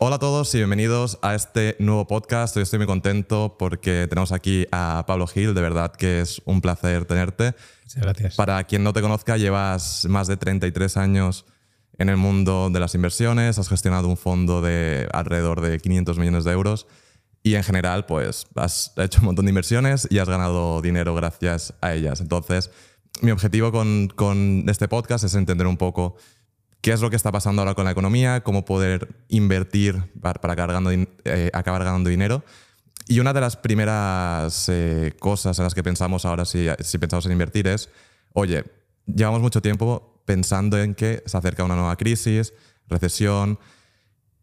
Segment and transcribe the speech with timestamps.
[0.00, 2.56] Hola a todos y bienvenidos a este nuevo podcast.
[2.56, 5.54] Hoy estoy muy contento porque tenemos aquí a Pablo Gil.
[5.54, 7.56] De verdad que es un placer tenerte.
[7.82, 8.36] Muchas gracias.
[8.36, 11.46] Para quien no te conozca, llevas más de 33 años
[11.98, 16.44] en el mundo de las inversiones, has gestionado un fondo de alrededor de 500 millones
[16.44, 16.86] de euros
[17.42, 21.74] y en general pues has hecho un montón de inversiones y has ganado dinero gracias
[21.80, 22.20] a ellas.
[22.20, 22.70] Entonces,
[23.20, 26.14] mi objetivo con, con este podcast es entender un poco
[26.80, 30.72] qué es lo que está pasando ahora con la economía, cómo poder invertir para, acabar,
[30.72, 30.90] ganando,
[31.24, 32.44] eh, acabar, ganando, dinero.
[33.08, 37.26] Y una de las primeras eh, cosas en las que pensamos ahora si, si pensamos
[37.26, 37.88] en invertir es,
[38.32, 38.64] oye,
[39.06, 42.52] llevamos mucho tiempo pensando en que se acerca una nueva crisis,
[42.86, 43.58] recesión.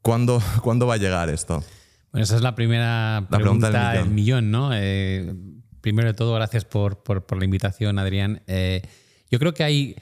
[0.02, 1.64] ¿Cuándo, ¿cuándo va a llegar esto?
[2.12, 4.72] Bueno, esa es la primera pregunta, del millón, ¿no?
[4.74, 5.34] Eh,
[5.82, 8.42] primero de todo, gracias por, por, por la invitación, Adrián.
[8.48, 9.96] yo creo que hay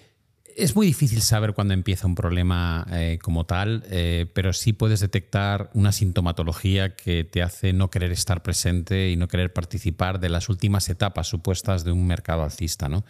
[0.56, 5.00] es muy difícil saber cuándo empieza un problema eh, como tal, eh, pero sí puedes
[5.00, 10.30] detectar una sintomatología que te hace no querer estar presente y no querer participar de
[10.30, 12.90] las últimas etapas supuestas de un mercado alcista.
[12.90, 13.04] ¿no?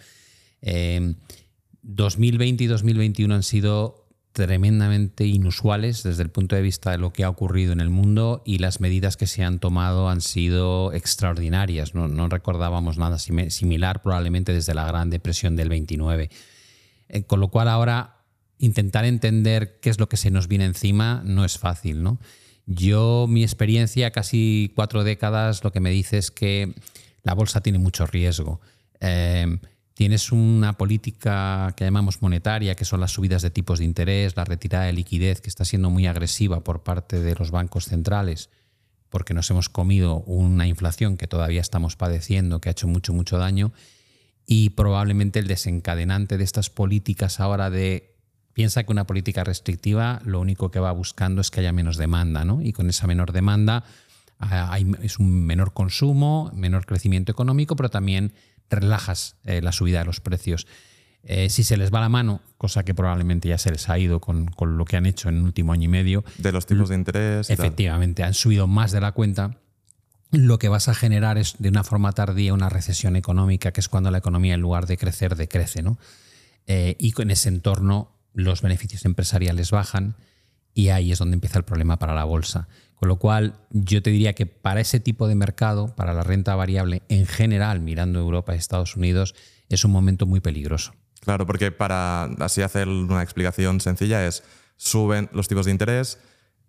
[1.81, 7.13] 2020 em, y 2021 han sido tremendamente inusuales desde el punto de vista de lo
[7.13, 10.91] que ha ocurrido en el mundo y las medidas que se han tomado han sido
[10.91, 11.93] extraordinarias.
[11.93, 16.29] No, no recordábamos nada similar probablemente desde la Gran Depresión del 29.
[17.13, 18.15] Eh, con lo cual ahora
[18.57, 22.17] intentar entender qué es lo que se nos viene encima no es fácil, ¿no?
[22.65, 26.73] Yo, mi experiencia, casi cuatro décadas, lo que me dice es que
[27.21, 28.61] la bolsa tiene mucho riesgo.
[28.99, 29.59] Eh,
[29.93, 34.45] tienes una política que llamamos monetaria, que son las subidas de tipos de interés, la
[34.45, 38.49] retirada de liquidez, que está siendo muy agresiva por parte de los bancos centrales,
[39.09, 43.37] porque nos hemos comido una inflación que todavía estamos padeciendo, que ha hecho mucho, mucho
[43.37, 43.71] daño
[44.45, 48.13] y probablemente el desencadenante de estas políticas ahora de
[48.53, 52.45] piensa que una política restrictiva lo único que va buscando es que haya menos demanda,
[52.45, 52.61] ¿no?
[52.61, 53.83] Y con esa menor demanda
[54.39, 58.33] ah, hay, es un menor consumo, menor crecimiento económico, pero también
[58.69, 60.67] relajas eh, la subida de los precios.
[61.25, 64.19] Eh, si se les va la mano, cosa que probablemente ya se les ha ido
[64.19, 66.25] con, con, lo que han hecho en el último año y medio.
[66.37, 67.49] De los tipos de interés.
[67.49, 69.57] Efectivamente, han subido más de la cuenta
[70.33, 73.87] lo que vas a generar es de una forma tardía una recesión económica, que es
[73.87, 75.83] cuando la economía en lugar de crecer decrece.
[75.83, 75.97] ¿no?
[76.65, 80.15] Eh, y en ese entorno los beneficios empresariales bajan
[80.73, 82.67] y ahí es donde empieza el problema para la bolsa.
[82.95, 86.55] Con lo cual yo te diría que para ese tipo de mercado, para la renta
[86.55, 89.35] variable en general, mirando Europa y Estados Unidos,
[89.69, 90.93] es un momento muy peligroso.
[91.19, 94.43] Claro, porque para así hacer una explicación sencilla es
[94.77, 96.17] suben los tipos de interés,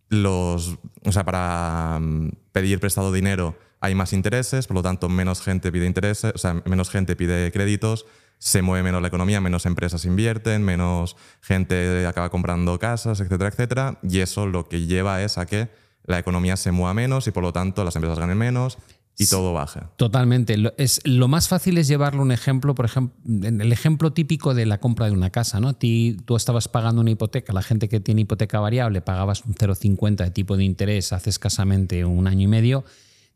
[0.09, 5.42] los, o sea, para mm, pedir prestado dinero hay más intereses, por lo tanto menos
[5.42, 8.06] gente pide intereses, o sea, menos gente pide créditos,
[8.38, 13.98] se mueve menos la economía, menos empresas invierten, menos gente acaba comprando casas, etcétera, etcétera,
[14.03, 15.69] y eso lo que lleva es a que
[16.04, 18.78] la economía se mueva menos y por lo tanto las empresas ganen menos
[19.19, 19.91] y todo baja.
[19.97, 20.56] Totalmente.
[20.56, 24.66] Lo, es, lo más fácil es llevarlo un ejemplo, por ejemplo, el ejemplo típico de
[24.66, 25.60] la compra de una casa.
[25.60, 25.75] ¿no?
[25.75, 30.30] tú estabas pagando una hipoteca, la gente que tiene hipoteca variable pagabas un 0,50 de
[30.30, 32.84] tipo de interés hace escasamente un año y medio.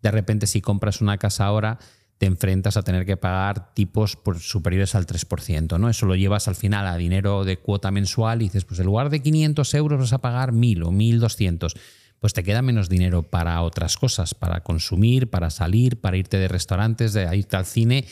[0.03, 1.79] De repente, si compras una casa ahora,
[2.19, 5.79] te enfrentas a tener que pagar tipos por superiores al 3%.
[5.79, 5.89] ¿no?
[5.89, 9.11] Eso lo llevas al final a dinero de cuota mensual y dices, pues en lugar
[9.11, 11.75] de 500 euros vas a pagar 1.000 o 1.200
[12.21, 16.49] pues te queda menos dinero para otras cosas, para consumir, para salir, para irte de
[16.49, 18.05] restaurantes, de irte al cine.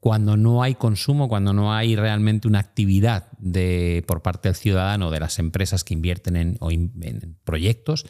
[0.00, 5.10] Cuando no hay consumo, cuando no hay realmente una actividad de, por parte del ciudadano,
[5.10, 8.06] de las empresas que invierten en, proyectos,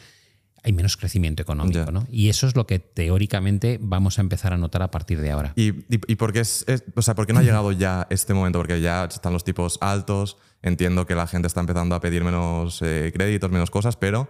[0.63, 1.91] hay menos crecimiento económico.
[1.91, 2.05] ¿no?
[2.11, 5.53] Y eso es lo que teóricamente vamos a empezar a notar a partir de ahora.
[5.55, 8.59] ¿Y, por, qué es, o sea, por qué no ha llegado ya este momento?
[8.59, 12.81] Porque ya están los tipos altos, entiendo que la gente está empezando a pedir menos
[12.81, 14.29] eh, créditos, menos cosas, pero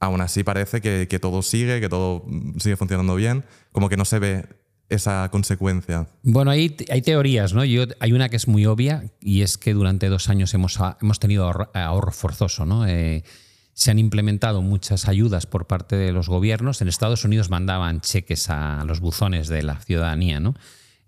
[0.00, 2.24] aún así parece que, todo sigue, que todo
[2.58, 4.46] sigue funcionando bien, como que no se ve
[4.88, 6.08] esa consecuencia.
[6.22, 7.64] Bueno, hay, hay teorías, ¿no?
[7.64, 11.18] Yo, hay una que es muy obvia y es que durante dos años hemos, hemos
[11.18, 12.86] tenido ahorro, forzoso, ¿no?
[12.86, 13.22] Eh,
[13.74, 16.80] se han implementado muchas ayudas por parte de los gobiernos.
[16.80, 20.54] En Estados Unidos mandaban cheques a los buzones de la ciudadanía, ¿no?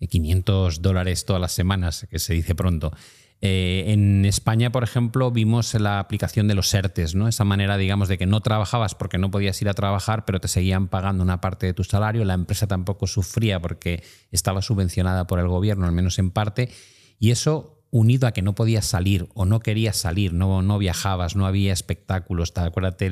[0.08, 2.92] 500 eh, dólares todas las semanas, que se dice pronto.
[3.42, 7.26] Eh, en España, por ejemplo, vimos la aplicación de los ERTES, ¿no?
[7.26, 10.48] Esa manera, digamos, de que no trabajabas porque no podías ir a trabajar, pero te
[10.48, 12.24] seguían pagando una parte de tu salario.
[12.24, 16.68] La empresa tampoco sufría porque estaba subvencionada por el gobierno, al menos en parte.
[17.18, 21.46] Y eso, unido a que no podías salir o no querías salir, no, viajabas, no
[21.46, 22.52] había espectáculos.
[22.56, 23.10] Acuérdate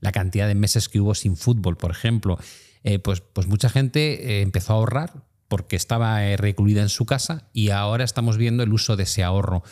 [0.00, 2.36] la cantidad de meses que hubo sin fútbol, por ejemplo.
[2.82, 7.06] Eh, pues, pues mucha gente eh, empezó a ahorrar porque estaba eh, recluida en su
[7.06, 9.62] casa y ahora estamos viendo el uso de ese ahorro.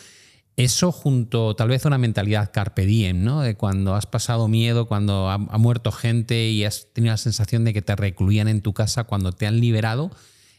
[0.55, 3.41] Eso junto tal vez a una mentalidad carpe diem, ¿no?
[3.41, 7.63] De cuando has pasado miedo, cuando ha, ha, muerto gente y has tenido la sensación
[7.63, 10.09] de que te recluían en tu casa, cuando te han liberado,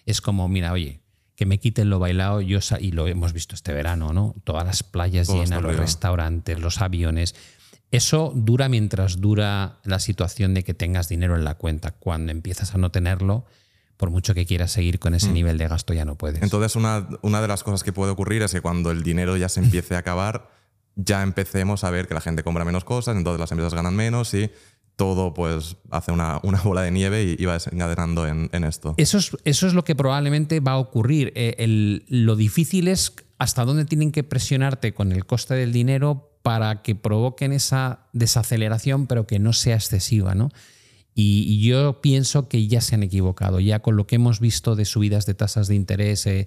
[0.06, 1.00] es como, mira, oye,
[1.38, 4.35] que me quiten lo bailado, yo y lo hemos visto este verano, ¿no?
[4.43, 7.37] Todas las playas Todo llenas, los restaurantes, los aviones.
[7.93, 11.93] Eso dura mientras dura la situación de que tengas dinero en la cuenta.
[11.93, 13.47] Cuando empiezas a no tenerlo,
[13.99, 16.41] por mucho que quieras seguir con ese nivel de gasto, ya no puedes.
[16.43, 19.50] Entonces, una, una de las cosas que puede ocurrir es que cuando el dinero ya
[19.50, 20.50] se empiece a acabar,
[20.97, 24.33] ya empecemos a ver que la gente compra menos cosas, entonces las empresas ganan menos
[24.35, 24.50] y
[24.97, 28.95] todo pues hace una, una bola de nieve y, y va desencadenando en, en esto.
[28.97, 31.33] Eso es, eso es lo que probablemente va a ocurrir.
[31.37, 36.33] Eh, el- lo difícil es hasta dónde tienen que presionarte con el coste del dinero
[36.43, 40.35] para que provoquen esa desaceleración, pero que no sea excesiva.
[40.35, 40.51] ¿no?
[41.20, 43.59] Y, yo pienso que ya se han equivocado.
[43.59, 46.47] Ya con lo que hemos visto de subidas de tasas de interés, eh,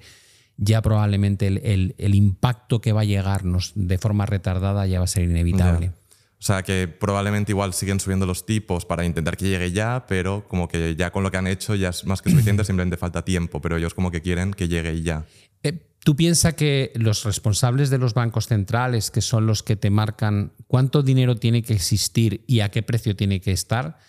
[0.56, 5.06] ya probablemente el, el- el impacto que va a llegarnos de forma retardada ya va
[5.06, 5.91] a ser inevitable.
[6.39, 10.47] O sea que probablemente igual siguen subiendo los tipos para intentar que llegue ya, pero
[10.47, 13.23] como que ya con lo que han hecho ya es más que suficiente, simplemente falta
[13.25, 15.25] tiempo, pero ellos como que quieren que llegue ya.
[15.63, 19.89] Eh, ¿Tú piensas que los responsables de los bancos centrales, que son los que te
[19.91, 24.00] marcan cuánto dinero tiene que existir y a qué precio tiene que estar,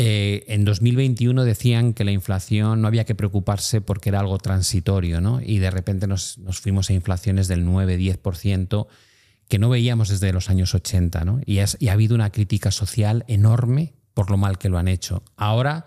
[0.00, 5.20] eh, en 2021 decían que la inflación no había que preocuparse porque era algo transitorio,
[5.20, 5.40] ¿no?
[5.42, 8.86] Y de repente nos, fuimos a inflaciones del 9-10%
[9.48, 11.40] que no veíamos desde los años 80, ¿no?
[11.44, 15.24] Y, ha habido una crítica social enorme por lo mal que lo han hecho.
[15.36, 15.84] Ahora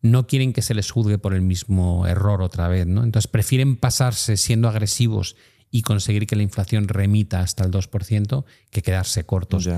[0.00, 3.04] no quieren que se les juzgue por el mismo error otra vez, ¿no?
[3.04, 5.36] Entonces prefieren pasarse siendo agresivos
[5.70, 9.68] y conseguir que la inflación remita hasta el 2% que quedarse cortos.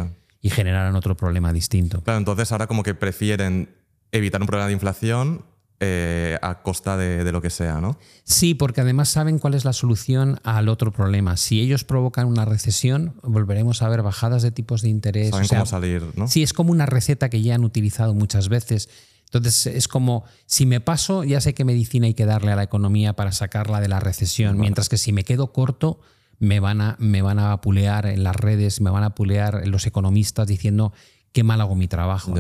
[0.43, 2.03] Y generaran otro problema distinto.
[2.03, 3.71] Claro, entonces ahora como que prefieren
[4.11, 5.45] evitar un problema de inflación
[5.79, 7.97] eh, a costa de, de lo que sea, ¿no?
[8.25, 11.37] Sí, porque además saben cuál es la solución al otro problema.
[11.37, 15.31] Si ellos provocan una recesión, volveremos a ver bajadas de tipos de interés.
[15.31, 16.29] Saben o sea, cómo salir, ¿no?
[16.29, 18.89] Sí, es como una receta que ya han utilizado muchas veces.
[19.25, 22.65] Entonces es como, si me paso, ya sé qué medicina hay que darle a la
[22.65, 26.01] economía para sacarla de la recesión, mientras que si me quedo corto,
[26.43, 29.87] me van a, me van a pulear en las redes, me van a pulear los
[29.87, 30.93] economistas diciendo
[31.33, 32.35] qué mal hago mi trabajo.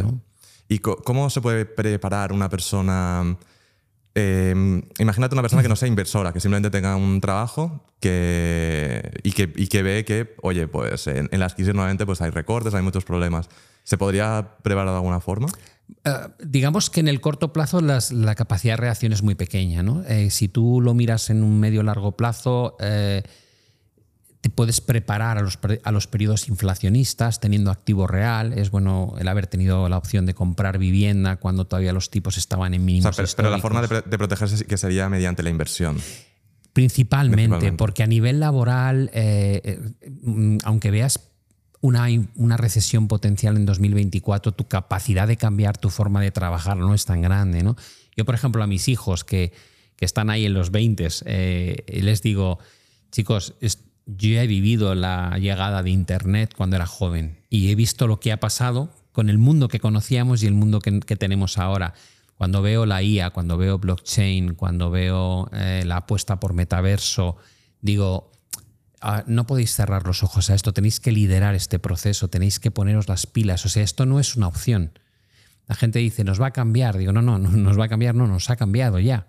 [0.68, 3.36] ¿Y cómo se puede preparar una persona?
[4.14, 9.32] eh, imagínate una persona que no sea inversora, que simplemente tenga un trabajo que, y,
[9.32, 12.74] que, y que ve que, oye, pues en, en las crisis normalmente pues hay recortes,
[12.74, 13.48] hay muchos problemas.
[13.84, 15.46] ¿Se podría preparar de alguna forma?
[16.04, 16.10] Eh,
[16.44, 19.82] digamos que en el corto plazo las- la capacidad de reacción es muy pequeña.
[19.82, 20.02] ¿no?
[20.04, 23.22] Eh, si tú lo miras en un medio largo plazo, eh,
[24.42, 28.52] te puedes preparar a los, a los periodos inflacionistas teniendo activo real.
[28.52, 32.74] Es bueno el haber tenido la opción de comprar vivienda cuando todavía los tipos estaban
[32.74, 33.16] en O mínimos.
[33.16, 35.96] sea, pero, pero la forma de, de protegerse que sería mediante la inversión.
[36.72, 37.76] Principalmente, Principalmente.
[37.78, 41.20] porque a nivel laboral, eh, eh, aunque veas
[41.80, 46.94] una, una recesión potencial en 2024, tu capacidad de cambiar tu forma de trabajar no
[46.94, 47.62] es tan grande.
[47.62, 47.76] ¿no?
[48.16, 49.52] Yo, por ejemplo, a mis hijos que,
[49.96, 52.58] que están ahí en los 20, eh, les digo,
[53.12, 58.06] chicos, es- yo he vivido la llegada de Internet cuando era joven y he visto
[58.06, 61.58] lo que ha pasado con el mundo que conocíamos y el mundo que, que tenemos
[61.58, 61.94] ahora.
[62.36, 67.36] Cuando veo la IA, cuando veo blockchain, cuando veo eh, la apuesta por metaverso,
[67.80, 68.32] digo,
[69.00, 72.70] ah, no podéis cerrar los ojos a esto, tenéis que liderar este proceso, tenéis que
[72.70, 73.64] poneros las pilas.
[73.66, 74.98] O sea, esto no es una opción.
[75.68, 76.98] La gente dice, nos va a cambiar.
[76.98, 79.28] Digo, no, no, no nos va a cambiar, no, nos ha cambiado ya.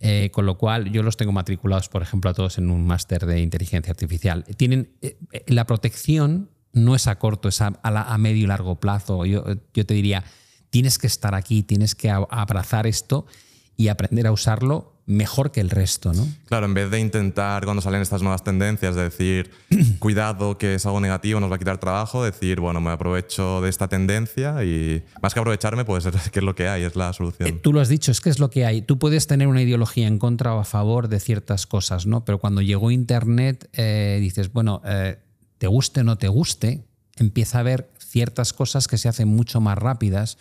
[0.00, 3.26] Eh, con lo cual, yo los tengo matriculados, por ejemplo, a todos en un máster
[3.26, 4.44] de inteligencia artificial.
[4.56, 9.24] Tienen eh, eh, la protección no es a corto, es a, medio y largo plazo.
[9.24, 10.24] Yo, yo te diría,
[10.70, 13.26] tienes que estar aquí, tienes que abrazar esto
[13.76, 16.26] y aprender a usarlo mejor que el resto, ¿no?
[16.46, 19.50] Claro, en vez de intentar cuando salen estas nuevas tendencias, de decir,
[19.98, 23.68] cuidado que es algo negativo, nos va a quitar trabajo, decir, bueno, me aprovecho de
[23.68, 27.10] esta tendencia y más que aprovecharme, pues es que es lo que hay, es la
[27.10, 27.60] Eh, solución.
[27.60, 28.80] Tú lo has dicho, es que es lo que hay.
[28.80, 32.24] Tú puedes tener una ideología en contra o a favor de ciertas cosas, ¿no?
[32.24, 35.18] Pero cuando llegó Internet, eh, dices, bueno, eh,
[35.58, 36.84] te guste o no te guste,
[37.16, 40.38] empieza a haber ciertas cosas que se hacen mucho más rápidas.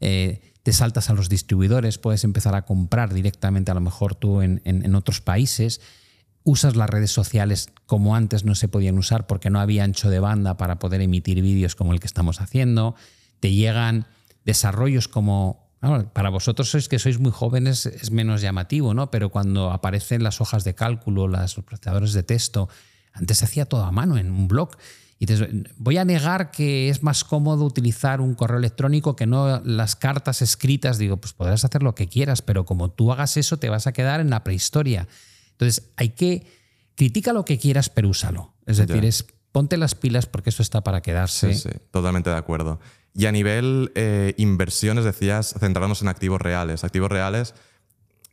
[0.00, 4.42] eh, te saltas a los distribuidores, puedes empezar a comprar directamente a lo mejor tú
[4.42, 5.80] en, en- otros países.
[6.42, 10.18] Usas las redes sociales como antes no se podían usar porque no había ancho de
[10.18, 12.96] banda para poder emitir vídeos como el que estamos haciendo.
[13.38, 14.08] Te llegan
[14.44, 15.70] desarrollos como
[16.12, 19.08] para vosotros sois que sois muy jóvenes es menos llamativo, ¿no?
[19.12, 22.68] Pero cuando aparecen las hojas de cálculo, los procesadores de texto,
[23.12, 24.70] antes se hacía todo a mano en un blog.
[25.18, 29.62] Y dices, voy a negar que es más cómodo utilizar un correo electrónico que no
[29.64, 30.98] las cartas escritas.
[30.98, 33.92] Digo, pues podrás hacer lo que quieras, pero como tú hagas eso te vas a
[33.92, 35.08] quedar en la prehistoria.
[35.52, 36.46] Entonces hay que
[36.96, 38.54] critica lo que quieras, pero úsalo.
[38.66, 41.54] Es decir, es ponte las pilas porque eso está para quedarse.
[41.54, 42.78] Sí, sí, totalmente de acuerdo.
[43.14, 46.84] Y a nivel eh, inversiones, decías, centrarnos en activos reales.
[46.84, 47.54] Activos reales,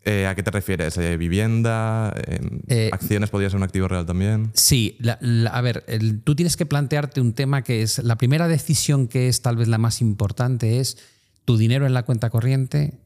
[0.05, 0.97] eh, ¿a qué te refieres?
[0.97, 2.13] Eh, ¿Vivienda?
[2.67, 4.51] Eh, ¿Acciones podría ser un activo real también?
[4.53, 4.97] Sí,
[5.49, 5.85] a ver,
[6.23, 9.67] tú tienes que plantearte un tema que es, la primera decisión que es tal vez
[9.67, 10.97] la más importante es
[11.45, 12.99] tu dinero en la cuenta corriente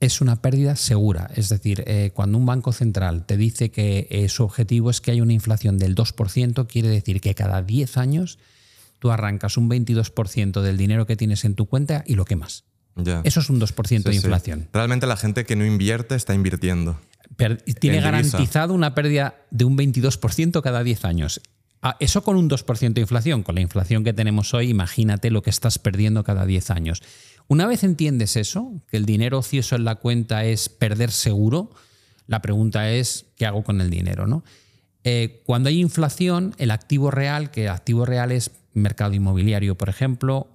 [0.00, 1.30] es una pérdida segura.
[1.36, 5.32] Es decir, cuando un banco central te dice que su objetivo es que haya una
[5.32, 8.40] inflación del 2%, quiere decir que cada 10 años
[8.98, 12.64] tú arrancas un 22% del dinero que tienes en tu cuenta y lo quemas.
[13.24, 14.68] Eso es un 2% de inflación.
[14.72, 17.00] Realmente la gente que no invierte está invirtiendo.
[17.80, 21.40] tiene garantizado una pérdida de un 22% cada 10 años.
[21.84, 23.42] Ah, eso con un 2% de inflación.
[23.42, 27.02] Con la inflación que tenemos hoy, imagínate lo que estás perdiendo cada 10 años.
[27.48, 31.70] Una vez entiendes eso, que el dinero ocioso en la cuenta es perder seguro,
[32.26, 34.26] la pregunta es, ¿qué hago con el dinero?
[34.26, 34.44] ¿no?
[35.04, 39.88] Eh, cuando hay inflación, el activo real, que el activo real es mercado inmobiliario, por
[39.88, 40.48] ejemplo,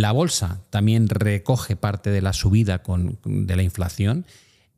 [0.00, 2.82] la bolsa también recoge parte de la subida
[3.24, 4.24] de la inflación.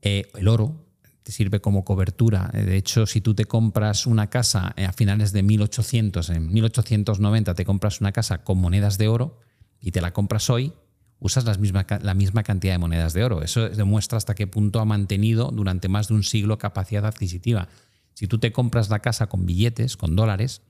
[0.01, 0.85] Eh, el oro
[1.23, 2.51] te sirve como cobertura.
[2.53, 6.53] Eh, de hecho, si tú te compras una casa eh, a finales de 1800, en
[6.53, 9.39] 1890 te compras una casa con monedas de oro
[9.81, 10.73] y te la compras hoy,
[11.21, 13.43] usas la misma, la misma cantidad de monedas de oro.
[13.43, 17.69] Eso demuestra hasta qué punto ha mantenido durante más de un siglo capacidad adquisitiva.
[18.15, 20.63] Si tú te compras la casa con billetes, con dólares,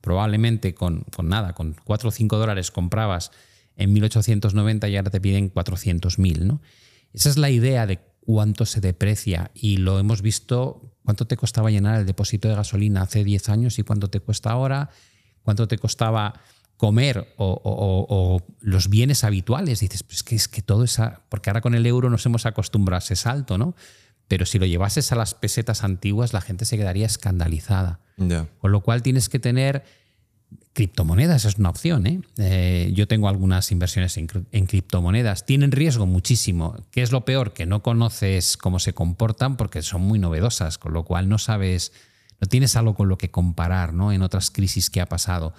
[0.00, 3.30] probablemente con, con nada, con 4 o 5 dólares comprabas
[3.76, 6.40] en 1890 y ahora te piden 400.000.
[6.40, 6.60] ¿no?
[7.12, 11.70] Esa es la idea de cuánto se deprecia y lo hemos visto, cuánto te costaba
[11.70, 14.90] llenar el depósito de gasolina hace 10 años y cuánto te cuesta ahora,
[15.42, 16.34] cuánto te costaba
[16.76, 19.80] comer o, los bienes habituales.
[19.80, 22.96] Dices, pues que es que todo esa, porque ahora con el euro nos hemos acostumbrado
[22.96, 23.74] a ese salto, ¿no?
[24.28, 28.00] Pero si lo llevases a las pesetas antiguas, la gente se quedaría escandalizada.
[28.58, 29.84] Con lo cual tienes que tener
[30.74, 32.06] Criptomonedas es una opción.
[32.06, 32.20] ¿eh?
[32.38, 35.44] Eh, yo tengo algunas inversiones en, criptomonedas.
[35.44, 36.76] Tienen riesgo muchísimo.
[36.90, 37.52] ¿Qué es lo peor?
[37.52, 41.92] Que no conoces cómo se comportan porque son muy novedosas, con lo cual no sabes,
[42.40, 44.12] no tienes algo con lo que comparar ¿no?
[44.12, 45.52] en otras crisis que ha pasado.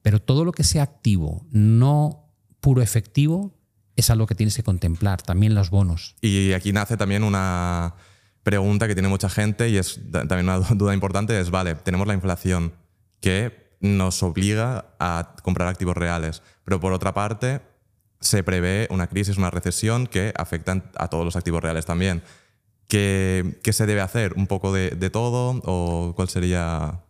[0.00, 3.54] Pero todo lo que sea activo, no puro efectivo,
[3.96, 5.20] es algo que tienes que contemplar.
[5.20, 6.16] También los bonos.
[6.22, 7.96] Y aquí nace también una
[8.44, 12.14] pregunta que tiene mucha gente y es también una duda importante, es, vale, tenemos la
[12.14, 12.74] inflación,
[13.20, 16.42] que nos obliga a comprar activos reales.
[16.64, 17.60] Pero por otra parte,
[18.18, 22.22] se prevé una crisis, una recesión que afectan a todos los activos reales también.
[22.88, 24.32] ¿Qué, se debe hacer?
[24.34, 27.02] ¿Un poco de, todo o cuál sería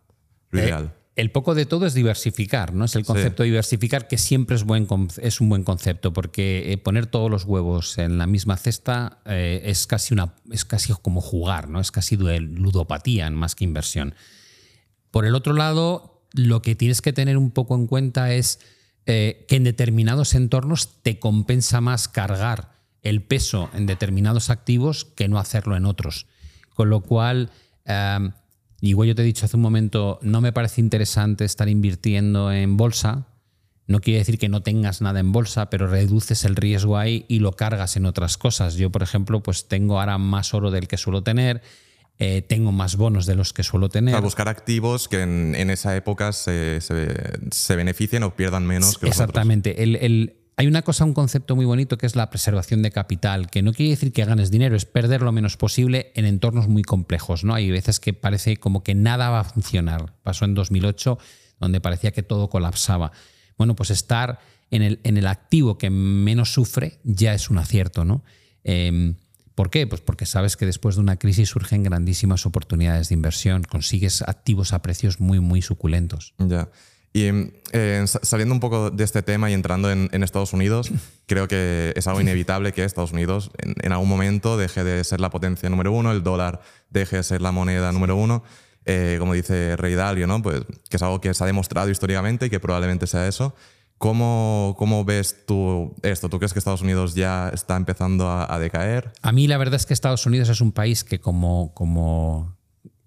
[0.51, 0.93] lo eh, ideal?
[1.15, 2.83] el poco de todo es diversificar, ¿no?
[2.83, 4.85] Es el concepto de diversificar que siempre es, buen,
[5.21, 9.61] es un buen concepto, porque eh, poner todos los huevos en la misma cesta eh,
[9.63, 11.79] es, casi una, es casi como jugar, ¿no?
[11.79, 14.13] Es casi ludopatía más que inversión.
[15.09, 18.59] Por el otro lado, lo que tienes que tener un poco en cuenta es
[19.05, 25.27] eh, que en determinados entornos te compensa más cargar el peso en determinados activos que
[25.27, 26.25] no hacerlo en otros.
[26.73, 27.51] Con lo cual,
[27.85, 28.29] eh,
[28.81, 32.77] igual yo te he dicho hace un momento, no me parece interesante estar invirtiendo en
[32.77, 33.27] bolsa.
[33.87, 37.39] No quiere decir que no tengas nada en bolsa, pero reduces el riesgo ahí y
[37.39, 38.73] lo cargas en otras cosas.
[38.73, 41.61] Yo, por ejemplo, pues tengo ahora más oro del que suelo tener
[42.17, 44.19] eh, tengo más bonos de los que suelo tener.
[44.21, 46.79] Buscar activos que en, esa época se,
[47.69, 49.83] beneficien o pierdan menos que Exactamente.
[49.83, 53.61] El, hay una cosa, un concepto muy bonito que es la preservación de capital, que
[53.61, 57.43] no quiere decir que ganes dinero, es perder lo menos posible en entornos muy complejos.
[57.43, 57.53] ¿no?
[57.53, 60.13] Hay veces que parece como que nada va a funcionar.
[60.23, 61.17] Pasó en 2008,
[61.59, 63.11] donde parecía que todo colapsaba.
[63.57, 64.39] Bueno, pues estar
[64.71, 68.05] en el, en el activo que menos sufre ya es un acierto.
[68.05, 68.23] ¿no?
[68.63, 69.15] Em,
[69.55, 69.87] ¿Por qué?
[69.87, 74.73] Pues porque sabes que después de una crisis surgen grandísimas oportunidades de inversión, consigues activos
[74.73, 76.33] a precios muy, muy suculentos.
[76.37, 76.69] Ya.
[77.13, 77.29] Y
[77.71, 80.91] eh, saliendo un poco de este tema y entrando en, Estados Unidos,
[81.27, 85.29] creo que es algo inevitable que Estados Unidos en, algún momento deje de ser la
[85.29, 86.59] potencia número uno, el dólar
[86.89, 88.43] deje de ser la moneda número uno.
[88.87, 90.43] Eh, como dice Rey Dalio, ¿no?
[90.43, 93.55] pues, que es algo que se ha demostrado históricamente y que probablemente sea eso.
[93.97, 96.27] ¿Cómo, ¿Cómo, ves tú esto?
[96.27, 99.13] ¿Tú crees que Estados Unidos ya está empezando a, decaer?
[99.21, 102.57] A mí la verdad es que Estados Unidos es un país que como, como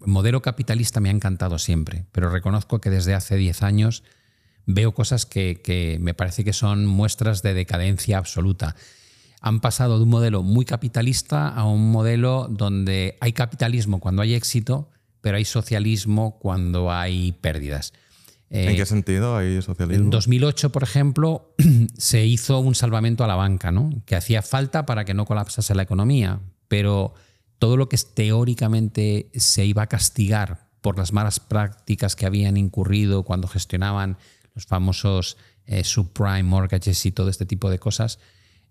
[0.01, 4.03] modelo capitalista me ha encantado siempre, pero reconozco que desde hace 10 años
[4.65, 8.75] veo cosas que, que me parece que son muestras de decadencia absoluta.
[9.41, 14.35] Han pasado de un modelo muy capitalista a un modelo donde hay capitalismo cuando hay
[14.35, 14.91] éxito,
[15.21, 17.93] pero hay socialismo cuando hay pérdidas.
[18.51, 20.05] ¿En qué sentido hay socialismo?
[20.05, 21.55] En 2008, por ejemplo,
[21.99, 23.91] se hizo un salvamento a la banca, ¿no?
[24.07, 27.15] que hacía falta para que no colapsase la economía, pero
[27.59, 33.25] todo lo que teóricamente se iba a castigar por las malas prácticas que habían incurrido
[33.25, 34.17] cuando gestionaban
[34.55, 35.37] los famosos
[35.67, 38.19] eh, subprime mortgages y todo este tipo de cosas.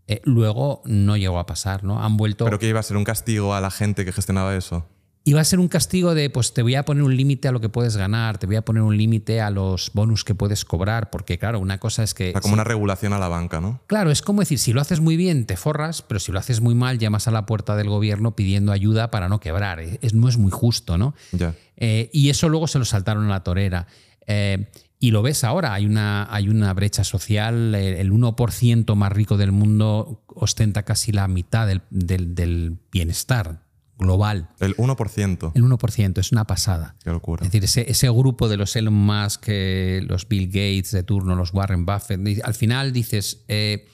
[0.07, 2.01] Eh, luego no llegó a pasar, ¿no?
[2.01, 2.45] Han vuelto.
[2.45, 4.87] ¿Pero que iba a ser un castigo a la gente que gestionaba eso?
[5.27, 7.59] Iba a ser un castigo de, pues te voy a poner un límite a lo
[7.59, 11.09] que puedes ganar, te voy a poner un límite a los bonus que puedes cobrar,
[11.09, 12.29] porque claro, una cosa es que...
[12.29, 13.81] O sea, como una regulación a la banca, ¿no?
[13.87, 16.61] Claro, es como decir, si lo haces muy bien, te forras, pero si lo haces
[16.61, 19.81] muy mal, llamas a la puerta del gobierno pidiendo ayuda para no quebrar.
[19.81, 21.13] Es, no es muy justo, ¿no?
[21.33, 21.53] Ya.
[21.75, 23.85] Eh, y eso luego se lo saltaron a la torera.
[24.27, 29.35] Eh, y lo ves ahora, hay una, hay una brecha social, el 1% más rico
[29.35, 33.66] del mundo ostenta casi la mitad del, del, del bienestar
[33.97, 34.49] global.
[34.59, 35.51] El 1%.
[35.55, 36.95] El 1%, es una pasada.
[37.03, 37.45] Qué locura.
[37.45, 41.35] Es decir, ese, ese grupo de los Elon Musk, eh, los Bill Gates de turno,
[41.35, 43.87] los Warren Buffett, al final dices, eh,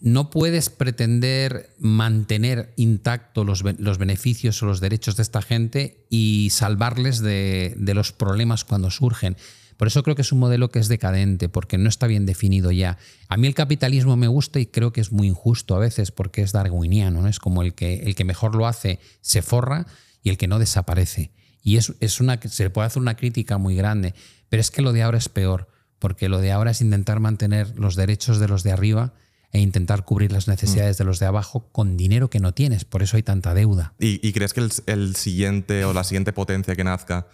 [0.00, 6.50] no puedes pretender mantener intactos los, los, beneficios o los derechos de esta gente y
[6.52, 9.36] salvarles de, de los problemas cuando surgen.
[9.78, 12.72] Por eso creo que es un modelo que es decadente, porque no está bien definido
[12.72, 12.98] ya.
[13.28, 16.42] A mí el capitalismo me gusta y creo que es muy injusto a veces porque
[16.42, 17.28] es darwiniano, ¿no?
[17.28, 19.86] Es como el que, el que mejor lo hace se forra
[20.22, 21.30] y el que no desaparece.
[21.62, 24.14] Y es, es una, se le puede hacer una crítica muy grande,
[24.48, 25.68] pero es que lo de ahora es peor,
[26.00, 29.14] porque lo de ahora es intentar mantener los derechos de los de arriba
[29.52, 30.98] e intentar cubrir las necesidades mm.
[30.98, 32.84] de los de abajo con dinero que no tienes.
[32.84, 33.94] Por eso hay tanta deuda.
[34.00, 37.28] ¿Y, y crees que el, el, siguiente o la siguiente potencia que nazca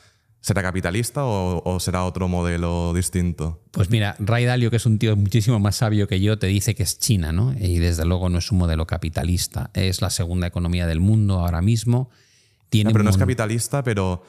[0.45, 3.63] ¿Será capitalista o, será otro modelo distinto?
[3.71, 6.75] Pues mira, Ray Dalio, que es un tío muchísimo más sabio que yo, te dice
[6.75, 7.55] que es China, ¿no?
[7.59, 9.71] Y desde luego no es un modelo capitalista.
[9.73, 12.11] Es la segunda economía del mundo ahora mismo.
[12.69, 14.23] Tiene pero no es capitalista, pero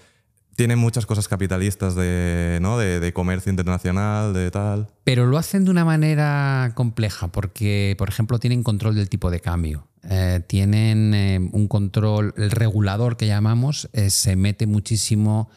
[0.56, 2.78] tiene muchas cosas capitalistas de, ¿no?
[2.78, 4.88] de, comercio internacional, de tal.
[5.04, 9.42] Pero lo hacen de una manera compleja, porque, por ejemplo, tienen control del tipo de
[9.42, 9.90] cambio.
[10.10, 15.50] Eh, tienen eh, un control, el regulador que llamamos, eh, se mete muchísimo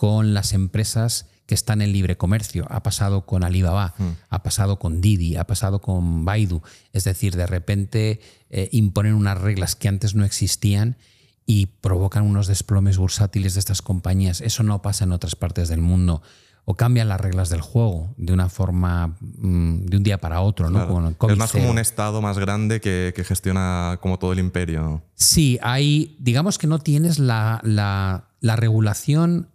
[0.00, 2.66] con las empresas que están en libre comercio.
[2.70, 4.08] Ha pasado con Alibaba, hmm.
[4.30, 6.62] ha pasado con Didi, ha pasado con Baidu.
[6.94, 10.96] Es decir, de repente eh, imponen unas reglas que antes no existían
[11.44, 14.40] y provocan unos desplomes bursátiles de estas compañías.
[14.40, 16.22] Eso no pasa en otras partes del mundo.
[16.64, 20.70] O cambian las reglas del juego de una forma, mm, de un día para otro.
[20.70, 21.10] ¿no?
[21.28, 25.02] es más como un Estado más grande que, gestiona como todo el imperio.
[25.14, 29.50] Sí, hay, digamos que no tienes la, la, la regulación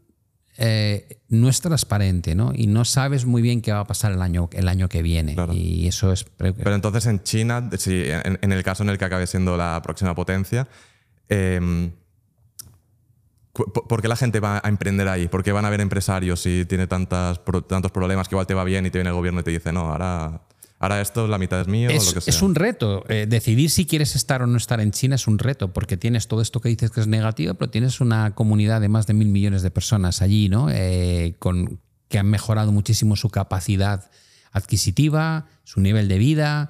[0.58, 2.52] eh, no es transparente, ¿no?
[2.54, 5.36] Y no sabes muy bien qué va a pasar el año, el año que viene.
[5.52, 6.26] Y eso es.
[6.38, 10.68] Pero entonces en China, en, el caso en el que acabe siendo la próxima potencia,
[11.28, 11.92] eh,
[13.54, 15.28] ¿por qué la gente va a emprender ahí?
[15.28, 18.64] ¿Por qué van a haber empresarios si tiene tantas, tantos problemas que igual te va
[18.64, 20.42] bien y te viene el gobierno y te dice, no, ahora
[20.86, 22.34] ahora esto, la mitad es mío es, o lo que sea.
[22.34, 23.04] Es un reto.
[23.10, 26.28] Eh, decidir si quieres estar o no estar en China es un reto, porque tienes
[26.28, 29.30] todo esto que dices que es negativo, pero tienes una comunidad de más de mil
[29.30, 30.70] millones de personas allí, ¿no?
[30.70, 34.10] Eh, con, que han mejorado muchísimo su capacidad
[34.52, 36.70] adquisitiva, su nivel de vida,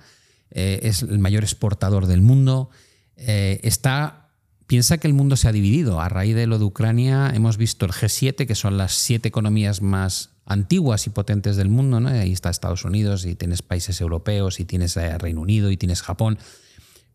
[0.52, 2.70] eh, es el mayor exportador del mundo.
[3.18, 4.25] está
[4.68, 6.02] Piensa que el mundo se ha dividido.
[6.02, 9.82] A raíz de lo de Ucrania hemos visto el G7, que son las siete economías
[9.82, 12.00] más antiguas y potentes del mundo.
[12.00, 12.10] ¿no?
[12.10, 16.02] Ahí está Estados Unidos y tienes países europeos y tienes eh, Reino Unido y tienes
[16.02, 16.40] Japón.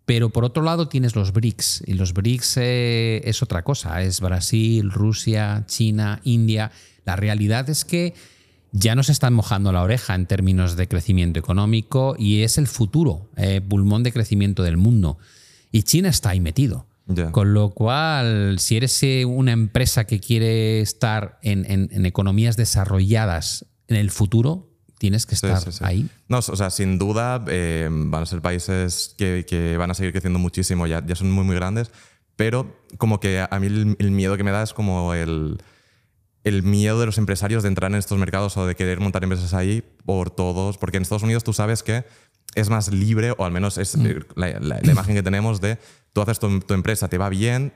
[0.04, 1.84] Pero por otro lado tienes los BRICS.
[1.86, 4.00] Y los BRICS eh, es otra cosa.
[4.02, 6.70] Es Brasil, Rusia, China, India.
[7.04, 8.14] La realidad es que
[8.72, 13.28] ya nos están mojando la oreja en términos de crecimiento económico y es el futuro,
[13.36, 15.18] eh, pulmón de crecimiento del mundo.
[15.72, 16.86] Y China está ahí metido.
[17.32, 23.96] Con lo cual, si eres eh, una empresa que quiere estar en, economías desarrolladas en
[23.96, 24.68] el futuro,
[24.98, 26.08] tienes que estar ahí.
[26.28, 30.38] No, o sea, sin duda eh, van a ser países que, van a seguir creciendo
[30.38, 31.90] muchísimo, ya, ya son muy, muy grandes,
[32.36, 35.58] pero como que a mí el, miedo que me da es como el,
[36.44, 39.54] el miedo de los empresarios de entrar en estos mercados o de querer montar empresas
[39.54, 42.04] ahí por todos, porque en Estados Unidos tú sabes que
[42.54, 44.08] es más libre, o al menos es mm.
[44.34, 45.78] la, imagen que tenemos de
[46.12, 47.72] tú haces tu, empresa, te va bien,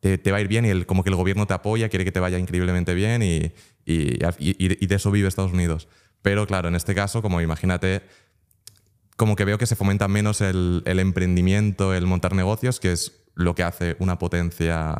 [0.00, 2.12] te, va a ir bien y el, como que el gobierno te apoya, quiere que
[2.12, 3.52] te vaya increíblemente bien y,
[3.86, 5.88] de eso vive Estados Unidos.
[6.22, 8.02] Pero claro, en este caso, como imagínate,
[9.16, 13.12] como que veo que se fomenta menos el, el emprendimiento, el montar negocios, que es
[13.34, 14.94] lo que hace una potencia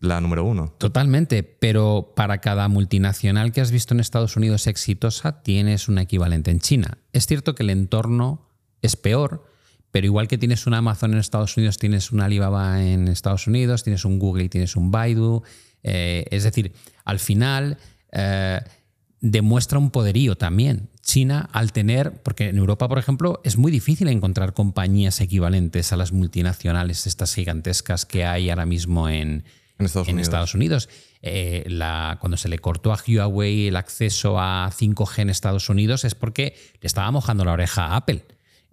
[0.00, 0.74] la número uno.
[0.78, 6.50] Totalmente, pero para cada multinacional que has visto en Estados Unidos exitosa, tienes un equivalente
[6.50, 6.98] en China.
[7.12, 8.48] Es cierto que el entorno
[8.82, 9.44] es peor,
[9.90, 13.82] pero igual que tienes un Amazon en Estados Unidos, tienes un Alibaba en Estados Unidos,
[13.82, 15.42] tienes un Google y tienes un Baidu.
[15.82, 16.72] Eh, es decir,
[17.04, 17.78] al final
[18.12, 18.60] eh,
[19.20, 20.88] demuestra un poderío también.
[21.02, 25.96] China, al tener, porque en Europa, por ejemplo, es muy difícil encontrar compañías equivalentes a
[25.96, 29.44] las multinacionales, estas gigantescas que hay ahora mismo en,
[29.78, 30.88] en Estados Unidos.
[31.22, 31.64] Eh,
[32.20, 36.54] cuando se le cortó a Huawei el acceso a 5G en Estados Unidos es porque
[36.80, 38.24] le estaba mojando la oreja a Apple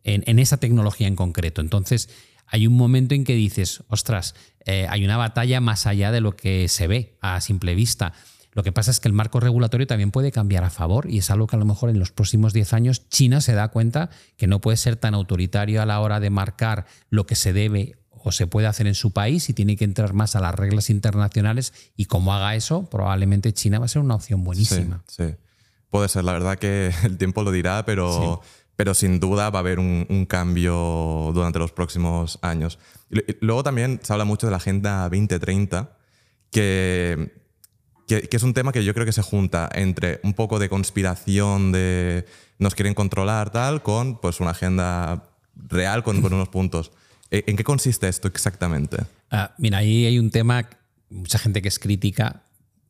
[0.08, 1.62] en, esa tecnología en concreto.
[1.62, 2.10] Entonces,
[2.48, 6.36] hay un momento en que dices, ostras, eh, hay una batalla más allá de lo
[6.36, 8.14] que se ve a simple vista.
[8.54, 11.30] Lo que pasa es que el marco regulatorio también puede cambiar a favor y es
[11.30, 14.48] algo que a lo mejor en los próximos 10 años China se da cuenta que
[14.48, 18.32] no puede ser tan autoritario a la hora de marcar lo que se debe o
[18.32, 21.74] se puede hacer en su país y tiene que entrar más a las reglas internacionales
[21.96, 25.04] y como haga eso, probablemente China va a ser una opción buenísima.
[25.08, 25.36] Sí,
[25.92, 28.42] puede ser, la verdad que el tiempo lo dirá, pero
[28.78, 32.80] pero sin duda va a haber un, cambio durante los próximos años.
[33.42, 35.98] luego también se habla mucho de la Agenda 2030,
[36.52, 37.34] que,
[38.08, 42.26] es un tema que yo creo que se junta entre un poco de conspiración de
[42.60, 45.24] nos quieren controlar tal, con pues una agenda
[45.56, 46.92] real con, con unos puntos.
[47.32, 48.98] ¿En qué consiste esto exactamente?
[49.32, 50.70] Ah, mira, ahí hay un tema,
[51.10, 52.44] mucha gente que es crítica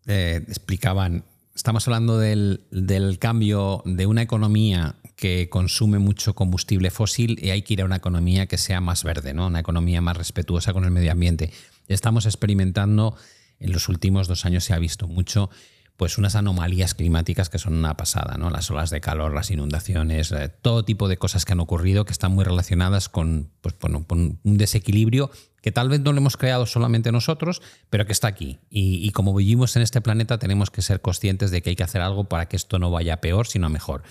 [0.05, 1.23] eh, explicaban,
[1.55, 7.63] estamos hablando del, del, cambio de una economía que consume mucho combustible fósil y hay
[7.63, 9.47] que ir a una economía que sea más verde, ¿no?
[9.47, 11.51] una economía más respetuosa con el medio ambiente.
[11.87, 13.17] Estamos experimentando,
[13.59, 15.49] en los últimos dos años se ha visto mucho,
[15.97, 18.51] pues unas anomalías climáticas que son una pasada, ¿no?
[18.51, 22.11] Las olas de calor, las inundaciones, eh, todo tipo de cosas que han ocurrido que
[22.11, 25.31] están muy relacionadas con, pues, un desequilibrio
[25.63, 28.59] que tal vez no lo hemos creado solamente nosotros, pero que está aquí.
[28.69, 32.01] Y, como vivimos en este planeta, tenemos que ser conscientes de que hay que hacer
[32.01, 34.03] algo para que esto no vaya peor, sino mejor.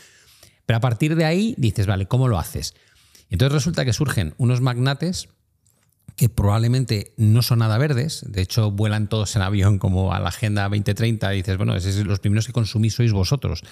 [0.67, 2.75] Pero a partir de ahí dices, vale, ¿cómo lo haces?
[3.31, 5.29] Entonces resulta que surgen unos magnates
[6.17, 10.29] que probablemente no son nada verdes, de hecho vuelan todos en avión como a la
[10.31, 13.63] Agenda 2030 y dices, bueno, los primeros que consumís sois vosotros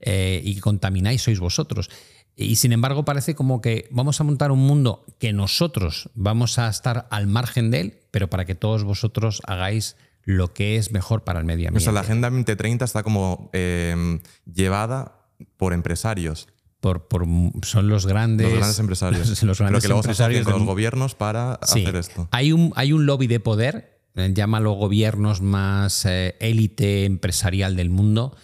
[0.00, 1.88] eh, y que contamináis sois vosotros.
[2.36, 6.68] Y sin embargo parece como que vamos a montar un mundo que nosotros vamos a
[6.68, 11.22] estar al margen de él, pero para que todos vosotros hagáis lo que es mejor
[11.22, 11.84] para el medio ambiente.
[11.84, 14.18] O sea, la Agenda 2030 está como eh,
[14.52, 15.23] llevada
[15.56, 16.48] por empresarios.
[16.80, 17.06] Por,
[17.62, 19.42] son los grandes, los grandes empresarios.
[19.42, 22.28] Los, grandes que luego empresarios los gobiernos para hacer esto.
[22.30, 27.88] Hay un, hay un lobby de poder, eh, llámalo gobiernos más eh, élite empresarial del
[27.88, 28.36] mundo,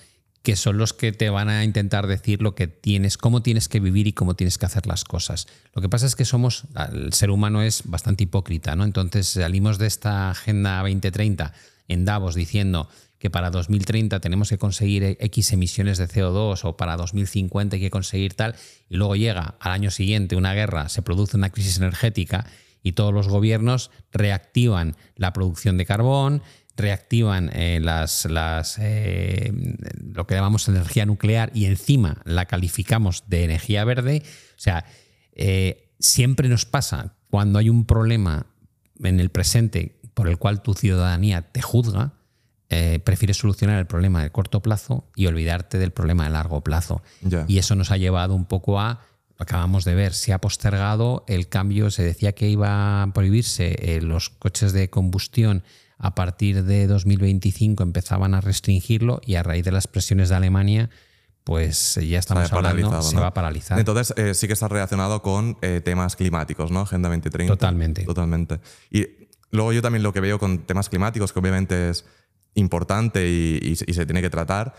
[0.43, 3.79] que son los que te van a intentar decir lo que tienes, cómo tienes que
[3.79, 5.47] vivir y cómo tienes que hacer las cosas.
[5.75, 8.85] Lo que pasa es que somos, el ser humano es bastante hipócrita, ¿no?
[8.85, 11.53] Entonces salimos de esta Agenda 2030
[11.89, 12.89] en Davos diciendo
[13.21, 17.91] que para 2030 tenemos que conseguir X emisiones de CO2 o para 2050 hay que
[17.91, 18.57] conseguir tal,
[18.89, 22.47] y luego llega al año siguiente una guerra, se produce una crisis energética
[22.83, 26.43] y todos los gobiernos reactivan la producción de carbón,
[26.77, 29.53] reactivan eh, las, las eh,
[30.03, 34.23] lo que llamamos energía nuclear y encima la calificamos de energía verde.
[34.57, 34.87] O sea,
[35.33, 38.47] eh, siempre nos pasa cuando hay un problema
[39.03, 42.15] en el presente por el cual tu ciudadanía te juzga,
[42.73, 47.03] eh, prefieres solucionar el problema de corto plazo y olvidarte del problema de largo plazo.
[47.49, 49.01] Y eso nos ha llevado un poco a,
[49.39, 54.01] acabamos de ver, se ha postergado el cambio, se decía que iba a prohibirse eh,
[54.01, 55.65] los coches de combustión
[55.99, 60.91] a partir de 2025 empezaban a restringirlo y a raíz de las presiones de Alemania
[61.43, 63.81] pues ya estamos hablando, se va a paralizar.
[63.81, 66.83] Entonces eh, sí que está relacionado con temas climáticos, ¿no?
[66.83, 67.53] Agenda 2030.
[67.53, 68.05] Totalmente.
[68.05, 68.61] Totalmente.
[68.93, 69.09] Y
[69.51, 72.05] luego yo también lo que veo con temas climáticos, que obviamente es
[72.55, 74.75] importante y, se tiene que tratar,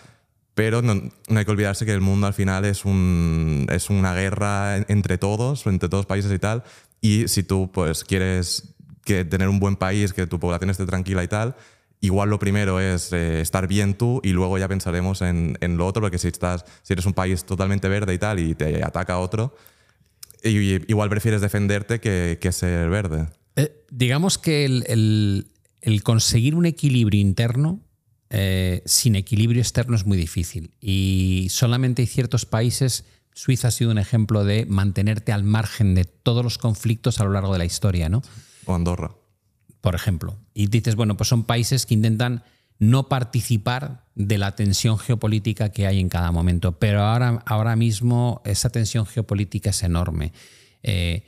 [0.53, 0.93] pero no,
[1.29, 5.65] hay que olvidarse que el mundo al final es, un, es una guerra entre todos,
[5.67, 6.63] entre todos países y tal,
[6.99, 11.23] y si tú pues quieres que tener un buen país, que tu población esté tranquila
[11.23, 11.55] y tal,
[12.01, 15.88] igual lo primero es eh, estar bien tú y luego ya pensaremos en, en, lo
[15.88, 19.19] otro, porque si, estás, si eres un país totalmente verde y tal y te ataca
[19.19, 19.55] otro,
[20.43, 23.27] igual prefieres defenderte que, que ser verde.
[23.55, 25.50] Eh, digamos que el,
[25.81, 27.81] el conseguir un equilibrio interno
[28.29, 30.71] eh, sin equilibrio externo es muy difícil.
[30.79, 36.05] Y solamente hay ciertos países, Suiza ha sido un ejemplo de mantenerte al margen de
[36.05, 38.21] todos los conflictos a lo largo de la historia, ¿no?
[38.65, 39.11] O Andorra.
[39.81, 40.37] Por ejemplo.
[40.53, 42.43] Y dices, bueno, pues son países que intentan
[42.77, 46.79] no participar de la tensión geopolítica que hay en cada momento.
[46.79, 50.33] Pero ahora, ahora mismo esa tensión geopolítica es enorme.
[50.83, 51.25] Eh,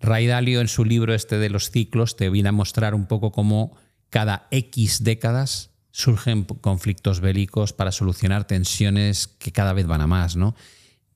[0.00, 3.32] Ray Dalio en su libro este de los ciclos te viene a mostrar un poco
[3.32, 3.76] cómo
[4.12, 10.36] cada X décadas surgen conflictos bélicos para solucionar tensiones que cada vez van a más,
[10.36, 10.54] ¿no?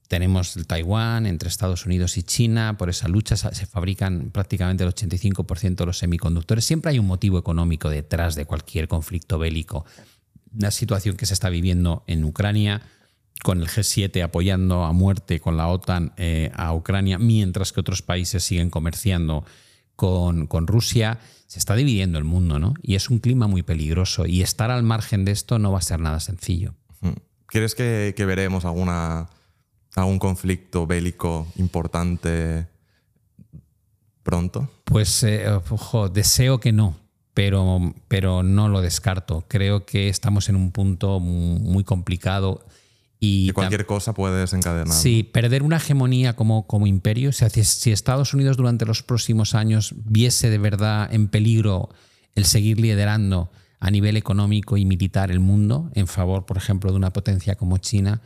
[0.09, 4.95] Tenemos el Taiwán entre Estados Unidos y China, por esa lucha se fabrican prácticamente el
[4.95, 6.65] 85% de los semiconductores.
[6.65, 9.85] Siempre hay un motivo económico detrás de cualquier conflicto bélico.
[10.57, 12.81] La situación que se está viviendo en Ucrania,
[13.43, 18.01] con el G7 apoyando a muerte con la OTAN eh, a Ucrania, mientras que otros
[18.01, 19.45] países siguen comerciando
[19.97, 22.75] con, con Rusia, se está dividiendo el mundo, ¿no?
[22.83, 25.83] Y es un clima muy peligroso y estar al margen de esto no va a
[25.83, 26.75] ser nada sencillo.
[27.47, 29.29] ¿Crees que, que veremos alguna,
[29.95, 32.67] algún conflicto bélico importante
[34.23, 34.69] pronto?
[34.85, 36.97] Pues, eh, ojo, deseo que no,
[37.35, 39.45] pero, pero no lo descarto.
[39.47, 42.67] Creo que estamos en un punto muy complicado.
[43.19, 44.95] Y que cualquier cosa puede desencadenar.
[44.95, 47.31] Sí, perder una hegemonía como, como imperio.
[47.31, 51.89] O sea, si Estados Unidos durante los próximos años viese de verdad en peligro
[52.35, 53.51] el seguir liderando
[53.81, 57.79] a nivel económico y militar el mundo en favor, por ejemplo, de una potencia como
[57.79, 58.21] China,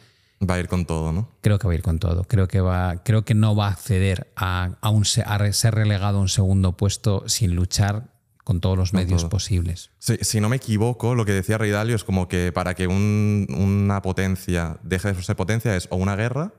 [0.48, 1.28] Va a ir con todo, ¿no?
[1.42, 2.24] Creo que va a ir con todo.
[2.24, 6.16] Creo que, va, creo que no va a acceder a, a, un, a ser relegado
[6.16, 8.08] a un segundo puesto sin luchar
[8.50, 9.92] con todos los medios posibles.
[10.00, 12.88] Sí, si no me equivoco, lo que decía Rey Dalio es como que para que
[12.88, 16.52] un, una potencia deje de ser potencia es o una guerra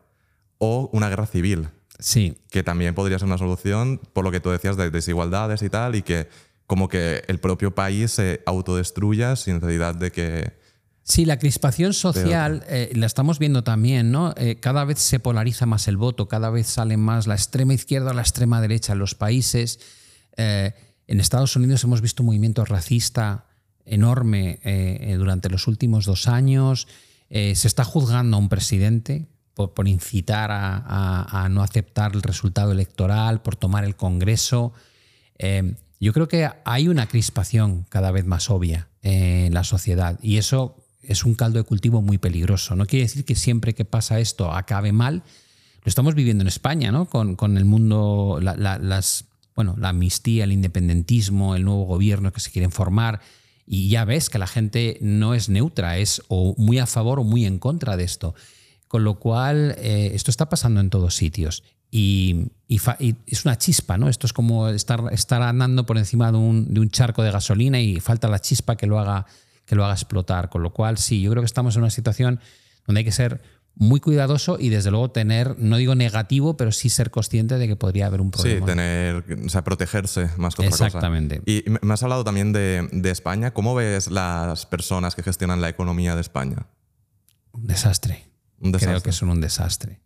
[0.57, 1.67] o una guerra civil.
[1.99, 2.37] Sí.
[2.49, 5.95] Que también podría ser una solución, por lo que tú decías de desigualdades y tal,
[5.95, 6.29] y que
[6.65, 10.53] como que el propio país se autodestruya sin necesidad de que
[11.03, 14.33] Sí, la crispación social eh, la estamos viendo también, ¿no?
[14.37, 18.11] Eh, cada vez se polariza más el voto, cada vez sale más la extrema izquierda
[18.11, 19.81] o la extrema derecha en los países.
[20.37, 20.73] Eh,
[21.11, 23.45] en Estados Unidos hemos visto un movimiento racista
[23.85, 24.59] enorme
[25.17, 26.87] durante los últimos dos años.
[27.29, 33.57] se está juzgando a un presidente por, incitar a, no aceptar el resultado electoral, por
[33.57, 34.71] tomar el Congreso.
[35.99, 40.77] yo creo que hay una crispación cada vez más obvia en la sociedad y eso
[41.03, 42.77] es un caldo de cultivo muy peligroso.
[42.77, 45.23] No quiere decir que siempre que pasa esto acabe mal.
[45.83, 47.05] Lo estamos viviendo en España, ¿no?
[47.05, 52.51] Con, el mundo, la, las, bueno, la amnistía, el independentismo, el nuevo gobierno que se
[52.51, 53.21] quieren formar.
[53.65, 57.23] Y ya ves que la gente no es neutra, es o muy a favor o
[57.23, 58.35] muy en contra de esto.
[58.87, 61.63] Con lo cual, eh, esto está pasando en todos sitios.
[61.89, 64.07] Y, es una chispa, ¿no?
[64.07, 67.99] Esto es como estar, andando por encima de un, de un charco de gasolina y
[67.99, 69.25] falta la chispa que lo haga
[69.65, 70.49] que lo haga explotar.
[70.49, 72.39] Con lo cual, sí, yo creo que estamos en una situación
[72.85, 73.41] donde hay que ser
[73.75, 77.75] muy cuidadoso y desde luego tener, no digo negativo, pero sí ser consciente de que
[77.75, 78.59] podría haber un problema.
[78.59, 81.41] Sí, tener, o sea, protegerse más que otra Exactamente.
[81.45, 83.51] Y me has hablado también de, de, España.
[83.51, 86.67] ¿Cómo ves las personas que gestionan la economía de España?
[87.53, 88.27] Un desastre.
[88.59, 88.91] Un desastre.
[88.91, 90.01] Creo que son un desastre.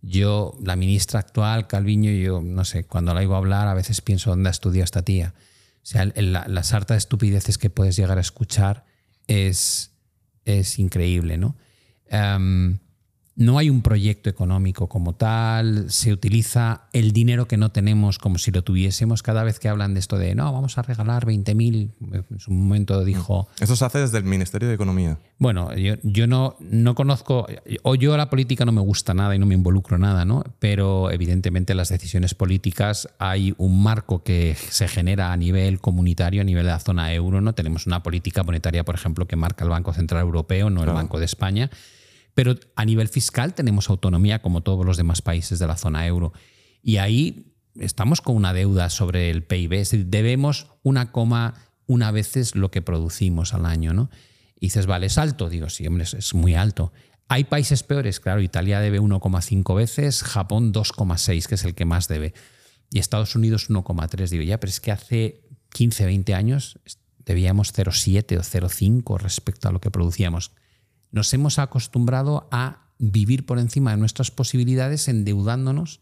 [0.00, 4.30] Yo, la ministra actual, Calviño, yo no sé, cuando la oigo hablar a veces pienso,
[4.30, 5.34] ¿dónde ha estudiado esta tía?
[5.82, 8.84] O sea, la, la sarta de estupideces que puedes llegar a escuchar
[9.26, 9.92] es,
[10.44, 11.56] es increíble, ¿no?
[12.06, 12.78] Em,
[13.38, 18.36] no hay un proyecto económico como tal, se utiliza el dinero que no tenemos como
[18.36, 19.22] si lo tuviésemos.
[19.22, 21.90] Cada vez que hablan de esto de, no, vamos a regalar 20.000,
[22.30, 23.48] en su momento dijo...
[23.60, 25.18] Eso se hace desde el Ministerio de Economía.
[25.38, 27.46] Bueno, yo, yo no, no conozco,
[27.84, 30.42] o yo la política no me gusta nada y no me involucro nada, ¿no?
[30.58, 36.44] Pero evidentemente las decisiones políticas hay un marco que se genera a nivel comunitario, a
[36.44, 37.52] nivel de la zona euro, ¿no?
[37.52, 41.20] Tenemos una política monetaria, por ejemplo, que marca el Banco Central Europeo, no el Banco
[41.20, 41.70] de España
[42.38, 46.32] pero a nivel fiscal tenemos autonomía como todos los demás países de la zona euro.
[46.84, 49.72] Y ahí estamos con una deuda sobre el PIB.
[49.72, 51.54] Es decir, debemos una coma
[51.86, 53.92] una veces lo que producimos al año.
[53.92, 54.08] ¿no?
[54.54, 55.48] Y dices, vale, es alto.
[55.48, 56.92] Digo, sí, hombre, es muy alto.
[57.26, 62.06] Hay países peores, claro, Italia debe 1,5 veces, Japón 2,6, que es el que más
[62.06, 62.34] debe,
[62.92, 64.28] y Estados Unidos 1,3.
[64.28, 66.78] Digo, ya, pero es que hace 15, 20 años
[67.18, 70.52] debíamos 0,7 o 0,5 respecto a lo que producíamos
[71.10, 76.00] nos hemos acostumbrado a vivir por encima de nuestras posibilidades endeudándonos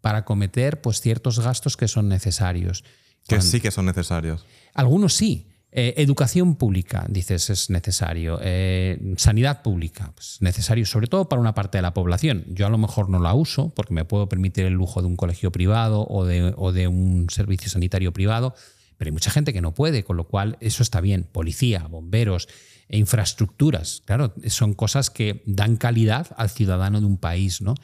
[0.00, 2.84] para cometer pues, ciertos gastos que son necesarios.
[3.26, 4.44] Que sí que son necesarios.
[4.74, 5.46] Algunos sí.
[5.70, 8.40] Eh, educación pública, dices, es necesario.
[8.42, 12.46] Eh, sanidad pública, pues necesario, sobre todo para una parte de la población.
[12.48, 15.16] Yo a lo mejor no la uso porque me puedo permitir el lujo de un
[15.16, 18.54] colegio privado o de, o de un servicio sanitario privado,
[18.96, 21.28] pero hay mucha gente que no puede, con lo cual eso está bien.
[21.30, 22.48] Policía, bomberos,
[22.88, 24.02] e infraestructuras.
[24.04, 27.74] Claro, son cosas que dan calidad al ciudadano de un país, ¿no?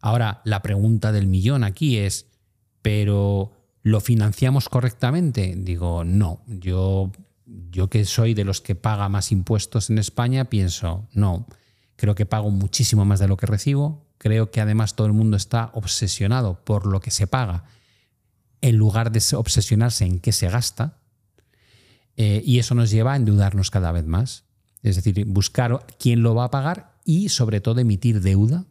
[0.00, 2.26] Ahora, la pregunta del millón aquí es,
[2.82, 5.54] ¿pero lo financiamos correctamente?
[5.56, 6.42] Digo, no.
[6.46, 7.12] Yo,
[7.46, 11.46] yo que soy de los que paga más impuestos en España, pienso, no.
[11.96, 14.06] Creo que pago muchísimo más de lo que recibo.
[14.18, 17.64] Creo que además todo el mundo está obsesionado por lo que se paga
[18.62, 21.01] en lugar de obsesionarse en qué se gasta.
[22.16, 24.44] Eh, y eso nos lleva a endeudarnos cada vez más.
[24.82, 28.64] Es decir, buscar quién lo va a pagar y sobre todo emitir deuda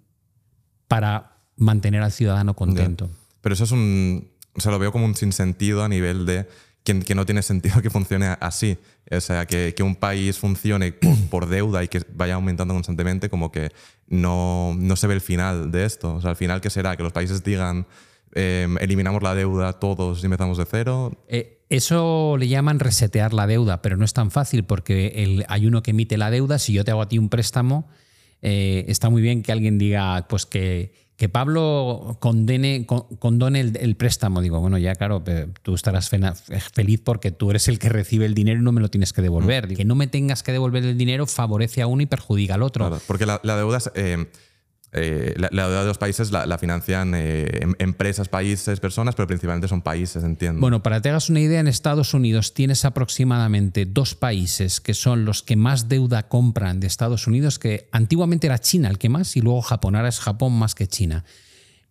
[0.88, 3.10] para mantener al ciudadano contento.
[3.42, 4.30] Pero eso es un...
[4.54, 6.48] O sea, lo veo como un sinsentido a nivel de
[6.84, 8.78] que, no tiene sentido que funcione así.
[9.10, 10.92] O sea, que, un país funcione
[11.30, 13.72] por, deuda y que vaya aumentando constantemente, como que
[14.08, 16.16] no, no se ve el final de esto.
[16.16, 16.98] O sea, al final, ¿qué será?
[16.98, 17.88] Que los países digan
[18.34, 21.12] em, eliminamos la deuda todos y empezamos de cero.
[21.28, 25.66] Eh, eso le llaman resetear la deuda, pero no es tan fácil porque el, hay
[25.68, 26.60] uno que emite la deuda.
[26.60, 27.88] Si yo te hago a ti un préstamo,
[28.42, 34.42] eh, está muy bien que alguien diga pues que, que Pablo condene, condone el, préstamo.
[34.42, 35.24] Digo, bueno, ya claro,
[35.62, 38.90] tú estarás feliz porque tú eres el que recibe el dinero y no me lo
[38.90, 39.72] tienes que devolver.
[39.72, 39.76] Mm.
[39.76, 43.00] Que no me tengas que devolver el dinero favorece a uno y perjudica al otro.
[43.06, 43.92] porque la, deuda es,
[44.94, 49.70] eh, la, deuda de los países la, financian eh, em, empresas, países, personas, pero principalmente
[49.70, 50.60] son países, entiendo.
[50.60, 54.94] Bueno, para que te hagas una idea, en Estados Unidos tienes aproximadamente dos países que
[54.94, 59.08] son los que más deuda compran de Estados Unidos, que antiguamente era China el que
[59.08, 61.24] más y luego Japón, ahora es Japón más que China.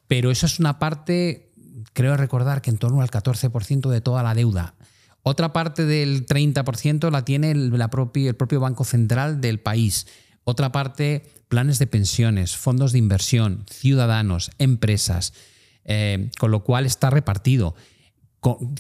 [0.07, 1.53] Pero eso es una parte,
[1.95, 4.75] creo recordar que en torno al 14% de toda la deuda.
[5.23, 10.07] Otra parte del 30% la tiene la el propio Banco Central del país.
[10.51, 15.33] Otra parte planes de pensiones, fondos de inversión, ciudadanos, empresas,
[15.85, 17.77] eh, con lo cual está repartido.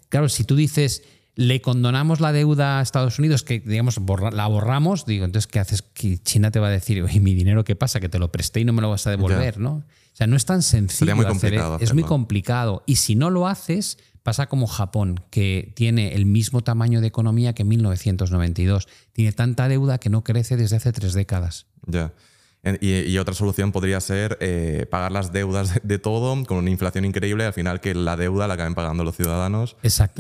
[0.09, 1.05] claro, si tú dices,
[1.37, 4.01] le condonamos la deuda a Estados Unidos, que digamos,
[4.33, 5.83] la borramos, digo, entonces, ¿qué haces?
[5.83, 8.01] Que China te va a decir, oye, mi dinero, ¿qué pasa?
[8.01, 9.75] Que te lo presté y no me lo vas a devolver, ¿no?
[9.75, 11.15] O sea, no es tan sencillo.
[11.15, 12.83] Muy hacer, es muy complicado.
[12.85, 17.55] Y si no lo haces, pasa como Japón, que tiene el mismo tamaño de economía
[17.55, 18.89] que en 1992.
[19.13, 21.67] Tiene tanta deuda que no crece desde hace tres décadas.
[21.87, 22.13] Ya.
[22.83, 27.45] Y, otra solución podría ser eh, pagar las deudas de, todo con una inflación increíble
[27.45, 29.77] al final que la deuda la acaben pagando los ciudadanos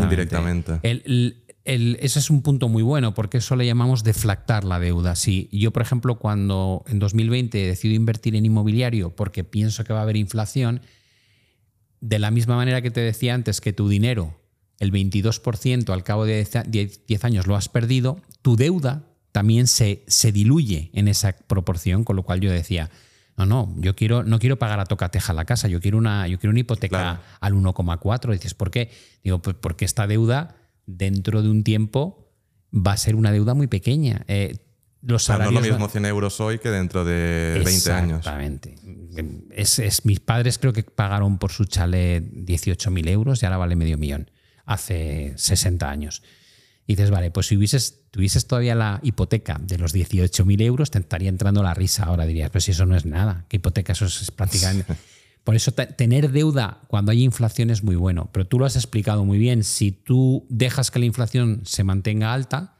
[0.09, 0.81] directamente.
[0.83, 5.17] ese es un punto muy bueno porque eso le llamamos deflactar la deuda.
[5.17, 9.99] Si yo, por ejemplo, cuando en 2020 decido invertir en inmobiliario porque pienso que va
[9.99, 10.81] a haber inflación,
[12.01, 14.41] de la misma manera que te decía antes que tu dinero,
[14.79, 16.45] el 22% al cabo de
[17.07, 22.17] 10 años lo has perdido, tu deuda también se, se diluye en esa proporción, con
[22.17, 22.91] lo cual yo decía,
[23.37, 26.39] no, no, yo quiero, no quiero pagar a tocateja la casa, yo quiero una, yo
[26.39, 28.33] quiero una hipoteca al 1,4.
[28.33, 28.91] Dices, ¿por qué?
[29.23, 32.29] Digo, pues porque esta deuda dentro de un tiempo
[32.75, 34.25] va a ser una deuda muy pequeña.
[34.29, 34.59] Eh,
[35.03, 38.19] los salarios no es lo mismo 100 euros hoy que dentro de 20 años.
[38.19, 38.77] Exactamente.
[39.51, 43.97] Es, mis padres creo que pagaron por su chalet 18.000 euros y ahora vale medio
[43.99, 44.31] millón,
[44.67, 46.23] hace 60 años.
[46.87, 50.99] Y dices, vale, pues si hubieses, tuvieses todavía la hipoteca de los 18.000 euros, te
[50.99, 52.27] estaría entrando la risa ahora.
[52.27, 53.93] Dirías, pues si eso no es nada, ¿qué hipoteca?
[53.93, 54.95] Eso es prácticamente...
[55.45, 58.29] Por eso tener deuda cuando hay inflación es muy bueno.
[58.31, 59.65] Pero tú lo has explicado muy bien.
[59.65, 62.77] Si tú dejas que la inflación se mantenga alta,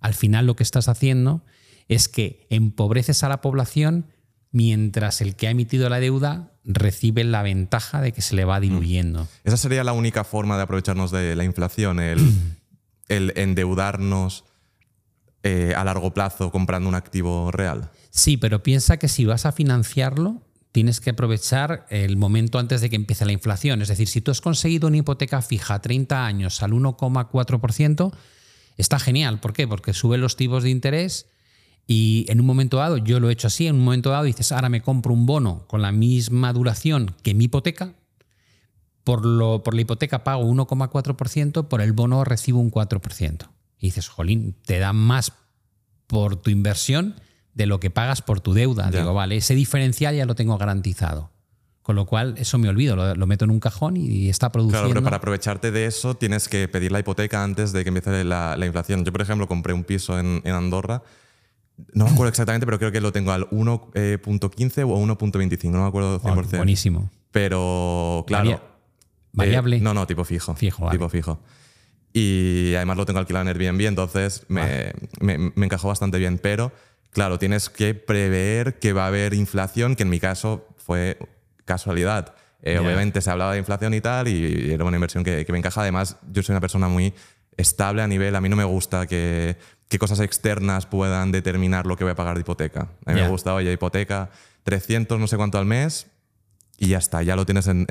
[0.00, 1.44] al final lo que estás haciendo
[1.90, 4.06] es que empobreces a la población
[4.52, 8.60] mientras el que ha emitido la deuda recibe la ventaja de que se le va
[8.60, 9.26] diluyendo.
[9.42, 12.20] Esa sería la única forma de aprovecharnos de la inflación, el
[13.08, 14.44] el endeudarnos
[15.42, 17.90] eh, a largo plazo comprando un activo real.
[18.10, 22.88] Sí, pero piensa que si vas a financiarlo, tienes que aprovechar el momento antes de
[22.88, 23.82] que empiece la inflación.
[23.82, 28.12] Es decir, si tú has conseguido una hipoteca fija a 30 años al 1,4%,
[28.76, 29.40] está genial.
[29.40, 29.66] ¿Por qué?
[29.66, 31.26] Porque suben los tipos de interés
[31.86, 34.52] y en un momento dado, yo lo he hecho así, en un momento dado dices,
[34.52, 37.94] ahora me compro un bono con la misma duración que mi hipoteca,
[39.04, 43.48] por, lo, por la hipoteca pago 1,4%, por el bono recibo un 4%.
[43.78, 45.32] Y dices, jolín, te da más
[46.06, 47.14] por tu inversión
[47.54, 48.90] de lo que pagas por tu deuda.
[48.90, 51.30] Digo, vale, ese diferencial ya lo tengo garantizado.
[51.82, 54.82] Con lo cual, eso me olvido, lo, meto en un cajón y está produciendo.
[54.82, 58.22] Claro, pero para aprovecharte de eso tienes que pedir la hipoteca antes de que empiece
[58.22, 59.04] la, inflación.
[59.04, 61.02] Yo, por ejemplo, compré un piso en, Andorra.
[61.92, 65.88] No me acuerdo exactamente, pero creo que lo tengo al 1.15 o 1.25, no me
[65.88, 66.56] acuerdo 100%.
[66.56, 67.10] buenísimo.
[67.30, 68.60] Pero, claro,
[69.32, 69.76] ¿Variable?
[69.76, 70.54] Eh, no, no, tipo fijo.
[70.54, 71.40] Fijo, Tipo fijo.
[72.12, 76.38] Y además lo tengo alquilado en Airbnb, entonces me, me, encajó bastante bien.
[76.38, 76.72] Pero,
[77.10, 81.18] claro, tienes que prever que va a haber inflación, que en mi caso fue
[81.64, 82.34] casualidad.
[82.62, 85.58] Eh, obviamente se hablaba de inflación y tal, y era una inversión que, que, me
[85.58, 85.82] encaja.
[85.82, 87.14] Además, yo soy una persona muy
[87.56, 88.34] estable a nivel.
[88.34, 89.56] A mí no me gusta que,
[89.90, 92.88] que cosas externas puedan determinar lo que voy a pagar de hipoteca.
[93.04, 94.30] A mí me gusta, oye, hipoteca
[94.62, 96.06] 300 no sé cuánto al mes,
[96.82, 97.86] y ya está, ya lo tienes en,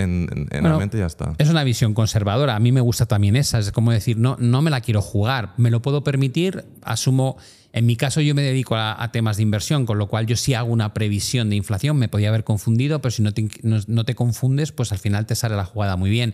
[0.51, 1.35] la mente y ya está.
[1.38, 2.55] Es una visión conservadora.
[2.55, 3.59] A mí me gusta también esa.
[3.59, 5.53] Es como decir, no, no me la quiero jugar.
[5.57, 6.65] Me lo puedo permitir.
[6.81, 7.38] Asumo.
[7.71, 10.55] En mi caso, yo me dedico a, temas de inversión, con lo cual yo sí
[10.55, 11.97] hago una previsión de inflación.
[11.97, 15.35] Me podía haber confundido, pero si no te, no, te confundes, pues al final te
[15.35, 16.33] sale la jugada muy bien.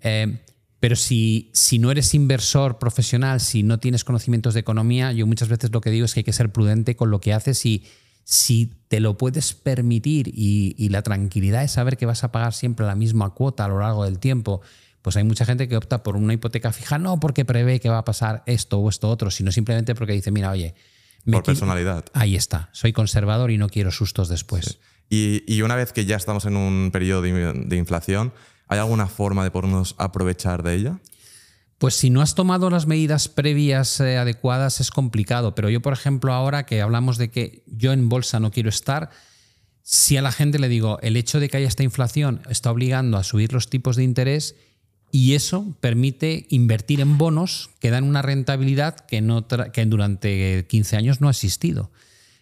[0.00, 0.40] Eh,
[0.80, 5.48] pero si, si no eres inversor profesional, si no tienes conocimientos de economía, yo muchas
[5.48, 7.84] veces lo que digo es que hay que ser prudente con lo que haces y
[8.24, 12.84] si te lo puedes permitir y, la tranquilidad es saber que vas a pagar siempre
[12.84, 14.60] la misma cuota a lo largo del tiempo,
[15.00, 17.98] pues hay mucha gente que opta por una hipoteca fija, no porque prevé que va
[17.98, 20.74] a pasar esto o esto otro, sino simplemente porque dice, mira, oye,
[21.30, 22.04] por personalidad.
[22.12, 24.78] Ahí está, soy conservador y no quiero sustos después.
[25.10, 28.32] Y, una vez que ya estamos en un periodo de, inflación,
[28.68, 30.98] ¿Hay alguna forma de podernos aprovechar de ella?
[31.78, 35.92] Pues si no has tomado las medidas previas eh, adecuadas es complicado, pero yo por
[35.92, 39.10] ejemplo ahora que hablamos de que yo en bolsa no quiero estar,
[39.82, 43.16] si a la gente le digo el hecho de que haya esta inflación está obligando
[43.16, 44.56] a subir los tipos de interés
[45.12, 49.24] y eso permite invertir en bonos que dan una rentabilidad que,
[49.72, 51.90] que durante 15 años no ha existido.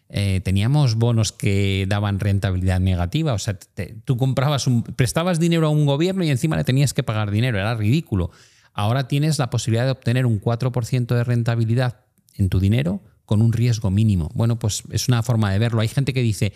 [0.08, 3.32] Eh, teníamos bonos que daban rentabilidad negativa.
[3.32, 3.58] O sea,
[4.04, 7.58] tú comprabas un, prestabas dinero a un gobierno y encima le tenías que pagar dinero.
[7.58, 8.30] Era ridículo.
[8.72, 12.00] Ahora tienes la posibilidad de obtener un 4% de rentabilidad
[12.34, 14.30] en tu dinero con un riesgo mínimo.
[14.34, 15.80] Bueno, pues es una forma de verlo.
[15.80, 16.52] Hay gente que dice,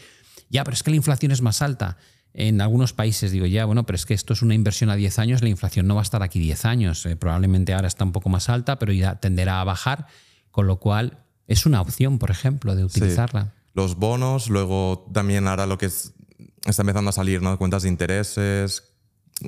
[0.48, 1.96] ya, pero es que la inflación es más alta.
[2.32, 5.18] En algunos países digo, ya, bueno, pero es que esto es una inversión a 10
[5.18, 7.05] años, la inflación no va a estar aquí 10 años.
[7.07, 10.07] Eh, probablemente ahora está un poco más alta, pero ya tenderá a bajar,
[10.53, 11.18] con lo cual
[11.51, 13.53] es una opción, por ejemplo, de utilizarla.
[13.74, 17.59] Los bonos, luego también ahora lo que está empezando a salir, ¿no?
[17.59, 18.84] Cuentas de intereses.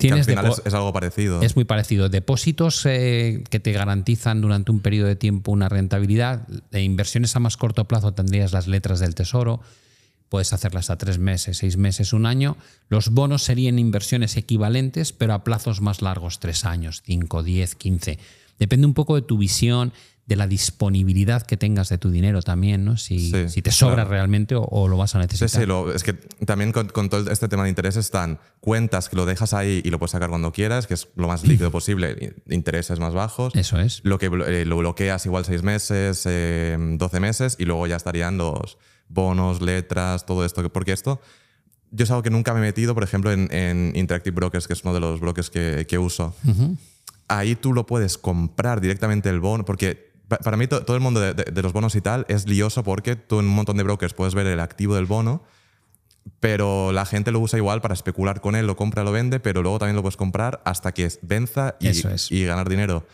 [0.01, 1.41] Que al final es, algo parecido.
[1.43, 2.09] Es muy parecido.
[2.09, 6.49] Depósitos eh, que te garantizan durante un periodo de tiempo una rentabilidad.
[6.73, 9.61] De inversiones a más corto plazo tendrías las letras del tesoro.
[10.29, 12.57] Puedes hacerlas a tres meses, seis meses, un año.
[12.89, 18.19] Los bonos serían inversiones equivalentes, pero a plazos más largos, tres años, cinco, diez, quince.
[18.59, 19.93] Depende un poco de tu visión
[20.27, 22.97] de la disponibilidad que tengas de tu dinero también, ¿no?
[22.97, 25.49] Si, si te sobra realmente o, lo vas a necesitar.
[25.49, 26.13] Sí, sí, es que
[26.47, 29.99] también con, todo este tema de intereses están cuentas que lo dejas ahí y lo
[29.99, 33.55] puedes sacar cuando quieras, que es lo más líquido posible, intereses más bajos.
[33.57, 34.01] Eso es.
[34.05, 38.39] Lo que eh, lo bloqueas igual seis meses, eh, 12 meses y luego ya estarían
[38.39, 40.73] los bonos, letras, todo esto.
[40.73, 41.21] Porque esto,
[41.91, 44.85] yo es algo que nunca me he metido, por ejemplo, en, Interactive Brokers, que es
[44.85, 46.33] uno de los brokers que, que uso.
[47.27, 51.63] Ahí tú lo puedes comprar directamente el bono, porque para mí todo el mundo de,
[51.63, 54.47] los bonos y tal es lioso porque tú en un montón de brokers puedes ver
[54.47, 55.43] el activo del bono,
[56.41, 59.63] pero la gente lo usa igual para especular con él, lo compra, lo vende, pero
[59.63, 61.91] luego también lo puedes comprar hasta que venza y,
[62.31, 63.07] y ganar dinero.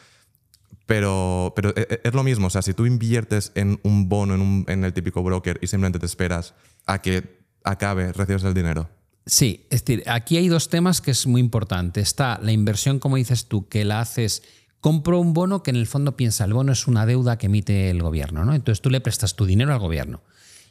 [0.87, 4.35] Pero, pero e, e, es lo mismo, o sea, si tú inviertes en un bono
[4.35, 6.55] en, un, en el típico broker y simplemente te esperas
[6.87, 8.89] a que acabe, recibes el dinero.
[9.27, 12.01] Sí, es decir, aquí hay dos temas que es muy importante.
[12.01, 14.43] Está la inversión, como dices tú, que la haces
[14.81, 17.91] compro un bono que en el fondo piensa, el bono es una deuda que emite
[17.91, 18.55] el gobierno, ¿no?
[18.55, 20.23] Entonces tú le prestas tu dinero al gobierno.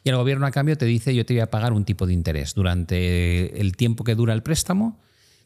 [0.04, 2.12] Y el gobierno a cambio te dice, yo te voy a pagar un tipo de
[2.12, 2.54] interés.
[2.54, 4.98] Durante el tiempo que dura el préstamo,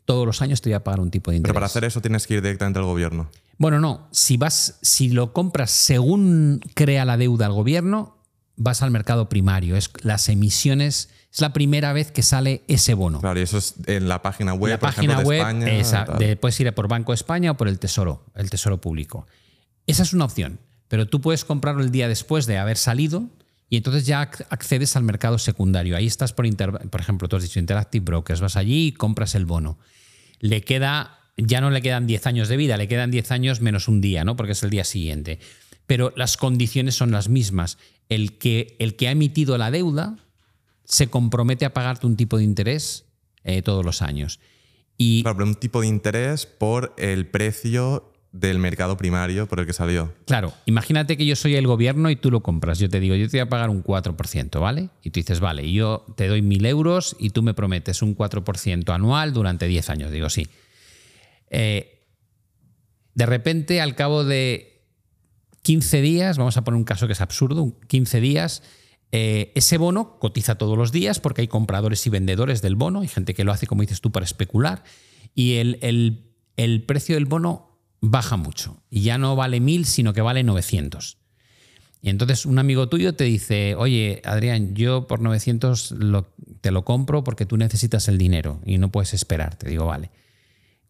[0.05, 1.51] todos los años te voy a pagar un tipo de interés.
[1.51, 3.31] Pero para hacer eso tienes que ir directamente al gobierno.
[3.59, 4.09] Bueno, no.
[4.11, 8.19] Si vas, si lo compras según crea la deuda el gobierno,
[8.57, 9.77] vas al mercado primario.
[9.77, 13.21] Es las emisiones es la primera vez que sale ese bono.
[13.21, 16.37] Claro, y eso es en la página web, la página web, de España.
[16.39, 19.27] puedes ir por Banco de España o por el Tesoro, el Tesoro Público.
[19.87, 23.25] Esa es una opción, pero tú puedes comprarlo el día después de haber salido
[23.71, 25.97] y entonces ya accedes al mercado secundario.
[25.97, 26.47] Ahí estás por,
[26.91, 29.79] por ejemplo, tú has dicho Interactive Brokers, vas allí y compras el bono.
[30.39, 33.89] Le queda, ya no le quedan 10 años de vida, le quedan 10 años menos
[33.89, 34.37] un día, ¿no?
[34.37, 35.39] Porque es el día siguiente.
[35.87, 37.79] Pero las condiciones son las mismas.
[38.11, 40.19] El que, el que ha emitido la deuda
[40.85, 43.07] se compromete a pagarte un tipo de interés
[43.45, 44.41] eh, todos los años.
[44.97, 49.67] Y, claro, pero un tipo de interés por el precio del mercado primario por el
[49.67, 50.15] que salió.
[50.27, 52.79] Claro, imagínate que yo soy el gobierno y tú lo compras.
[52.79, 54.89] Yo te digo, yo te voy a pagar un 4%, ¿vale?
[55.03, 58.95] Y tú dices, vale, yo te doy mil euros y tú me prometes un 4%
[58.95, 60.11] anual durante 10 años.
[60.11, 60.49] Digo, sí.
[61.51, 62.07] Eh,
[63.15, 64.83] de repente, al cabo de
[65.63, 68.63] 15 días, vamos a poner un caso que es absurdo, 15 días,
[69.15, 73.09] eh, ese bono cotiza todos los días porque hay compradores y vendedores del bono, hay
[73.09, 74.85] gente que lo hace, como dices tú, para especular,
[75.35, 75.79] y el,
[76.57, 81.19] el, precio del bono baja mucho y ya no vale mil, sino que vale 900.
[82.01, 85.95] Y entonces un amigo tuyo te dice, oye, Adrián, yo por 900
[86.61, 89.57] te lo compro porque tú necesitas el dinero y no puedes esperar.
[89.57, 90.11] Te digo, vale.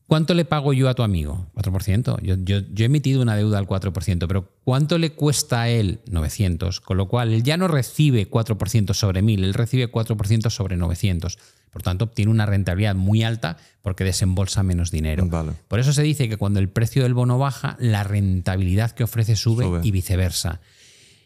[0.06, 1.46] ¿Cuánto le pago yo a tu amigo?
[1.54, 2.20] 4%.
[2.22, 6.00] Yo, yo, he emitido una deuda al 4%, pero ¿cuánto le cuesta a él?
[6.10, 6.80] 900.
[6.80, 11.38] Con lo cual, él ya no recibe 4% sobre 1000, él recibe 4% sobre 900.
[11.70, 15.26] Por tanto, obtiene una rentabilidad muy alta porque desembolsa menos dinero.
[15.68, 19.36] Por eso se dice que cuando el precio del bono baja, la rentabilidad que ofrece
[19.36, 19.80] sube, sube.
[19.82, 20.60] y viceversa.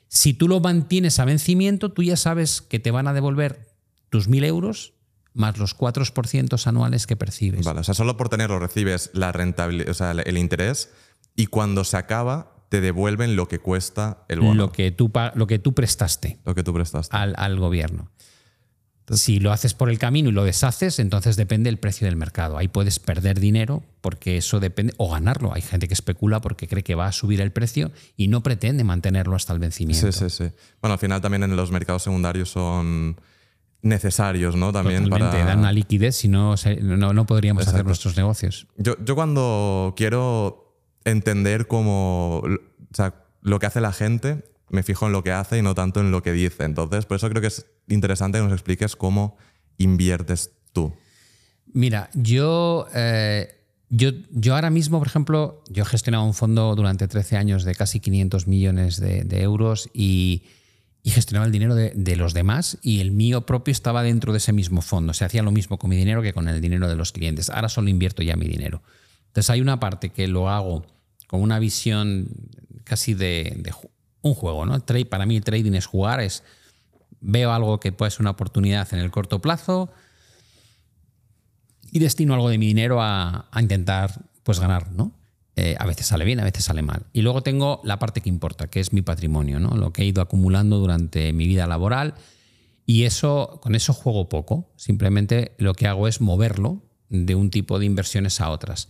[0.07, 3.74] Si tú lo mantienes a vencimiento, tú ya sabes que te van a devolver
[4.09, 4.93] tus 1000 euros
[5.37, 7.64] más los 4% anuales que percibes.
[7.64, 10.91] Vale, o sea, solo por tenerlo recibes la rentabilidad, o sea, el interés
[11.37, 14.55] y cuando se acaba te devuelven lo que cuesta el bono.
[14.55, 16.39] Lo que tú, lo que tú prestaste.
[16.45, 17.16] Lo que tú prestaste.
[17.16, 18.11] Al, gobierno.
[19.12, 22.59] si lo haces por el camino y lo deshaces, entonces depende el precio del mercado.
[22.59, 25.55] Ahí puedes perder dinero porque eso depende, o ganarlo.
[25.55, 28.82] Hay gente que especula porque cree que va a subir el precio y no pretende
[28.82, 30.11] mantenerlo hasta el vencimiento.
[30.11, 30.51] Sí, sí, sí.
[30.80, 33.16] Bueno, al final también en los mercados secundarios son
[33.87, 34.72] necesarios, ¿no?
[34.72, 35.47] También Totalmente, para...
[35.47, 38.66] dan una liquidez, si no, no, no podríamos hacer nuestros negocios.
[38.76, 45.07] Yo, yo cuando quiero entender cómo, o sea, lo que hace la gente, me fijo
[45.07, 46.64] en lo que hace y no tanto en lo que dice.
[46.64, 49.37] Entonces, por eso creo que es interesante que nos expliques cómo
[49.78, 50.93] inviertes tú.
[51.72, 53.49] Mira, yo, eh,
[53.89, 57.74] yo, yo ahora mismo, por ejemplo, yo he gestionado un fondo durante 13 años de
[57.74, 60.43] casi 500 millones de, de euros y,
[61.07, 64.38] y gestionaba el dinero de, de los demás y el mío propio estaba dentro de
[64.38, 65.14] ese mismo fondo.
[65.14, 67.48] Se hacía lo mismo con mi dinero que con el dinero de los clientes.
[67.48, 68.82] Ahora solo invierto ya mi dinero.
[69.28, 70.84] Entonces hay una parte que lo hago
[71.28, 72.26] con una visión
[72.82, 73.72] casi de,
[74.22, 74.66] un juego.
[74.66, 74.80] ¿no?
[74.80, 76.42] Trade, para mí el trading es jugar, es
[77.20, 79.92] veo algo que puede ser una oportunidad en el corto plazo,
[81.92, 85.12] y destino algo de mi dinero a, a intentar pues ganar, ¿no?
[85.59, 87.07] Eh, a veces sale bien, a veces sale mal.
[87.14, 89.74] Y luego tengo la parte que importa, que es mi patrimonio, ¿no?
[89.74, 92.14] Lo que he ido acumulando durante mi vida laboral.
[92.84, 94.70] Y eso, con eso juego poco.
[94.76, 98.88] Simplemente lo que hago es moverlo de un tipo de inversiones a otras.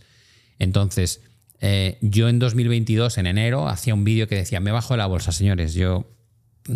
[0.59, 1.21] Entonces,
[1.61, 5.07] eh, yo en 2022, en enero, hacía un vídeo que decía, me bajo de la
[5.07, 6.11] bolsa, señores, yo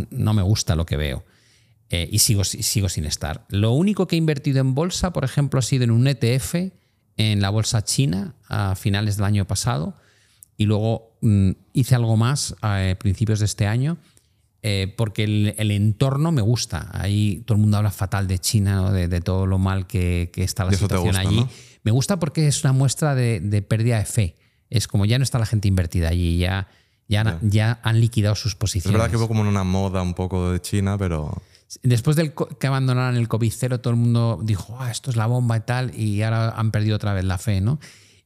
[0.09, 1.25] no me gusta lo que veo.
[1.89, 3.45] Eh, y sigo sin estar.
[3.49, 6.55] Lo único que he invertido en bolsa, por ejemplo, ha sido en un ETF
[7.21, 9.95] en la bolsa china a finales del año pasado
[10.57, 13.97] y luego mm, hice algo más a principios de este año
[14.63, 16.89] eh, porque el, el entorno me gusta.
[16.93, 18.91] Ahí todo el mundo habla fatal de China, ¿no?
[18.91, 21.35] de, de todo lo mal que, que está la situación gusta, allí.
[21.37, 21.49] ¿no?
[21.83, 24.35] Me gusta porque es una muestra de, de pérdida de fe.
[24.69, 26.67] Es como ya no está la gente invertida allí, ya,
[27.07, 28.93] ya, ya han liquidado sus Es posiciones.
[28.93, 31.41] verdad que hubo como una moda un poco de China, pero
[31.83, 35.25] Después co- que abandonaron el COVID cero, todo el mundo dijo, ah, esto es la
[35.27, 37.79] bomba y tal, y ahora han perdido otra vez la fe, ¿no?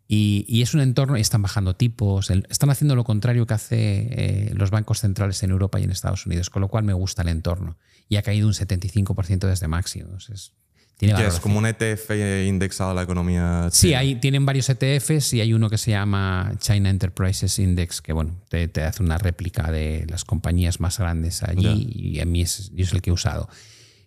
[0.07, 4.07] Y, y es un entorno, y están bajando tipos, están haciendo lo contrario que hace
[4.11, 7.23] eh, los bancos centrales en Europa y en Estados Unidos, con lo cual me gusta
[7.23, 7.77] el entorno.
[8.07, 10.29] Y ha caído un 75% desde máximos.
[10.29, 10.53] Es,
[10.97, 12.11] tiene que es como un ETF
[12.47, 13.99] indexado a la economía Sí, china.
[13.99, 18.35] hay, tienen varios ETFs y hay uno que se llama China Enterprises Index, que bueno,
[18.49, 22.71] te, te hace una réplica de las compañías más grandes allí y a mí es,
[22.77, 23.49] es el que he usado.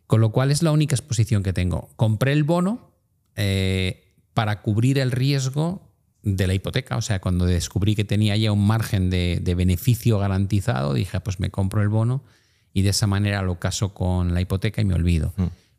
[0.07, 1.91] Con lo cual es la única exposición que tengo.
[1.97, 2.91] Compré el bono
[3.37, 5.83] eh, para cubrir el riesgo
[6.23, 6.97] de la hipoteca.
[6.97, 11.21] O sea, cuando descubrí que tenía ya un margen de, de beneficio garantizado, dije, "Ah,
[11.23, 12.25] pues me compro el bono
[12.73, 15.35] y de esa manera lo caso con la hipoteca y me olvido.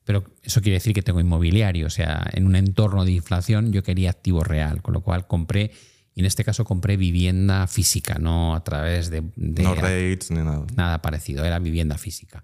[0.10, 3.84] Pero eso quiere decir que tengo inmobiliario, o sea, en un entorno de inflación yo
[3.84, 5.70] quería activo real, con lo cual compré,
[6.16, 10.38] y en este caso compré vivienda física, no a través de, de No rates ni
[10.38, 10.66] nada.
[10.76, 12.44] nada parecido, era vivienda física.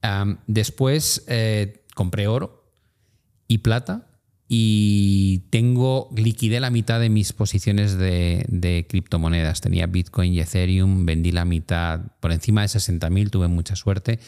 [0.00, 2.72] Am, después eh, compré oro
[3.48, 4.06] y plata
[4.48, 9.60] y tengo, liquidé la mitad de mis posiciones de, de criptomonedas.
[9.60, 14.20] Tenía Bitcoin y Ethereum, vendí la mitad por encima de 60.000, tuve mucha suerte.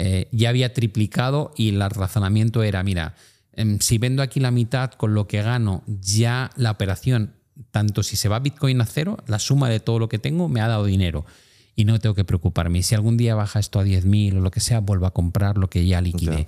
[0.00, 3.16] Eh, ya había triplicado y el razonamiento era, mira,
[3.52, 7.34] em, si vendo aquí la mitad con lo que gano, ya la operación,
[7.72, 10.60] tanto si se va Bitcoin a cero, la suma de todo lo que tengo me
[10.60, 11.26] ha dado dinero
[11.74, 12.78] y no tengo que preocuparme.
[12.78, 15.58] Y si algún día baja esto a 10.000 o lo que sea, vuelvo a comprar
[15.58, 16.46] lo que ya liquidé.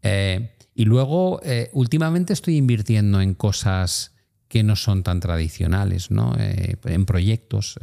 [0.00, 4.14] Eh, y luego, eh, últimamente estoy invirtiendo en cosas
[4.48, 6.34] que no son tan tradicionales, ¿no?
[6.38, 7.78] Eh, en proyectos,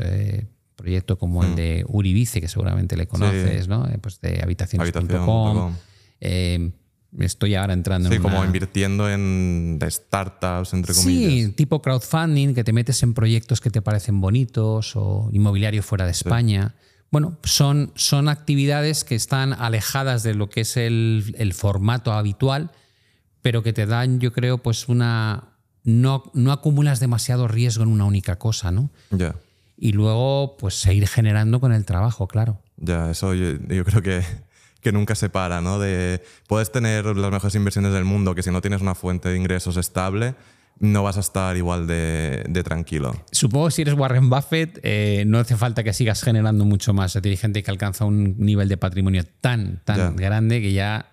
[0.79, 3.87] proyecto como el de Uribice, que seguramente le conoces, ¿no?
[3.87, 5.75] Eh, pues de habitaciones.com.
[6.21, 6.71] Eh,
[7.19, 11.31] estoy ahora entrando Sí, en como una- invirtiendo en startups, entre comillas.
[11.31, 16.05] Sí, tipo crowdfunding, que te metes en proyectos que te parecen bonitos o inmobiliario fuera
[16.05, 16.75] de España.
[17.11, 22.71] Bueno, son, son actividades que están alejadas de lo que es el, el formato habitual,
[23.41, 25.45] pero que te dan, yo creo, pues una...
[25.85, 28.91] No, no acumulas demasiado riesgo en una única cosa, ¿no?
[29.11, 29.33] Ya,
[29.81, 32.61] Y luego, pues seguir generando con el trabajo, claro.
[32.77, 34.21] ya, eso yo, yo creo que,
[34.81, 35.79] que nunca se para, ¿no?
[35.79, 39.37] De, puedes tener las mejores inversiones del mundo, que si no tienes una fuente de
[39.37, 40.35] ingresos estable,
[40.79, 43.13] no vas a estar igual de, de tranquilo.
[43.31, 47.15] Supongo que si eres Warren Buffett, eh, no hace falta que sigas generando mucho más.
[47.15, 50.09] Hay gente que alcanza un nivel de patrimonio tan, tan Ya.
[50.11, 51.11] grande que ya.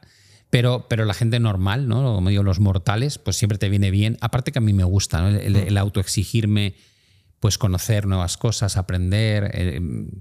[0.51, 2.15] Pero, pero la gente normal, ¿no?
[2.15, 4.17] Como digo, los mortales, pues siempre te viene bien.
[4.21, 5.29] Aparte que a mí me gusta, ¿no?
[5.29, 6.75] El, el- el autoexigirme,
[7.47, 9.81] pues conocer nuevas cosas, aprender, eh,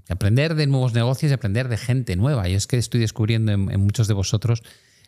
[0.09, 2.47] aprender de nuevos negocios y aprender de gente nueva.
[2.47, 4.61] Y es que estoy descubriendo en, en muchos de vosotros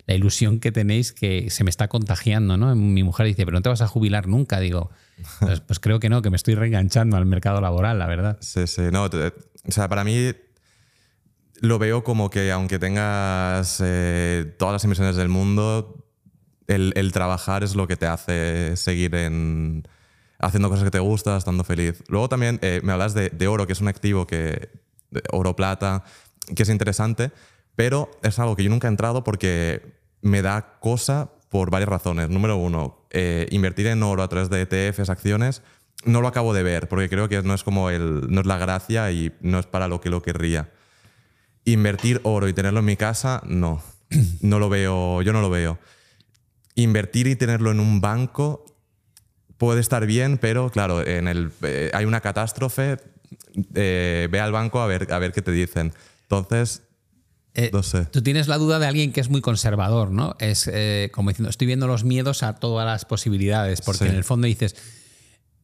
[0.07, 2.75] la ilusión que tenéis que se me está contagiando, ¿no?
[2.75, 4.59] Mi mujer dice, pero no te vas a jubilar nunca.
[4.59, 4.89] Digo,
[5.41, 8.39] pues, pues creo que no, que me estoy reenganchando al mercado laboral, la verdad.
[8.41, 10.31] Sí, sí, no, te- o sea, para mí
[11.61, 16.03] lo veo como que aunque tengas eh, todas las inversiones del mundo,
[16.65, 19.87] el, el trabajar es lo que te hace seguir en,
[20.39, 22.03] haciendo cosas que te gustan, estando feliz.
[22.07, 24.69] Luego también eh, me hablas de, de oro, que es un activo que,
[25.31, 26.03] oro plata,
[26.55, 27.31] que es interesante,
[27.75, 32.29] pero es algo que yo nunca he entrado porque me da cosa por varias razones.
[32.29, 35.61] Número uno, eh, invertir en oro a través de ETFs, acciones,
[36.05, 38.57] no lo acabo de ver, porque creo que no es como el, no es la
[38.57, 40.71] gracia y no es para lo que lo querría.
[41.65, 43.81] Invertir oro y tenerlo en mi casa, no.
[44.41, 45.79] No lo veo, yo no lo veo.
[46.75, 48.65] Invertir y tenerlo en un banco
[49.57, 52.97] puede estar bien, pero claro, en el, eh, hay una catástrofe,
[53.73, 55.93] eh, ve al banco a ver, a ver qué te dicen.
[56.23, 56.83] Entonces,
[57.59, 58.05] Eh, no sé.
[58.05, 60.35] Tú tienes la duda de alguien que es muy conservador, ¿no?
[60.39, 60.69] Es
[61.11, 64.09] como diciendo, estoy viendo los miedos a todas las posibilidades, porque Sí.
[64.11, 64.75] en el fondo dices,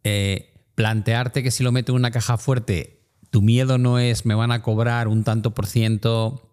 [0.03, 4.33] eh, plantearte que si lo meto en una caja fuerte, tu miedo no es me
[4.33, 6.49] van a cobrar un tanto por ciento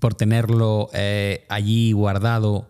[0.00, 0.90] por tenerlo
[1.48, 2.66] allí guardado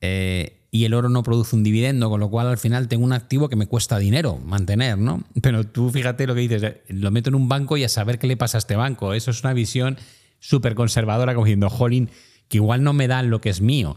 [0.00, 3.12] eh, y el oro no produce un dividendo, con lo cual al final tengo un
[3.12, 5.24] activo que me cuesta dinero mantener, ¿no?
[5.42, 8.18] Pero tú fíjate lo que dices, eh, lo meto en un banco y a saber
[8.18, 9.12] qué le pasa a este banco.
[9.14, 9.98] Eso es una visión
[10.38, 12.08] súper conservadora, como diciendo, jolín,
[12.48, 13.96] que igual no me dan lo que es mío.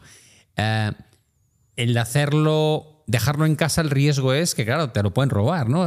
[0.57, 0.91] Eh,
[1.75, 5.85] el hacerlo, dejarlo en casa, el riesgo es que, claro, te lo pueden robar, ¿no?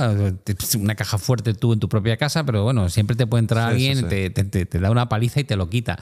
[0.79, 3.89] Una caja fuerte tú en tu propia casa, pero bueno, siempre te puede entrar Sí,
[3.89, 4.05] alguien, sí.
[4.09, 5.99] Te, te- te- te da una paliza y te lo quita.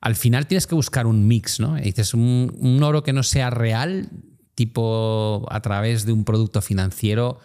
[0.00, 1.78] Al final tienes que buscar un mix, ¿no?
[1.78, 4.08] Y dices, un, un oro que no sea real,
[4.54, 7.38] tipo a través de un producto financiero,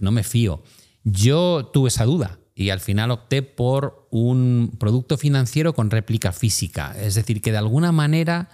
[0.00, 0.62] no me fío.
[1.04, 6.94] Yo tuve esa duda y al final opté por un producto financiero con réplica física.
[7.00, 8.48] Es decir, que de alguna manera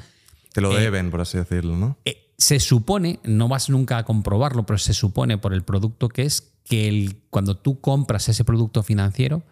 [0.53, 1.99] Te lo Eh, deben, por así decirlo, ¿no?
[2.05, 6.22] eh, se supone, no vas nunca a comprobarlo, pero se supone por el producto que
[6.22, 9.43] es que el- cuando tú compras ese producto financiero,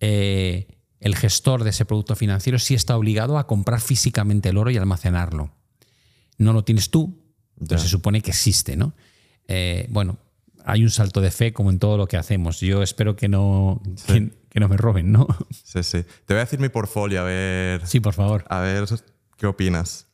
[0.00, 0.66] eh,
[1.00, 4.76] el gestor de ese producto financiero sí está obligado a comprar físicamente el oro y
[4.76, 5.50] almacenarlo.
[6.38, 7.18] No lo tienes tú,
[7.66, 8.94] pero se supone que existe, ¿no?
[9.48, 10.18] Eh, bueno,
[10.64, 12.60] hay un salto de fe como en todo lo que hacemos.
[12.60, 15.26] Yo espero que no, que, que no me roben, ¿no?
[15.64, 16.02] Sí, sí.
[16.26, 18.44] Te voy a decir mi portfolio, a ver, Sí, por favor.
[18.48, 18.84] a ver
[19.36, 20.06] qué opinas.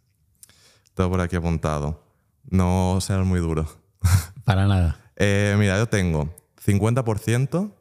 [0.95, 2.05] Todo por aquí apuntado.
[2.49, 3.67] No será muy duro.
[4.45, 5.01] Para nada.
[5.17, 7.73] Eh, mira, yo tengo 50%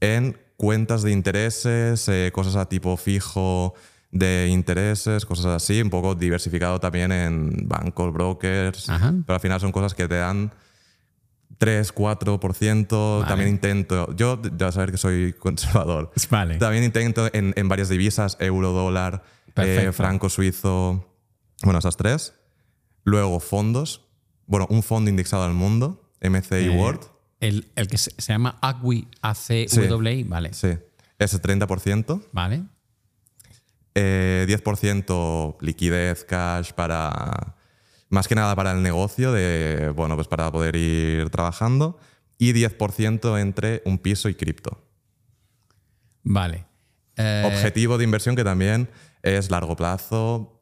[0.00, 3.74] en cuentas de intereses, eh, cosas a tipo fijo
[4.12, 9.12] de intereses, cosas así, un poco diversificado también en bancos, brokers, Ajá.
[9.26, 10.52] pero al final son cosas que te dan
[11.58, 13.28] 3, 4%, Vale.
[13.28, 16.58] también intento, yo ya saber que soy conservador, Vale.
[16.58, 19.24] también intento en, en varias divisas, euro, dólar,
[19.56, 21.04] eh, franco suizo,
[21.64, 22.34] bueno, esas tres.
[23.02, 24.06] Luego fondos,
[24.46, 27.00] bueno, un fondo indexado al mundo, MCI Eh, World,
[27.42, 30.54] El, el que se, se llama ACWI, ACWI, vale.
[30.54, 30.78] sí,
[31.18, 32.22] ese 30%.
[32.30, 32.62] Vale.
[33.96, 37.56] Eh, 10% liquidez, cash para.
[38.08, 41.98] Más que nada para el negocio, de, bueno, pues para poder ir trabajando.
[42.38, 44.80] Y 10% entre un piso y cripto.
[46.22, 46.64] Vale.
[47.16, 48.88] Eh, Objetivo de inversión que también
[49.22, 50.60] es largo plazo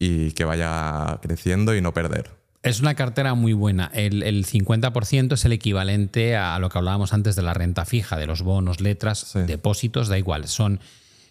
[0.00, 2.34] y que vaya creciendo y no perder.
[2.68, 3.90] Es una cartera muy buena.
[3.94, 8.16] El, el 50% es el equivalente a lo que hablábamos antes de la renta fija,
[8.16, 9.40] de los bonos, letras, Sí.
[9.40, 10.48] depósitos, da igual.
[10.48, 10.80] Son,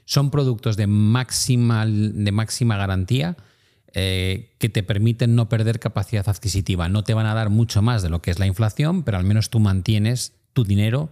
[0.06, 3.36] son productos de máxima, de máxima garantía
[3.94, 6.90] eh, que te permiten no perder capacidad adquisitiva.
[6.90, 9.24] No te van a dar mucho más de lo que es la inflación, pero al
[9.24, 11.10] menos tú mantienes tu dinero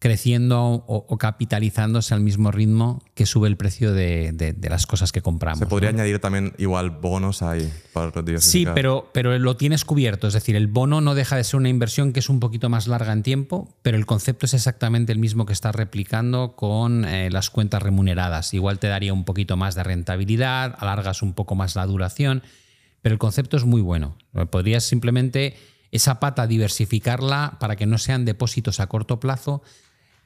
[0.00, 4.86] creciendo o, o capitalizándose al mismo ritmo que sube el precio de, de- de las
[4.86, 5.58] cosas que compramos.
[5.58, 5.98] Se podría ¿no?
[5.98, 10.26] añadir también igual bonos ahí para Sí, pero, pero lo tienes cubierto.
[10.26, 12.86] Es decir, el bono no deja de ser una inversión que es un poquito más
[12.88, 17.28] larga en tiempo, pero el concepto es exactamente el mismo que estás replicando con eh,
[17.30, 18.54] las cuentas remuneradas.
[18.54, 22.42] Igual te daría un poquito más de rentabilidad, alargas un poco más la duración,
[23.02, 24.16] pero el concepto es muy bueno.
[24.50, 25.56] Podrías simplemente
[25.92, 29.62] esa pata diversificarla para que no sean depósitos a corto plazo.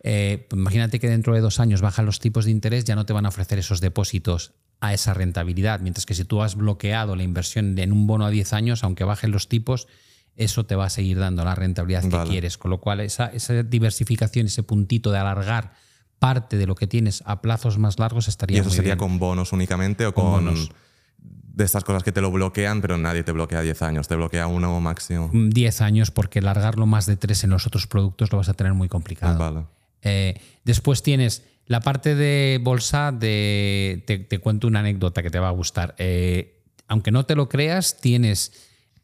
[0.07, 3.15] Eh, imagínate que dentro de dos años bajan los tipos de interés, ya no te
[3.15, 5.81] van a ofrecer esos depósitos a esa rentabilidad.
[5.81, 9.05] Mientras que si tú has bloqueado la inversión en un bono a 10 años, aunque
[9.05, 9.89] bajen los tipos,
[10.37, 12.59] eso te va a seguir dando la rentabilidad que quieres.
[12.59, 15.73] Con lo cual, esa, esa diversificación, ese puntito de alargar
[16.19, 18.99] parte de lo que tienes a plazos más largos estaría ¿Y eso muy sería bien.
[18.99, 20.71] con bonos únicamente o Con con, bonos.
[21.19, 24.49] de estas cosas que te lo bloquean, pero nadie te bloquea 10 años, te bloquea
[24.49, 25.31] uno máximo?
[25.33, 28.75] 10 años, porque largarlo más de 3 en los otros productos lo vas a tener
[28.75, 29.39] muy complicado.
[29.39, 29.65] Vale.
[30.05, 34.03] Eh, después tienes la parte de bolsa de...
[34.07, 35.95] Te, te cuento una anécdota que te va a gustar.
[35.99, 38.53] Eh, aunque no te lo creas, tienes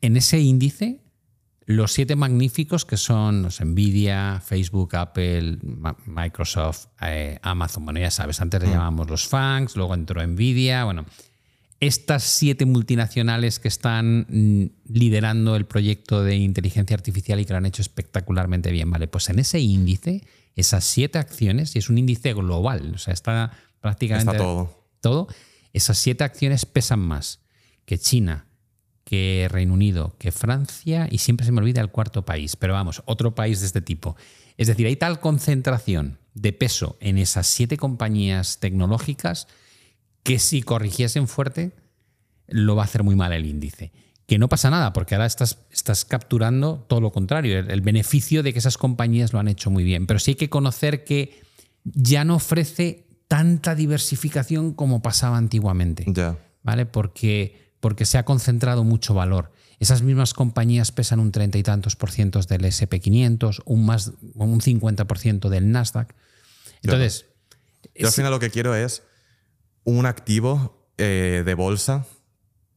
[0.03, 1.01] en ese índice
[1.67, 7.85] los siete magníficos que son no sé, Nvidia, Facebook, Apple, Ma- Microsoft, eh, Amazon.
[7.85, 10.85] Bueno, ya sabes, antes le llamábamos los FANGs, luego entró Nvidia.
[10.85, 11.07] Bueno,
[11.79, 17.59] estas siete multinacionales que están mm, liderando el proyecto de inteligencia artificial y que lo
[17.59, 19.07] han hecho espectacularmente bien, ¿vale?
[19.07, 20.25] Pues en ese índice,
[20.57, 24.85] esas siete acciones, y es un índice global, o sea, está prácticamente Está todo.
[25.01, 25.29] todo,
[25.73, 27.41] esas siete acciones pesan más
[27.85, 28.47] que China,
[29.05, 33.03] que Reino Unido, que Francia y siempre se me olvida el cuarto país, pero vamos,
[33.07, 34.17] otro país de este tipo.
[34.57, 39.49] Es decir, hay tal concentración de peso en esas siete compañías tecnológicas
[40.23, 41.73] que si corrigiesen fuerte
[42.47, 43.93] lo va a hacer muy mal el índice.
[44.31, 48.45] Que no pasa nada, porque ahora estás, estás capturando todo lo contrario, el, el beneficio
[48.45, 50.07] de que esas compañías lo han hecho muy bien.
[50.07, 51.43] Pero sí hay que conocer que
[51.83, 56.05] ya no ofrece tanta diversificación como pasaba antiguamente.
[56.07, 56.39] Ya.
[56.63, 56.87] ¿Vale?
[56.87, 59.51] Porque, porque se ha concentrado mucho valor.
[59.81, 64.61] Esas mismas compañías pesan un treinta y tantos por ciento del SP500, un, más, un
[64.61, 66.15] 50% del Nasdaq.
[66.85, 67.27] Entonces.
[67.97, 69.03] Yo al final lo que quiero es
[69.83, 72.07] un activo eh, de bolsa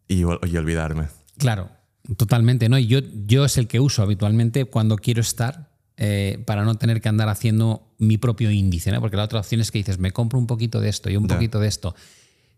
[0.08, 1.10] y, y olvidarme.
[1.38, 1.70] Claro,
[2.18, 2.78] totalmente, ¿no?
[2.78, 7.02] Y yo, yo es el que uso habitualmente cuando quiero estar eh, para no tener
[7.02, 9.00] que andar haciendo mi propio índice, ¿no?
[9.02, 11.28] Porque la otra opción es que dices, me compro un poquito de esto y un
[11.36, 11.96] poquito de esto.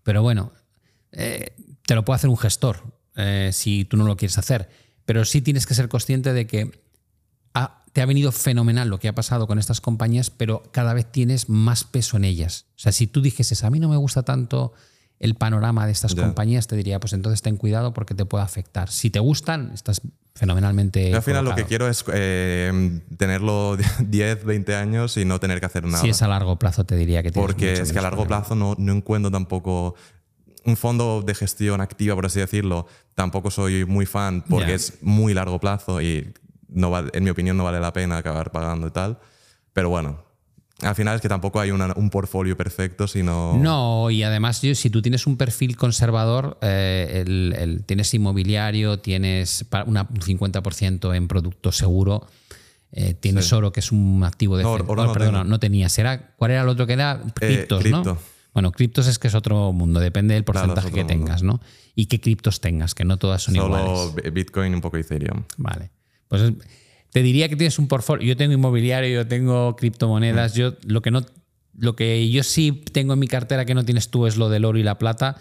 [0.03, 0.51] Pero bueno,
[1.11, 1.55] eh,
[1.85, 2.83] te lo puede hacer un gestor
[3.15, 4.69] eh, si tú no lo quieres hacer.
[5.05, 6.83] Pero sí tienes que ser consciente de que
[7.53, 11.11] ha- te ha venido fenomenal lo que ha pasado con estas compañías, pero cada vez
[11.11, 12.65] tienes más peso en ellas.
[12.71, 14.73] O sea, si tú dijeses, a mí no me gusta tanto
[15.19, 16.23] el panorama de estas Ya.
[16.23, 18.89] compañías, te diría, pues entonces ten cuidado porque te puede afectar.
[18.89, 20.01] Si te gustan, estás
[20.35, 21.09] fenomenalmente.
[21.09, 25.59] Yo al final lo que quiero es eh, tenerlo 10, 20 años y no tener
[25.59, 26.01] que hacer nada.
[26.03, 28.41] Si es a largo plazo, te diría que tienes Porque es que a largo problema.
[28.41, 29.95] plazo no, no encuentro tampoco
[30.65, 32.87] un fondo de gestión activa, por así decirlo.
[33.13, 34.73] Tampoco soy muy fan porque Ya.
[34.75, 36.33] es muy largo plazo y
[36.67, 39.19] no vale- en mi opinión no vale la pena acabar pagando y tal.
[39.71, 40.25] Pero bueno,
[40.81, 43.57] al final es que tampoco hay una- un portfolio perfecto, sino...
[43.57, 49.65] No, y además, si tú tienes un perfil conservador, eh, el- el- tienes inmobiliario, tienes
[49.85, 52.27] un 50% en producto seguro,
[52.91, 53.55] eh, tienes Sí.
[53.55, 54.63] oro, que es un activo de.
[54.63, 55.43] No, oro no perdona, tengo.
[55.49, 55.97] no tenías.
[55.99, 57.21] Era, ¿Cuál era el otro que era?
[57.33, 58.01] Criptos, ¿no?
[58.03, 58.17] cripto.
[58.53, 61.07] Bueno, criptos es que es otro mundo, depende del porcentaje que mundo.
[61.07, 61.59] tengas, ¿no?
[61.93, 64.33] Y qué criptos tengas, que no todas son Solo iguales.
[64.33, 65.43] Bitcoin y un poco Ethereum.
[65.57, 65.91] Vale.
[66.29, 66.53] Pues es-
[67.15, 68.27] te diría que tienes un portfolio.
[68.27, 70.53] Yo tengo inmobiliario, yo tengo criptomonedas.
[70.53, 70.59] Mm.
[70.59, 71.25] Yo lo que no,
[71.77, 74.65] lo que yo sí tengo en mi cartera que no tienes tú es lo del
[74.65, 75.37] oro y la plata.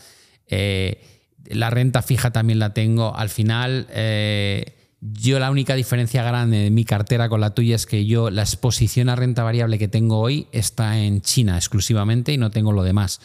[0.47, 1.03] Eh,
[1.47, 3.17] la renta fija también la tengo.
[3.17, 7.87] Al final, eh, yo la única diferencia grande de mi cartera con la tuya es
[7.87, 12.39] que yo la exposición a renta variable que tengo hoy está en China exclusivamente y
[12.39, 13.21] no tengo lo demás.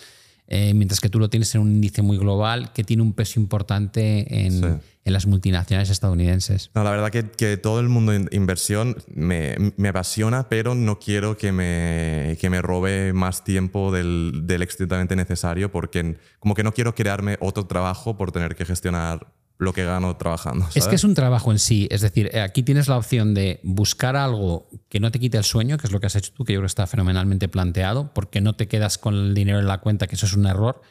[0.52, 3.40] Eh, mientras que tú lo tienes en un índice muy global que tiene un peso
[3.40, 4.66] importante en, Sí.
[5.06, 6.72] en las multinacionales estadounidenses.
[6.74, 10.98] No, la verdad que, que todo el mundo de inversión me, me apasiona, pero no
[10.98, 16.64] quiero que me, que me robe más tiempo del, del estrictamente necesario, porque como que
[16.64, 19.28] no quiero crearme otro trabajo por tener que gestionar
[19.60, 20.66] lo que gano trabajando.
[20.70, 21.02] Es que ¿sabes?
[21.02, 21.88] es un trabajo en sí.
[21.92, 25.44] Es decir, eh, aquí tienes la opción de buscar algo que no te quite el
[25.44, 28.14] sueño, que es lo que has hecho tú, que yo creo que está fenomenalmente planteado,
[28.14, 30.82] porque no te quedas con el dinero en la cuenta, que eso es un error,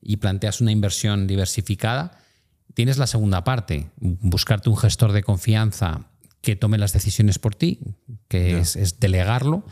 [0.00, 2.18] y planteas una inversión diversificada.
[2.72, 6.06] Tienes la segunda parte, buscarte un gestor de confianza
[6.40, 7.80] que tome las decisiones por ti,
[8.28, 9.64] que es delegarlo.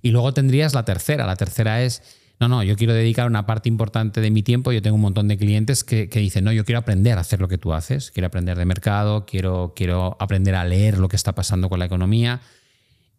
[0.00, 1.26] Y luego tendrías la tercera.
[1.26, 2.02] La tercera es,
[2.42, 4.72] no, no, yo quiero dedicar una parte importante de mi tiempo.
[4.72, 7.40] Yo tengo un montón de clientes que, que dicen, no, yo quiero aprender a hacer
[7.40, 11.16] lo que tú haces, quiero aprender de mercado, quiero, quiero aprender a leer lo que
[11.16, 12.40] está pasando con la economía.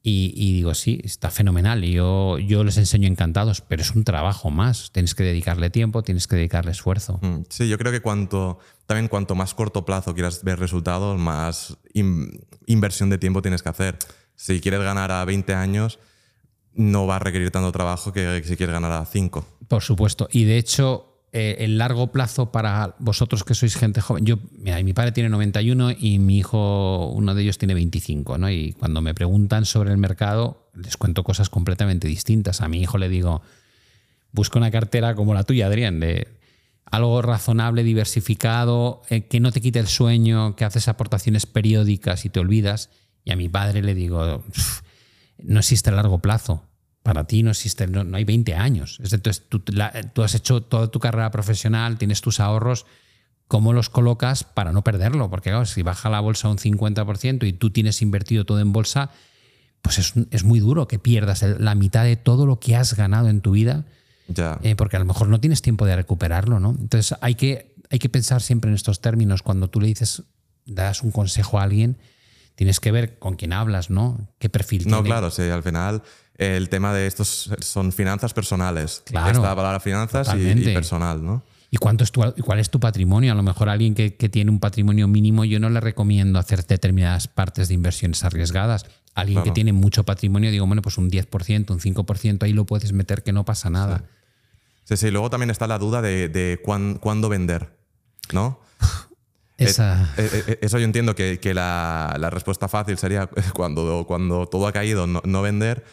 [0.06, 1.86] Y, digo, sí, está fenomenal.
[1.86, 4.92] Y yo, yo les enseño encantados, pero es un trabajo más.
[4.92, 7.20] Tienes que dedicarle tiempo, tienes que dedicarle esfuerzo.
[7.22, 11.78] Mm, Sí, yo creo que cuanto, también cuanto más corto plazo quieras ver resultados, más
[11.94, 13.98] in- inversión de tiempo tienes que hacer.
[14.36, 16.00] Si quieres ganar a 20 años,
[16.76, 19.46] no va a requerir tanto trabajo que si quieres ganar a 5.
[19.68, 20.28] Por supuesto.
[20.32, 24.24] Y de hecho, eh, el largo plazo para vosotros que sois gente joven.
[24.24, 28.52] Yo, mira, mi padre tiene 91 y mi hijo, uno de ellos, tiene 25, ¿no?
[28.52, 32.62] Y cuando me preguntan sobre el mercado, les cuento cosas completamente distintas.
[32.62, 33.42] A mi hijo le digo,
[34.32, 36.28] busca una cartera como la tuya, Adrián, de
[36.86, 42.30] algo razonable, diversificado, eh, que no te quite el sueño, que haces aportaciones periódicas y
[42.30, 42.92] te olvidas.
[43.26, 44.83] Y a mi padre le digo, "Pf,
[45.38, 46.64] no existe a largo plazo.
[47.04, 49.00] Para ti no existe, no, no hay 20 años.
[49.04, 52.86] Es decir, tú, la- tú has hecho toda tu carrera profesional, tienes tus ahorros.
[53.50, 55.30] ¿Cómo los colocas para no perderlo?
[55.30, 59.12] Porque claro, si baja la bolsa un 50% y tú tienes invertido todo en bolsa,
[59.82, 63.28] pues es, es muy duro que pierdas la mitad de todo lo que has ganado
[63.28, 63.84] en tu vida
[64.64, 66.70] eh, porque a lo mejor no tienes tiempo de recuperarlo, ¿no?
[66.80, 69.42] Entonces hay que, hay que pensar siempre en estos términos.
[69.44, 70.24] Cuando tú le dices,
[70.66, 71.98] das un consejo a alguien,
[72.56, 74.28] tienes que ver con quién hablas, ¿no?
[74.40, 75.10] ¿Qué perfil No, tiene?
[75.10, 76.02] claro, sí, al final
[76.38, 79.04] el tema de estos son finanzas personales.
[79.06, 81.44] Claro, Esta palabra finanzas y, personal, ¿no?
[81.70, 83.32] ¿Y cuánto es tu, cuál es tu patrimonio?
[83.32, 86.66] A lo mejor alguien que, que tiene un patrimonio mínimo, yo no le recomiendo hacer
[86.66, 88.86] determinadas partes de inversiones arriesgadas.
[89.16, 92.94] Alguien que tiene mucho patrimonio, digo, bueno, pues un 10%, un 5%, ahí lo puedes
[92.94, 94.06] meter que no pasa nada.
[94.86, 95.12] Sí, sí.
[95.12, 97.78] Luego también está la duda de, de cuán- cuándo vender.
[98.32, 98.60] ¿no?
[99.58, 100.14] Esa...
[100.18, 104.48] Eh, eh, eh, eso yo entiendo que, que la, la, respuesta fácil sería cuando, cuando
[104.48, 105.84] todo ha caído no, no vender,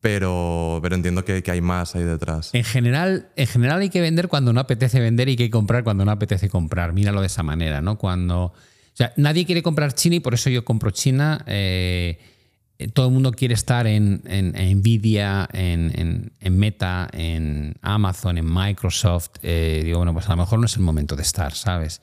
[0.00, 2.50] pero, pero entiendo que, que, hay más ahí detrás.
[2.52, 5.84] En general, en general hay que vender cuando no apetece vender y hay que comprar
[5.84, 6.92] cuando no apetece comprar.
[6.92, 7.98] Míralo de esa manera, ¿no?
[7.98, 8.44] Cuando...
[8.44, 11.44] O sea, nadie quiere comprar China y por eso yo compro China.
[11.46, 12.18] Eh,
[12.88, 18.52] todo el mundo quiere estar en, en, en Nvidia, en, en, Meta, en Amazon, en
[18.52, 19.30] Microsoft.
[19.42, 22.00] Eh, digo, bueno, pues a lo mejor no es el momento de estar, ¿sabes?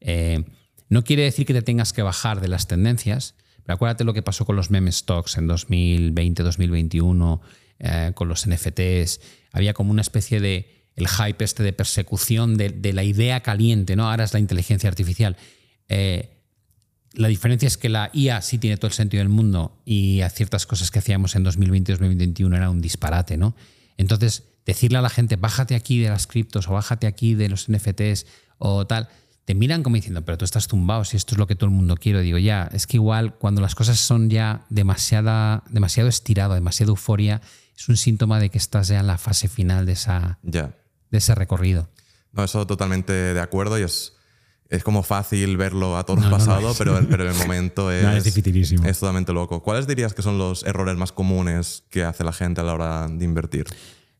[0.00, 0.44] Eh,
[0.88, 3.34] no quiere decir que te tengas que bajar de las tendencias,
[3.64, 7.40] pero acuérdate lo que pasó con los meme stocks en 2020, 2021,
[7.78, 9.20] eh, con los NFTs.
[9.52, 14.10] Había como una especie de el hype este de persecución de, la idea caliente, ¿no?
[14.10, 15.36] Ahora es la inteligencia artificial.
[15.88, 16.36] Eh,
[17.14, 20.30] la diferencia es que la IA sí tiene todo el sentido del mundo y a
[20.30, 23.56] ciertas cosas que hacíamos en 2020 2021 era un disparate, ¿no?
[23.96, 27.68] Entonces, decirle a la gente, bájate aquí de las criptos o bájate aquí de los
[27.68, 28.26] NFTs
[28.58, 29.08] o tal,
[29.50, 31.74] te miran como diciendo, pero tú estás tumbado, si esto es lo que todo el
[31.74, 32.20] mundo quiere.
[32.22, 37.40] Digo, ya, es que igual cuando las cosas son ya demasiada, demasiado estirado, demasiada euforia,
[37.76, 40.72] es un síntoma de que estás ya en la fase final de, esa, Ya.
[41.10, 41.88] de ese recorrido.
[42.32, 44.12] No, eso totalmente de acuerdo y es,
[44.68, 46.78] es como fácil verlo a todo No, no, no pasado, es.
[46.78, 48.86] pero, pero en el momento es, No, es dificilísimo.
[48.86, 49.64] es totalmente loco.
[49.64, 53.08] ¿Cuáles dirías que son los errores más comunes que hace la gente a la hora
[53.08, 53.64] de invertir?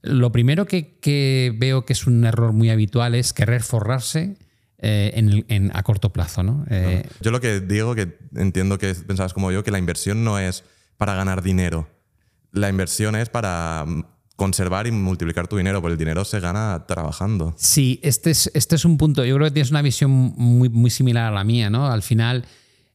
[0.02, 4.36] Lo primero que, que veo que es un error muy habitual es querer forrarse
[4.80, 6.42] eh, en el- en- a corto plazo.
[6.42, 6.64] ¿no?
[6.70, 10.38] Eh, Yo lo que digo, que entiendo que pensabas como yo, que la inversión no
[10.38, 10.64] es
[10.96, 11.88] para ganar dinero.
[12.52, 14.04] La inversión es para mm,
[14.36, 17.54] conservar y multiplicar tu dinero, porque el dinero se gana trabajando.
[17.56, 19.24] Sí, este es, este es un punto.
[19.24, 21.86] Yo creo que tienes una visión muy, muy similar a la mía, ¿no?
[21.86, 22.44] Al final,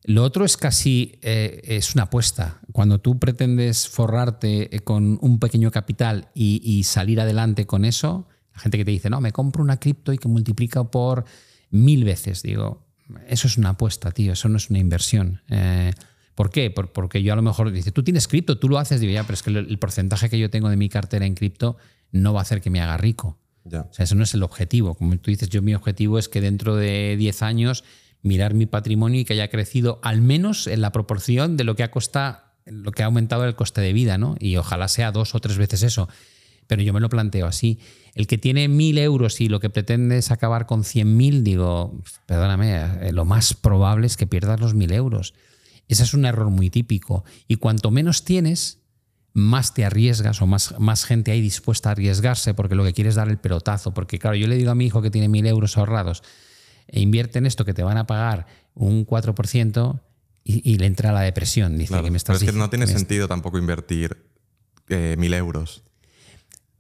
[0.04, 2.60] lo otro es casi eh, es una apuesta.
[2.72, 8.60] Cuando tú pretendes forrarte con un pequeño capital y, y salir adelante con eso, la
[8.62, 11.26] gente que te dice, no, me compro una cripto y que multiplica por
[11.72, 12.42] mil veces.
[12.44, 12.86] Digo,
[13.28, 15.42] eso es una apuesta, tío, eso no es una inversión.
[15.50, 15.94] Eh,
[16.36, 16.70] ¿Por qué?
[16.72, 19.24] Por- porque yo a lo mejor dice, tú tienes cripto, tú lo haces, digo, ya,
[19.24, 21.78] pero es que el, el porcentaje que yo tengo de mi cartera en cripto
[22.12, 23.38] no va a hacer que me haga rico.
[23.64, 23.82] Ya.
[23.82, 24.96] O sea, eso no es el objetivo.
[24.96, 27.84] Como tú dices, yo mi objetivo es que dentro de 10 años
[28.22, 31.84] mirar mi patrimonio y que haya crecido al menos en la proporción de lo que
[31.84, 34.36] ha costa, lo que ha aumentado el coste de vida, ¿no?
[34.40, 36.10] Y ojalá sea dos o tres veces eso.
[36.68, 37.80] Pero yo me lo planteo así.
[38.14, 43.08] El que tiene mil euros y lo que pretende es acabar con 100.000, digo, perdóname,
[43.08, 45.34] eh, lo más probable es que pierdas los mil euros.
[45.88, 47.24] Ese es un error muy típico.
[47.48, 48.80] Y cuanto menos tienes,
[49.34, 53.12] más te arriesgas o más, más gente hay dispuesta a arriesgarse porque lo que quieres
[53.12, 53.94] es dar el pelotazo.
[53.94, 56.24] Porque claro, yo le digo a mi hijo que tiene mil euros ahorrados,
[56.88, 60.02] e invierte en esto que te van a pagar un 4%
[60.44, 61.78] y, y le entra la depresión.
[61.78, 64.26] Dice Claro, que me pero estás es que no tiene sentido tampoco invertir
[64.88, 65.84] eh, mil euros.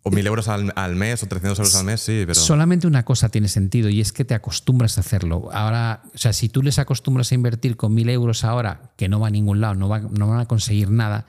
[0.07, 2.35] O mil euros al, al mes o 300 euros al mes, sí, pero...
[2.35, 5.49] Solamente una cosa tiene sentido y es que te acostumbras a hacerlo.
[5.51, 9.19] Ahora, o sea, si tú les acostumbras a invertir con mil euros ahora, que no
[9.19, 11.25] va a ningún lado, no, va- no van a conseguir nada,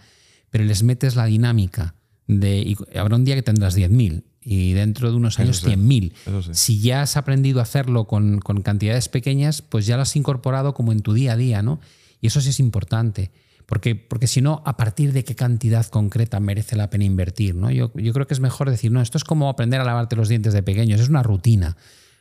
[0.51, 1.95] pero les metes la dinámica
[2.27, 2.59] de.
[2.59, 6.13] y habrá un día que tendrás 10.000 y dentro de unos años sí, 100.000.
[6.27, 6.51] eso sí.
[6.53, 10.75] Si ya has aprendido a hacerlo con, con cantidades pequeñas, pues ya lo has incorporado
[10.75, 11.81] como en tu día a día, ¿no?
[12.21, 13.31] Y eso sí es importante.
[13.67, 17.55] Porque, porque si no, ¿a partir de qué cantidad concreta merece la pena invertir?
[17.57, 17.71] ¿no?
[17.71, 20.29] Yo, yo creo que es mejor decir, no, esto es como aprender a lavarte los
[20.29, 21.77] dientes de pequeños, es una rutina.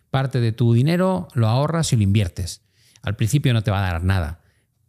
[0.09, 2.61] Parte de tu dinero lo ahorras y lo inviertes.
[3.03, 4.41] Al principio no te va a dar nada.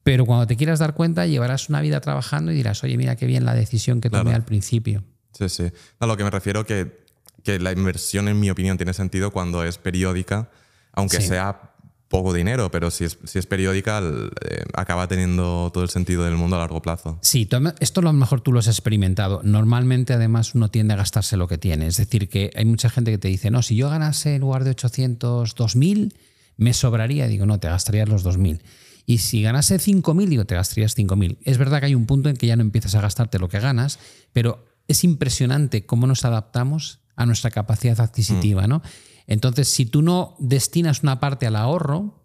[0.03, 3.27] Pero cuando te quieras dar cuenta, llevarás una vida trabajando y dirás, oye, mira qué
[3.27, 4.37] bien la decisión que tomé Claro.
[4.37, 5.05] al principio.
[5.33, 5.65] Sí, sí.
[5.99, 7.05] A lo que me refiero que,
[7.43, 10.49] que la inversión, en mi opinión, tiene sentido cuando es periódica,
[10.93, 11.29] aunque Sí.
[11.29, 11.73] sea
[12.09, 16.37] poco dinero, pero si es, si es periódica, eh, acaba teniendo todo el sentido del
[16.37, 17.19] mundo a largo plazo.
[17.23, 17.49] Sí,
[17.81, 19.41] esto a lo mejor tú lo has experimentado.
[19.43, 21.87] Normalmente, además, uno tiende a gastarse lo que tiene.
[21.87, 24.65] Es decir, que hay mucha gente que te dice, no, si yo ganase en lugar
[24.65, 26.15] de 800, 2.000,
[26.57, 27.27] me sobraría.
[27.27, 28.61] Digo, no, te gastarías los 2.000.
[29.05, 31.39] Y si ganase 5.000, digo, te gastarías 5.000.
[31.45, 33.61] Es verdad que hay un punto en que ya no empiezas a gastarte lo que
[33.61, 33.99] ganas,
[34.33, 38.83] pero es impresionante cómo nos adaptamos a nuestra capacidad adquisitiva, ¿no?
[39.27, 42.25] Entonces, si tú no destinas una parte al ahorro,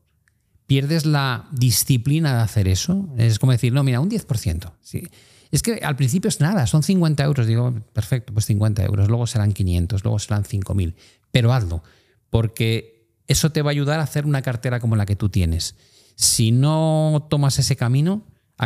[0.68, 3.10] pierdes la disciplina de hacer eso.
[3.18, 4.72] Es como decir, no, mira, un 10%.
[4.82, 5.04] Sí.
[5.52, 7.46] Es que al principio es nada, son 50 euros.
[7.48, 9.10] Digo, perfecto, pues 50 euros.
[9.10, 10.96] Luego serán 500, luego serán 5.000.
[11.32, 11.84] Pero hazlo,
[12.30, 15.76] porque eso te va a ayudar a hacer una cartera como la que tú tienes.
[16.16, 18.26] Si no tomas ese camino,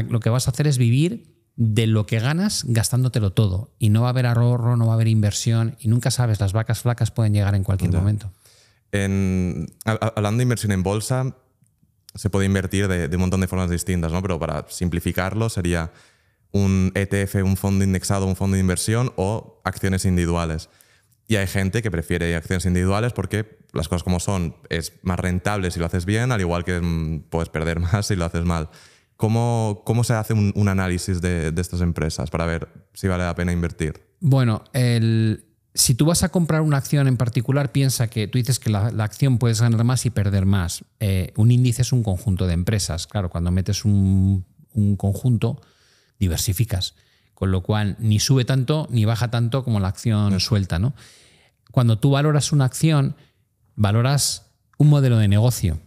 [0.09, 3.71] lo que vas a hacer es vivir de lo que ganas gastándotelo todo.
[3.79, 6.53] Y no va a haber ahorro, no va a haber inversión y nunca sabes, las
[6.53, 7.99] vacas flacas pueden llegar en cualquier Ya.
[7.99, 8.31] momento.
[8.91, 11.35] En- hablando de inversión en bolsa,
[12.13, 14.21] se puede invertir de, de un montón de formas distintas, ¿no?
[14.21, 15.91] Pero para simplificarlo sería
[16.51, 20.69] un ETF, un fondo indexado, un fondo de inversión o acciones individuales.
[21.27, 25.71] Y hay gente que prefiere acciones individuales porque las cosas como son, es más rentable
[25.71, 28.69] si lo haces bien, al igual que mm, puedes perder más si lo haces mal.
[29.17, 33.23] ¿Cómo, cómo se hace un, un análisis de, de, estas empresas para ver si vale
[33.23, 34.01] la pena invertir?
[34.19, 38.59] Bueno, el, si tú vas a comprar una acción en particular, piensa que tú dices
[38.59, 40.83] que la, la acción puedes ganar más y perder más.
[40.99, 43.07] Eh, un índice es un conjunto de empresas.
[43.07, 45.61] Claro, cuando metes un, un conjunto,
[46.19, 46.95] diversificas.
[47.33, 50.79] Con lo cual, ni sube tanto ni baja tanto como la acción suelta.
[50.79, 50.93] ¿no?
[51.71, 53.15] Cuando tú valoras una acción,
[53.75, 55.79] valoras un modelo de negocio.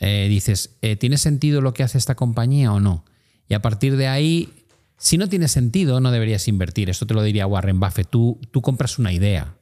[0.00, 3.04] Eh, dices, eh, ¿tiene sentido lo que hace esta compañía o no?
[3.48, 4.64] Y a partir de ahí,
[4.96, 6.90] si no tiene sentido, no deberías invertir.
[6.90, 8.08] Esto te lo diría Warren Buffett.
[8.08, 9.56] Tú, compras una idea,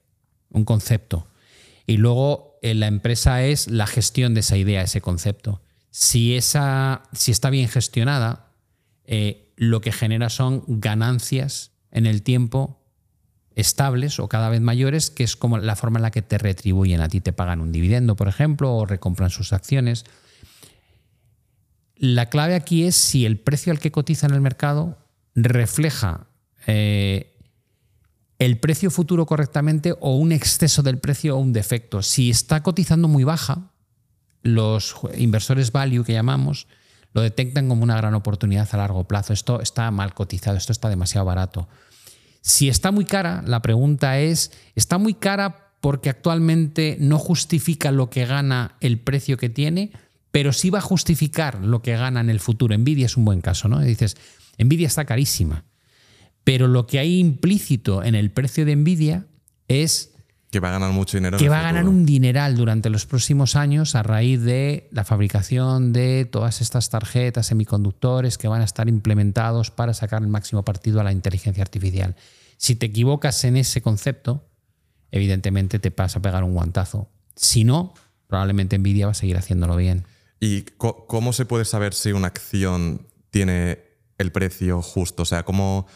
[0.50, 1.26] un concepto,
[1.86, 5.62] y luego eh, la empresa es la gestión de esa idea, ese concepto.
[5.90, 8.52] Si, esa, si está bien gestionada,
[9.56, 12.82] lo que genera son ganancias en el tiempo
[13.56, 17.00] estables o cada vez mayores, que es como la forma en la que te retribuyen.
[17.00, 20.04] A ti te pagan un dividendo, por ejemplo, o recompran sus acciones.
[21.96, 24.98] La clave aquí es si el precio al que cotiza en el mercado
[25.34, 26.26] refleja
[26.66, 27.36] eh,
[28.38, 32.02] el precio futuro correctamente o un exceso del precio o un defecto.
[32.02, 33.72] Si está cotizando muy baja,
[34.42, 36.68] los inversores value que llamamos
[37.12, 39.32] lo detectan como una gran oportunidad a largo plazo.
[39.32, 41.66] Esto está mal cotizado, esto está demasiado barato.
[42.42, 48.10] Si está muy cara, la pregunta es, ¿está muy cara porque actualmente no justifica lo
[48.10, 49.92] que gana el precio que tiene?
[50.36, 52.76] Pero sí va a justificar lo que gana en el futuro.
[52.76, 53.80] Nvidia es un buen caso, ¿no?
[53.80, 54.18] dices,
[54.58, 55.64] Nvidia está carísima,
[56.44, 59.24] pero lo que hay implícito en el precio de Nvidia
[59.66, 60.12] es
[60.50, 61.38] que va a ganar mucho dinero.
[61.38, 65.94] Que va a ganar un dineral durante los próximos años a raíz de la fabricación
[65.94, 71.00] de todas estas tarjetas, semiconductores que van a estar implementados para sacar el máximo partido
[71.00, 72.14] a la inteligencia artificial.
[72.58, 74.50] Si te equivocas en ese concepto,
[75.10, 77.08] evidentemente te vas a pegar un guantazo.
[77.36, 77.94] Si no,
[78.26, 80.04] probablemente Nvidia va a seguir haciéndolo bien.
[80.40, 83.80] ¿Y cómo se puede saber si una acción tiene
[84.18, 85.22] el precio justo?
[85.22, 85.86] O sea, ¿cómo,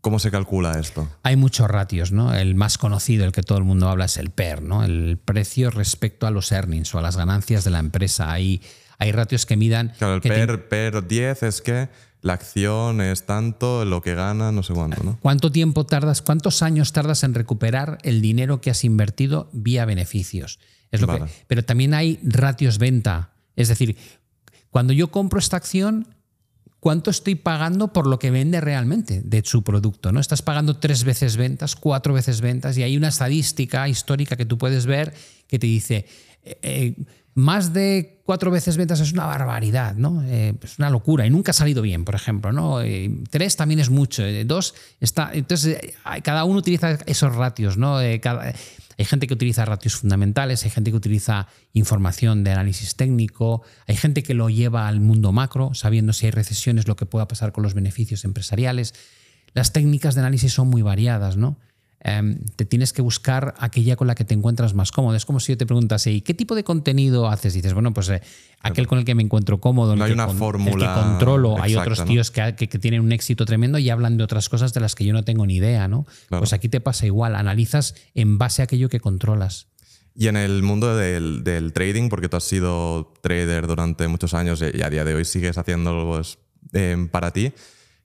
[0.00, 1.08] ¿cómo se calcula esto?
[1.22, 2.34] Hay muchos ratios, ¿no?
[2.34, 4.84] El más conocido, el que todo el mundo habla, es el PER, ¿no?
[4.84, 8.30] El precio respecto a los earnings o a las ganancias de la empresa.
[8.30, 8.62] Hay,
[8.98, 9.94] hay ratios que midan.
[9.98, 11.88] Claro, el que PER, PER 10 es que
[12.24, 15.18] la acción es tanto, lo que gana, no sé cuánto, ¿no?
[15.20, 20.58] ¿Cuánto tiempo tardas, cuántos años tardas en recuperar el dinero que has invertido vía beneficios?
[20.90, 21.26] Es lo Vale.
[21.26, 23.33] que, pero también hay ratios venta.
[23.56, 23.96] Es decir,
[24.70, 26.08] cuando yo compro esta acción,
[26.80, 30.12] ¿cuánto estoy pagando por lo que vende realmente de su producto?
[30.12, 30.20] ¿no?
[30.20, 34.58] Estás pagando tres veces ventas, cuatro veces ventas, y hay una estadística histórica que tú
[34.58, 35.14] puedes ver
[35.46, 36.06] que te dice.
[36.42, 36.94] eh, eh,
[37.36, 40.22] más de cuatro veces ventas es una barbaridad, ¿no?
[40.22, 42.78] Eh, es una locura y nunca ha salido bien, por ejemplo, ¿no?
[43.28, 45.30] Tres también es mucho, dos está.
[45.32, 45.78] Entonces,
[46.22, 47.96] cada uno utiliza esos ratios, ¿no?
[48.22, 48.54] Cada-
[48.98, 53.96] hay gente que utiliza ratios fundamentales, hay gente que utiliza información de análisis técnico, hay
[53.96, 57.52] gente que lo lleva al mundo macro, sabiendo si hay recesiones, lo que pueda pasar
[57.52, 58.94] con los beneficios empresariales.
[59.52, 61.58] Las técnicas de análisis son muy variadas, ¿no?
[62.06, 65.16] Em, te tienes que buscar aquella con la que te encuentras más cómodo.
[65.16, 67.54] Es como si yo te preguntase, ¿y qué tipo de contenido haces?
[67.54, 68.20] Y dices, bueno, pues eh,
[68.60, 70.94] aquel con el que me encuentro cómodo, No el hay que una con- el fórmula
[70.94, 71.56] que controlo.
[71.62, 72.04] hay otros ¿no?
[72.04, 74.94] tíos que, que- que tienen un éxito tremendo y hablan de otras cosas de las
[74.94, 76.04] que yo no tengo ni idea, ¿no?
[76.28, 76.42] Claro.
[76.42, 79.68] Pues aquí te pasa igual, analizas en base a aquello que controlas.
[80.14, 84.62] Y en el mundo del, del trading, porque tú has sido trader durante muchos años
[84.62, 86.38] y a día de hoy sigues haciéndolo pues,
[86.74, 87.52] eh, para ti,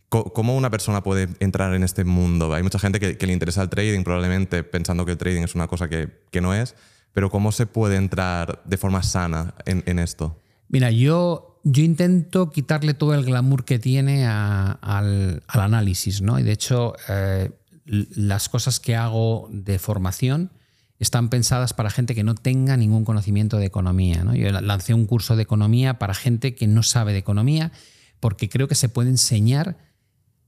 [0.10, 2.54] ¿cómo una persona puede entrar en este mundo?
[2.54, 5.56] Hay mucha gente que, que le interesa el trading probablemente pensando que el trading es
[5.56, 6.76] una cosa que, que no es,
[7.14, 10.40] pero ¿cómo se puede entrar de forma sana en, en esto?
[10.68, 16.40] Mira, yo, yo intento quitarle todo el glamour que tiene a- al, al análisis, ¿no?
[16.40, 17.52] Y de hecho, eh,
[17.86, 20.52] las cosas que hago de formación
[21.00, 24.24] están pensadas para gente que no tenga ningún conocimiento de economía.
[24.24, 24.36] ¿no?
[24.36, 27.72] Yo la- lancé un curso de economía para gente que no sabe de economía,
[28.20, 29.78] porque creo que se puede enseñar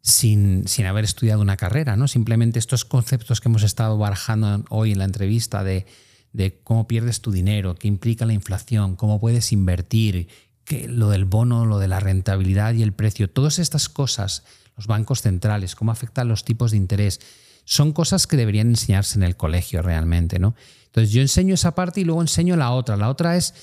[0.02, 2.08] sin, sin haber estudiado una carrera, ¿no?
[2.08, 5.86] Simplemente estos conceptos que hemos estado barajando hoy en la entrevista de,
[6.34, 10.28] de cómo pierdes tu dinero, qué implica la inflación, cómo puedes invertir,
[10.64, 14.44] que lo del bono, lo de la rentabilidad y el precio, todas estas cosas,
[14.76, 17.20] los bancos centrales, cómo afectan los tipos de interés,
[17.64, 20.56] son cosas que deberían enseñarse en el colegio realmente, ¿no?
[20.86, 22.98] Entonces yo enseño esa parte y luego enseño la otra.
[22.98, 23.54] La otra es,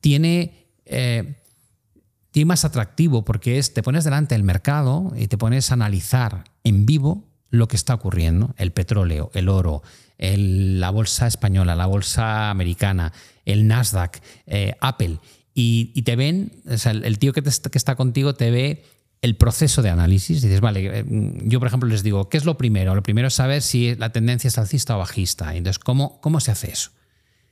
[0.00, 0.66] tiene...
[0.84, 1.36] eh,
[2.36, 6.44] tiene más atractivo porque es, te pones delante del mercado y te pones a analizar
[6.64, 8.54] en vivo lo que está ocurriendo.
[8.58, 9.82] El petróleo, el oro,
[10.18, 13.14] la bolsa española, la bolsa americana,
[13.46, 15.18] el Nasdaq, eh, Apple.
[15.54, 18.50] Y, y te ven, o sea, el, tío que, te está- que está contigo te
[18.50, 18.84] ve
[19.22, 20.42] el proceso de análisis.
[20.42, 21.04] Dices, vale, eh,
[21.44, 22.94] yo por ejemplo les digo, ¿qué es lo primero?
[22.94, 25.56] Lo primero es saber si la tendencia es alcista o bajista.
[25.56, 26.90] Entonces, ¿cómo, cómo se hace eso?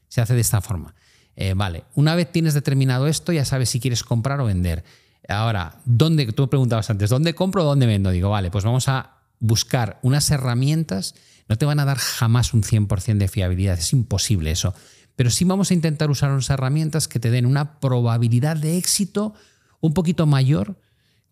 [0.09, 0.95] Se hace de esta forma.
[1.37, 4.85] Eh, vale, una vez tienes determinado esto, ya sabes si quieres comprar o vender.
[5.29, 6.27] Ahora, ¿dónde?
[6.33, 8.11] Tú me preguntabas antes, ¿dónde compro o dónde vendo?
[8.11, 11.15] Digo, vale, pues vamos a buscar unas herramientas.
[11.49, 14.75] No te van a dar jamás un 100% de fiabilidad, es imposible eso.
[15.17, 19.35] Pero sí vamos a intentar usar unas herramientas que te den una probabilidad de éxito
[19.81, 20.79] un poquito mayor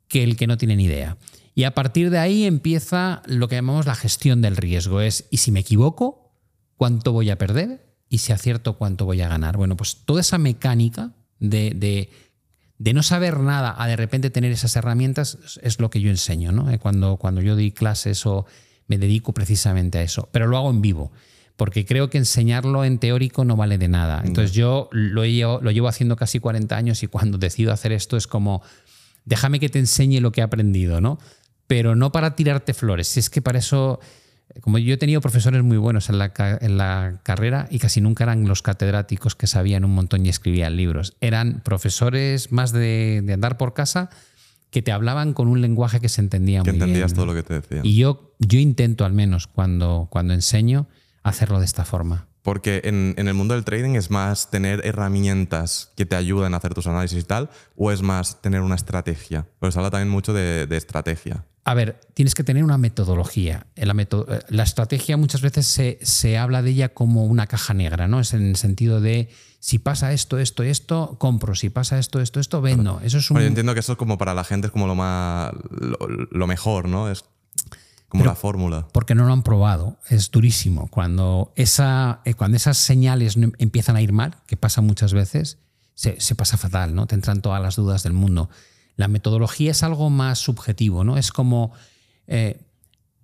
[0.09, 1.16] que el que no tiene ni idea.
[1.55, 5.00] Y a partir de ahí empieza lo que llamamos la gestión del riesgo.
[5.00, 6.32] Es, ¿y si me equivoco?
[6.76, 7.91] ¿Cuánto voy a perder?
[8.12, 8.74] ¿Y si acierto?
[8.74, 9.56] ¿Cuánto voy a ganar?
[9.56, 12.10] Bueno, pues toda esa mecánica de,
[12.78, 16.52] de, no saber nada a de repente tener esas herramientas es lo que yo enseño.
[16.52, 16.70] ¿no?
[16.70, 18.44] Eh, cuando, cuando yo doy clases o
[18.86, 20.28] me dedico precisamente a eso.
[20.30, 21.10] Pero lo hago en vivo
[21.56, 24.20] porque creo que enseñarlo en teórico no vale de nada.
[24.22, 25.22] Entonces yo lo,
[25.62, 28.60] lo llevo haciendo casi 40 años y cuando decido hacer esto es como,
[29.24, 31.18] déjame que te enseñe lo que he aprendido, ¿no?
[31.66, 34.00] Pero no para tirarte flores, si es que para eso,
[34.61, 38.24] como yo he tenido profesores muy buenos en la, en la carrera y casi nunca
[38.24, 43.57] eran los catedráticos que sabían un montón y escribían libros, eran profesores más de, andar
[43.57, 44.11] por casa
[44.70, 46.78] que te hablaban con un lenguaje que se entendía que muy bien.
[46.78, 47.84] Que entendías todo lo que te decían.
[47.84, 50.86] Y yo, yo intento al menos cuando, cuando enseño
[51.22, 52.26] hacerlo de esta forma.
[52.43, 56.74] Porque en, el mundo del trading es más tener herramientas que te ayuden a hacer
[56.74, 59.47] tus análisis y tal, o es más tener una estrategia.
[59.61, 61.45] Pues se habla también mucho de, estrategia.
[61.64, 63.66] A ver, tienes que tener una metodología.
[63.76, 68.09] La, eh, la estrategia muchas veces se, se, habla de ella como una caja negra,
[68.09, 68.18] ¿no?
[68.18, 69.28] Es en el sentido de
[69.62, 71.55] si pasa esto, esto, esto, compro.
[71.55, 73.01] Si pasa esto, esto, esto, vendo.
[73.05, 73.38] Eso es un...
[73.38, 75.53] yo entiendo que eso es como para la gente es como lo más
[76.32, 77.09] lo, mejor, ¿no?
[77.09, 77.24] Es
[78.12, 78.86] como la fórmula.
[78.92, 79.96] Porque no lo han probado.
[80.10, 80.88] Es durísimo.
[80.88, 85.56] Cuando, esa, eh, cuando esas señales empiezan a ir mal, que pasa muchas veces,
[85.94, 87.06] se, pasa fatal, ¿no?
[87.06, 88.50] Te entran todas las dudas del mundo.
[88.96, 91.16] La metodología es algo más subjetivo, ¿no?
[91.16, 91.72] Es como
[92.26, 92.60] eh,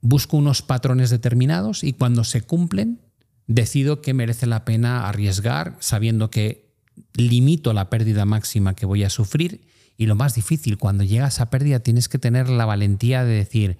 [0.01, 3.03] busco unos patrones determinados y cuando se cumplen,
[3.47, 6.73] decido que merece la pena arriesgar, sabiendo que
[7.13, 9.61] limito la pérdida máxima que voy a sufrir.
[9.99, 13.35] Y lo más difícil, cuando llega a esa pérdida, tienes que tener la valentía de
[13.35, 13.77] decir,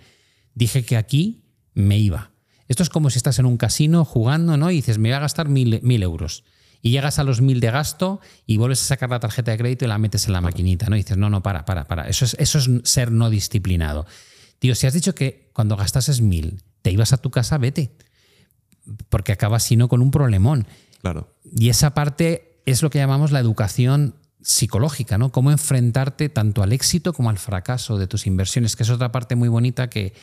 [0.59, 2.33] dije que aquí me iba.
[2.67, 4.71] Esto es como si estás en un casino jugando ¿no?
[4.71, 6.45] y dices, me voy a gastar mil, euros.
[6.83, 9.85] Y llegas a los mil de gasto y vuelves a sacar la tarjeta de crédito
[9.85, 10.87] y la metes en la maquinita.
[10.89, 10.97] ¿no?
[10.97, 12.09] Y dices, no, no, para, para, para.
[12.09, 14.07] Eso es, eso es ser no disciplinado.
[14.59, 17.97] Tío, si has dicho que cuando gastases mil te ibas a tu casa, vete.
[19.09, 20.67] Porque acabas sino con un problemón.
[21.01, 21.35] Claro.
[21.45, 25.31] Y esa parte es lo que llamamos la educación psicológica, ¿no?
[25.31, 29.35] Cómo enfrentarte tanto al éxito como al fracaso de tus inversiones, que es otra parte
[29.35, 30.15] muy bonita que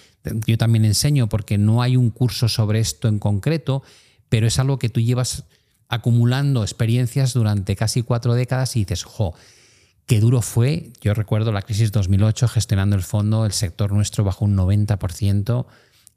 [0.46, 3.84] yo también enseño, porque no hay un curso sobre esto en concreto,
[4.30, 5.44] pero es algo que tú llevas
[5.88, 9.34] acumulando experiencias durante casi cuatro décadas y dices, jo,
[10.06, 10.92] qué duro fue.
[11.02, 15.66] Yo recuerdo la crisis 2008 gestionando el fondo, el sector nuestro bajó un 90%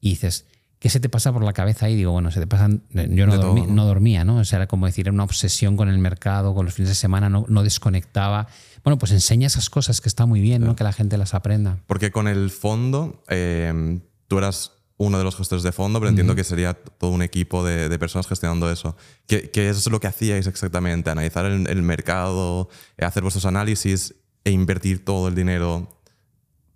[0.01, 0.47] y dices,
[0.79, 1.97] ¿Qué se te pasa por la cabeza ahí?
[1.97, 2.83] Digo, bueno, se te pasan.
[2.93, 4.37] Yo no, dormía, ¿no?
[4.37, 6.95] O sea, era como decir, era una obsesión con el mercado, con los fines de
[6.95, 8.47] semana, no, no desconectaba.
[8.85, 10.77] Bueno, pues enseña esas cosas que está muy bien, ¿no?
[10.77, 11.79] Que la gente las aprenda.
[11.87, 16.35] Porque con el fondo, eh, tú eras uno de los gestores de fondo, pero entiendo
[16.37, 18.97] que sería todo un equipo de, personas gestionando eso.
[19.27, 21.11] ¿Qué, ¿Qué, es lo que hacíais exactamente?
[21.11, 22.69] ¿Analizar el, el mercado,
[23.01, 24.15] hacer vuestros análisis
[24.45, 25.89] e invertir todo el dinero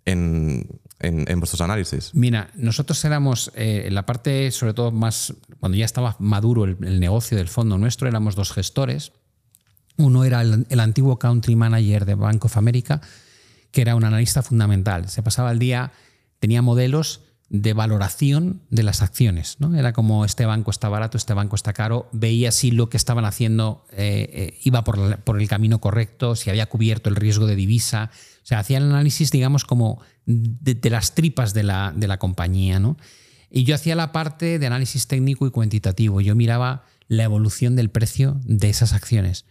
[0.05, 0.67] en,
[1.03, 2.11] en, vuestros análisis?
[2.13, 7.37] Mira, nosotros éramos, eh, la parte sobre todo más, cuando ya estaba maduro el, negocio
[7.37, 9.11] del fondo nuestro, éramos dos gestores.
[9.97, 13.01] Uno era el, antiguo country manager de Bank of America,
[13.71, 15.09] que era un analista fundamental.
[15.09, 15.91] Se pasaba el día,
[16.39, 19.57] tenía modelos de valoración de las acciones.
[19.59, 19.75] ¿no?
[19.75, 23.25] Era como este banco está barato, este banco está caro, veía si lo que estaban
[23.25, 27.55] haciendo eh, eh, iba por, por, el camino correcto, si había cubierto el riesgo de
[27.55, 28.09] divisa.
[28.41, 32.79] O sea, hacía el análisis, digamos, como de, las tripas de la, de la compañía.
[32.79, 32.97] ¿no?
[33.49, 36.21] Y yo hacía la parte de análisis técnico y cuantitativo.
[36.21, 39.45] Yo miraba la evolución del precio de esas acciones.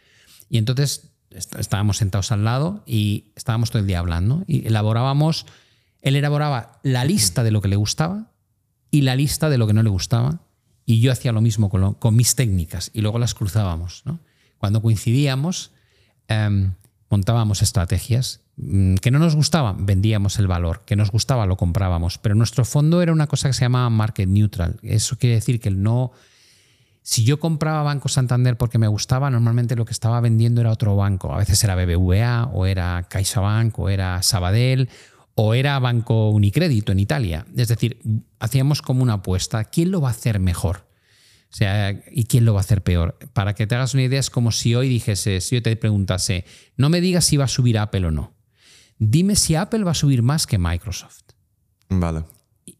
[0.48, 5.46] Y entonces estábamos sentados al lado y estábamos todo el día hablando y elaborábamos,
[6.00, 8.32] él elaboraba la lista de lo que le gustaba
[8.90, 10.42] y la lista de lo que no le gustaba
[10.84, 14.04] y yo hacía lo mismo con, con mis técnicas y luego las cruzábamos.
[14.58, 15.72] Cuando coincidíamos,
[16.28, 16.74] em,
[17.08, 22.34] montábamos estrategias que no nos gustaba, vendíamos el valor, que nos gustaba, lo comprábamos, pero
[22.34, 24.78] nuestro fondo era una cosa que se llamaba market neutral.
[24.82, 26.12] Eso quiere decir que no...
[27.04, 30.94] Si yo compraba Banco Santander porque me gustaba, normalmente lo que estaba vendiendo era otro
[30.94, 31.34] banco.
[31.34, 34.88] A veces era BBVA, o era CaixaBank, o era Sabadell,
[35.34, 37.44] o era Banco Unicrédito en Italia.
[37.56, 38.00] Es decir,
[38.38, 39.64] hacíamos como una apuesta.
[39.64, 40.86] ¿Quién lo va a hacer mejor?
[41.50, 43.18] O sea, ¿y quién lo va a hacer peor?
[43.32, 46.44] Para que te hagas una idea, es como si hoy dijese, si yo te preguntase,
[46.76, 48.41] no me digas si va a subir Apple o no
[48.98, 51.22] Dime si Apple va a subir más que Microsoft.
[51.88, 52.24] Vale.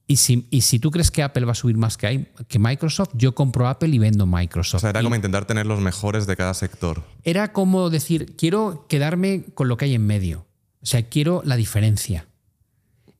[0.06, 3.10] Y si, y si tú crees que Apple va a subir más que, que Microsoft,
[3.14, 4.78] yo compro Apple y vendo Microsoft.
[4.78, 7.02] O sea, era Y como intentar tener los mejores de cada sector.
[7.24, 10.46] era como decir, quiero quedarme con lo que hay en medio.
[10.82, 12.26] O sea, quiero la diferencia.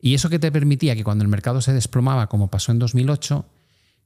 [0.00, 3.46] Y eso que te permitía que cuando el mercado se desplomaba, como pasó en 2008,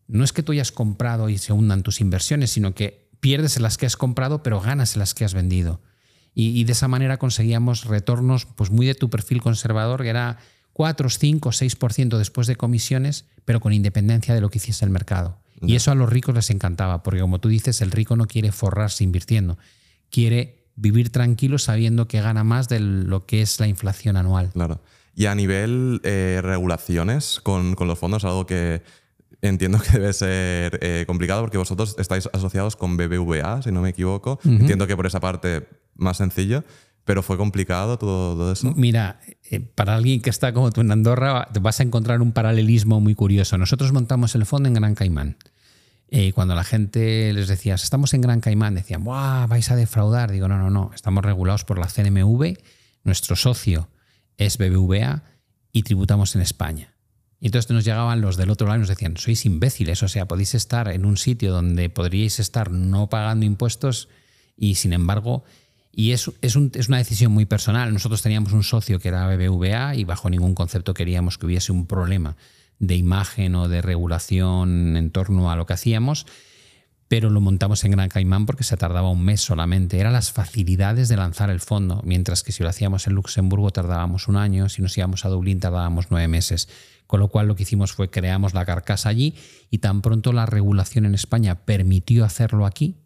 [0.08, 3.62] no es que tú hayas comprado y se hundan tus inversiones, sino que pierdes en
[3.62, 5.80] las que has comprado, pero ganas en las que has vendido.
[6.36, 10.38] Y, y de esa manera conseguíamos retornos pues muy de tu perfil conservador, que era
[10.76, 15.38] 4, 5, 6% después de comisiones, pero con independencia de lo que hiciese el mercado.
[15.62, 18.52] Y eso a los ricos les encantaba, porque como tú dices, el rico no quiere
[18.52, 19.56] forrarse invirtiendo,
[20.10, 24.50] quiere vivir tranquilo sabiendo que gana más de lo que es la inflación anual.
[24.52, 24.82] Claro.
[25.14, 28.82] Y a nivel eh, regulaciones con, con los fondos, algo que
[29.40, 33.88] entiendo que debe ser eh, complicado porque vosotros estáis asociados con BBVA, si no me
[33.88, 34.38] equivoco.
[34.44, 35.66] Entiendo que por esa parte
[35.96, 36.64] más sencillo,
[37.04, 38.72] pero fue complicado todo, todo eso.
[38.76, 39.20] Mira,
[39.50, 43.14] eh, para alguien que está como tú en Andorra, vas a encontrar un paralelismo muy
[43.14, 43.58] curioso.
[43.58, 45.36] Nosotros montamos el fondo en Gran Caimán.
[46.08, 49.46] Eh, cuando la gente les decía, estamos en Gran Caimán, decían, ¡buah!
[49.46, 50.30] vais a defraudar.
[50.30, 52.56] Digo, no, no, no, estamos regulados por la CNMV,
[53.02, 53.88] nuestro socio
[54.36, 55.24] es BBVA
[55.72, 56.94] y tributamos en España.
[57.40, 60.26] Y entonces nos llegaban los del otro lado y nos decían, sois imbéciles, o sea,
[60.26, 64.08] podéis estar en un sitio donde podríais estar no pagando impuestos
[64.56, 65.44] y sin embargo,
[65.98, 67.90] y es, es, un- es una decisión muy personal.
[67.92, 71.86] Nosotros teníamos un socio que era BBVA y bajo ningún concepto queríamos que hubiese un
[71.86, 72.36] problema
[72.78, 76.26] de imagen o de regulación en torno a lo que hacíamos,
[77.08, 79.98] pero lo montamos en Gran Caimán porque se tardaba un mes solamente.
[79.98, 84.28] Eran las facilidades de lanzar el fondo, mientras que si lo hacíamos en Luxemburgo tardábamos
[84.28, 86.68] un año, si nos íbamos a Dublín tardábamos nueve meses.
[87.06, 89.34] Con lo cual lo que hicimos fue creamos la carcasa allí
[89.70, 92.96] y tan pronto la regulación en España permitió hacerlo aquí,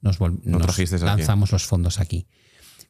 [0.00, 1.04] nos, nos aquí.
[1.04, 2.26] lanzamos los fondos aquí.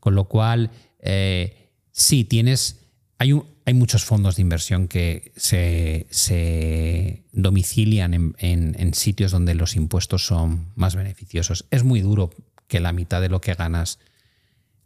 [0.01, 0.71] Con lo cual,
[1.01, 2.81] eh, sí, tienes.
[3.19, 9.33] Hay, un- hay muchos fondos de inversión que se, se domicilian en, en- en sitios
[9.33, 11.65] donde los impuestos son más beneficiosos.
[11.71, 12.31] Es muy duro
[12.69, 13.99] que la mitad de lo que ganas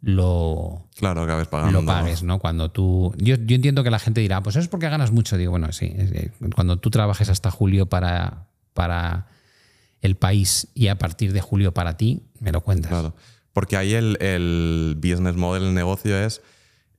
[0.01, 1.81] lo, Claro, acabes pagando.
[1.81, 2.39] lo pagues, ¿no?
[2.39, 3.13] Cuando tú.
[3.17, 5.37] Yo, yo entiendo que la gente dirá, pues eso es porque ganas mucho.
[5.37, 5.89] Digo, bueno, sí.
[5.89, 9.27] que Cuando tú trabajes hasta julio para, para
[10.01, 12.89] el país y a partir de julio para ti, me lo cuentas.
[12.89, 13.15] Claro.
[13.53, 16.41] Porque ahí el, el business model, el negocio es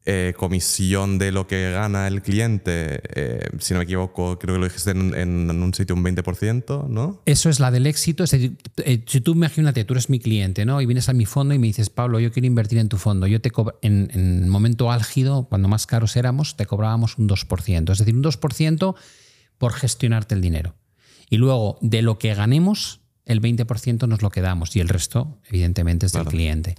[0.05, 3.01] eh, comisión de lo que gana el cliente.
[3.15, 6.89] eh, si no me equivoco, creo que lo dijiste en, en un sitio un 20%,
[6.89, 7.23] ¿no?
[7.25, 8.25] Eso es la del éxito.
[8.25, 10.81] Es decir, eh, si tú imagínate, tú eres mi cliente, ¿no?
[10.81, 13.29] Y vienes a mi fondo y me dices, Pablo, yo quiero invertir en tu fondo.
[13.29, 17.29] Yo te cobro, en, en el momento álgido, cuando más caros éramos, te cobrábamos un
[17.29, 17.93] 2%.
[17.93, 18.97] Es decir, un 2%
[19.59, 20.75] por gestionarte el dinero.
[21.33, 26.05] Y luego, de lo que ganemos, el 20% nos lo quedamos y el resto, evidentemente,
[26.05, 26.31] es del Claro.
[26.37, 26.75] cliente.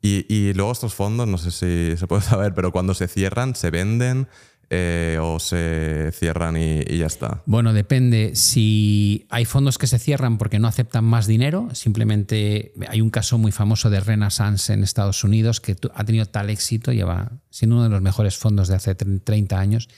[0.00, 3.56] Y, y luego estos fondos, no sé si se puede saber, pero cuando se cierran,
[3.56, 4.28] ¿se venden
[4.70, 7.42] eh, o se cierran y, y ya está?
[7.46, 8.36] Bueno, depende.
[8.36, 13.36] Si hay fondos que se cierran porque no aceptan más dinero, simplemente hay un caso
[13.36, 17.84] muy famoso de Renaissance en Estados Unidos que ha tenido tal éxito, lleva siendo uno
[17.84, 19.88] de los mejores fondos de hace tre- 30 años,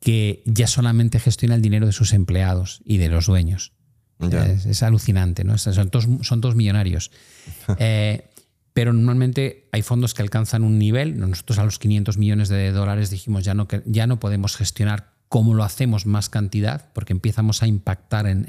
[0.00, 3.72] que ya solamente gestiona el dinero de sus empleados y de los dueños.
[4.20, 5.58] Es, es alucinante, ¿no?
[5.58, 7.10] Son todos, son todos millonarios.
[7.78, 8.28] Eh,
[8.74, 11.18] pero normalmente hay fondos que alcanzan un nivel.
[11.18, 15.54] Nosotros a los 500 millones de dólares dijimos ya no, ya no podemos gestionar cómo
[15.54, 18.44] lo hacemos más cantidad, porque empezamos a impactar en,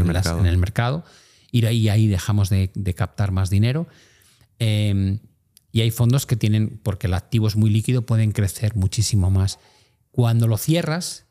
[0.00, 0.40] en las- mercado.
[0.40, 1.04] en el mercado.
[1.52, 3.86] Y ahí, ahí dejamos de, de captar más dinero.
[4.58, 5.18] Eh,
[5.70, 9.58] y hay fondos que tienen, porque el activo es muy líquido, pueden crecer muchísimo más.
[10.18, 11.26] Cuando lo cierras,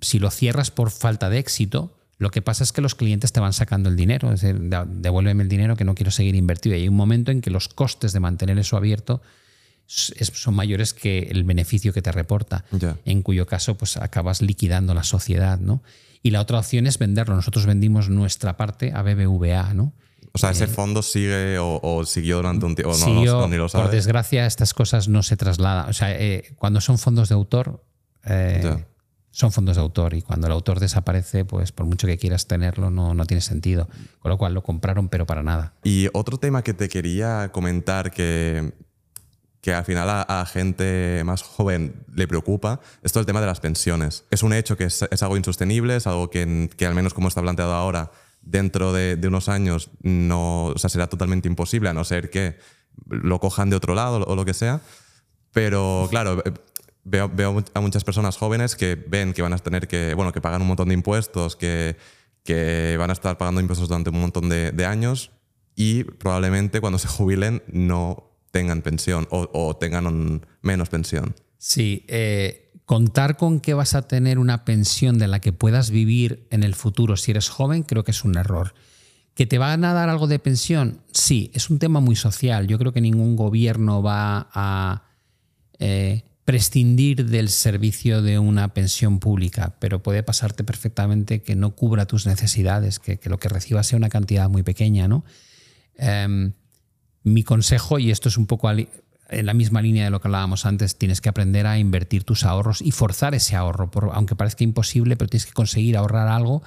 [0.00, 3.40] si lo cierras por falta de éxito, lo que pasa es que los clientes te
[3.40, 6.76] van sacando el dinero, es decir, "Da- devuélveme el dinero que no quiero seguir invertido.
[6.76, 9.20] Y hay un momento en que los costes de mantener eso abierto
[9.88, 12.64] son mayores que el beneficio que te reporta,
[13.04, 15.82] en cuyo caso pues acabas liquidando la sociedad, ¿no?
[16.22, 17.34] Y la otra opción es venderlo.
[17.34, 19.92] Nosotros vendimos nuestra parte a BBVA, ¿no?
[20.32, 22.92] O sea, ese fondo sigue o, o siguió durante un tiempo.
[22.96, 25.90] No, Siguió, no, ni lo por desgracia, estas cosas no se trasladan.
[25.90, 27.82] O sea, eh, cuando son fondos de autor,
[28.24, 28.84] eh,
[29.30, 32.90] son fondos de autor y cuando el autor desaparece, pues por mucho que quieras tenerlo,
[32.90, 33.88] no, no tiene sentido.
[34.18, 35.74] Con lo cual lo compraron, pero para nada.
[35.84, 38.72] Y otro tema que te quería comentar que,
[39.60, 43.46] que al final a, a gente más joven le preocupa, esto es el tema de
[43.46, 44.24] las pensiones.
[44.30, 47.28] Es un hecho que es, es algo insostenible, es algo que, que al menos como
[47.28, 48.10] está planteado ahora,
[48.42, 52.58] dentro de, de unos años no, o sea, será totalmente imposible, a no ser que
[53.06, 54.80] lo cojan de otro lado o lo que sea.
[55.52, 56.52] Pero claro, eh,
[57.04, 60.40] veo, veo a muchas personas jóvenes que ven que van a tener que, bueno, que
[60.40, 61.96] pagan un montón de impuestos, que,
[62.44, 65.30] que van a estar pagando impuestos durante un montón de, años
[65.76, 71.34] y probablemente cuando se jubilen no tengan pensión o, tengan menos pensión.
[71.58, 76.46] Sí, eh, contar con que vas a tener una pensión de la que puedas vivir
[76.50, 78.74] en el futuro si eres joven creo que es un error.
[79.34, 81.00] ¿Que te van a dar algo de pensión?
[81.12, 82.66] Sí, es un tema muy social.
[82.66, 85.04] Yo creo que ningún gobierno va a
[85.78, 92.06] eh, prescindir del servicio de una pensión pública, pero puede pasarte perfectamente que no cubra
[92.06, 95.06] tus necesidades, que, lo que recibas sea una cantidad muy pequeña.
[95.06, 95.24] ¿no?
[95.94, 96.54] Em,
[97.22, 98.88] mi consejo, y esto es un poco en
[99.30, 102.82] la misma línea de lo que hablábamos antes, tienes que aprender a invertir tus ahorros
[102.82, 106.64] y forzar ese ahorro, aunque parezca imposible, pero tienes que conseguir ahorrar algo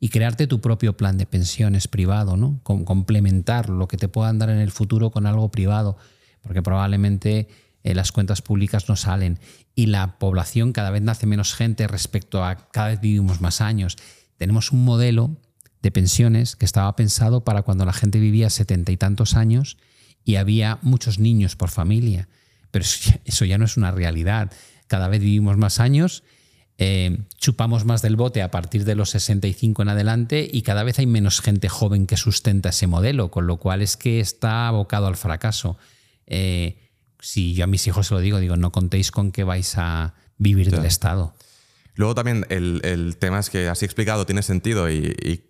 [0.00, 2.58] y crearte tu propio plan de pensiones privado, ¿no?
[2.62, 5.98] complementar lo que te puedan dar en el futuro con algo privado,
[6.40, 7.48] porque probablemente
[7.86, 9.38] eh, las cuentas públicas no salen
[9.76, 13.96] y la población cada vez nace menos gente respecto a cada vez vivimos más años.
[14.38, 15.36] Tenemos un modelo
[15.82, 19.76] de pensiones que estaba pensado para cuando la gente vivía setenta y tantos años
[20.24, 22.28] y había muchos niños por familia,
[22.72, 22.84] pero
[23.24, 24.50] eso ya, no es una realidad.
[24.88, 26.24] Cada vez vivimos más años
[26.78, 30.98] eh, chupamos más del bote a partir de los 65 en adelante y cada vez
[30.98, 35.06] hay menos gente joven que sustenta ese modelo, con lo cual es que está abocado
[35.06, 35.78] al fracaso.
[36.26, 36.85] Eh,
[37.20, 40.14] si yo a mis hijos se lo digo, digo, no contéis con que vais a
[40.38, 41.34] vivir del Estado.
[41.94, 45.42] Luego también el, tema es que así explicado tiene sentido y,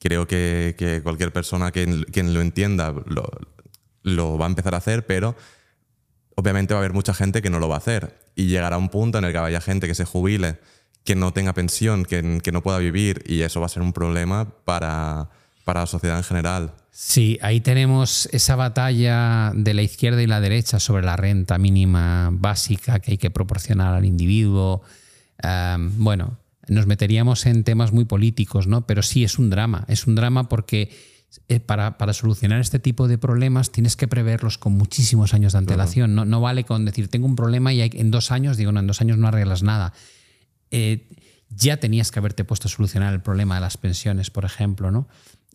[0.00, 2.94] creo que, cualquier persona que, quien lo entienda
[4.04, 5.36] lo, va a empezar a hacer, pero
[6.34, 8.88] obviamente va a haber mucha gente que no lo va a hacer y llegará un
[8.88, 10.58] punto en el que haya gente que se jubile,
[11.04, 13.92] que no tenga pensión, que, que no pueda vivir y eso va a ser un
[13.92, 15.30] problema para,
[15.64, 16.72] para la sociedad en general.
[16.90, 22.30] Sí, ahí tenemos esa batalla de la izquierda y la derecha sobre la renta mínima
[22.32, 24.82] básica que hay que proporcionar al individuo.
[25.96, 26.38] bueno,
[26.68, 28.86] nos meteríamos en temas muy políticos, ¿no?
[28.86, 29.84] Pero sí es un drama.
[29.88, 30.90] Es un drama porque
[31.48, 36.14] eh, para, solucionar este tipo de problemas tienes que preverlos con muchísimos años de antelación.
[36.14, 39.00] No, vale con decir, tengo un problema y en dos años, digo, no, en dos
[39.00, 39.92] años no arreglas nada.
[40.70, 41.08] Eh,
[41.48, 45.08] ya tenías que haberte puesto a solucionar el problema de las pensiones, por ejemplo, ¿no?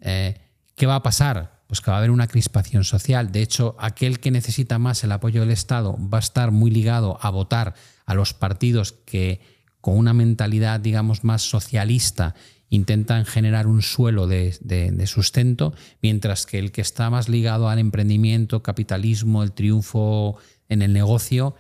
[0.06, 0.36] Eh,
[0.76, 1.64] ¿Qué va a pasar?
[1.68, 3.32] Pues que va a haber una crispación social.
[3.32, 7.18] De hecho, aquel que necesita más el apoyo del Estado va a estar muy ligado
[7.22, 7.73] a votar
[8.06, 9.41] a los partidos que
[9.82, 12.36] con una mentalidad, digamos, más socialista
[12.69, 18.64] intentan generar un suelo de, sustento, mientras que el que está más ligado al emprendimiento,
[18.64, 20.38] capitalismo, el triunfo
[20.69, 21.56] en el negocio,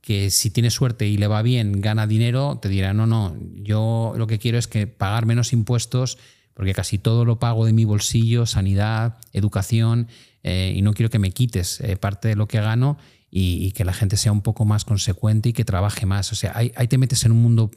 [0.00, 4.14] que si tiene suerte y le va bien, gana dinero, te dirá, no, no, yo
[4.16, 6.18] lo que quiero es que pagar menos impuestos
[6.58, 10.08] porque casi todo lo pago de mi bolsillo, sanidad, educación,
[10.42, 12.98] eh, y no quiero que me quites eh, parte de lo que gano
[13.30, 16.32] y, que la gente sea un poco más consecuente y que trabaje más.
[16.32, 17.70] O sea, ahí, te metes en un mundo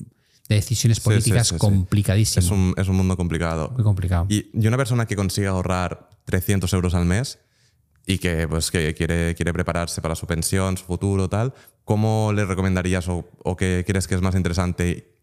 [0.49, 2.43] de decisiones políticas complicadísimo.
[2.43, 3.69] Es un, es un, mundo complicado.
[3.75, 4.25] Muy complicado.
[4.29, 7.37] Y, una persona que consiga ahorrar 300 euros al mes
[8.07, 11.53] y que, pues, que quiere, quiere prepararse para su pensión, su futuro, tal,
[11.85, 15.19] ¿cómo le recomendarías o, o qué crees que es más interesante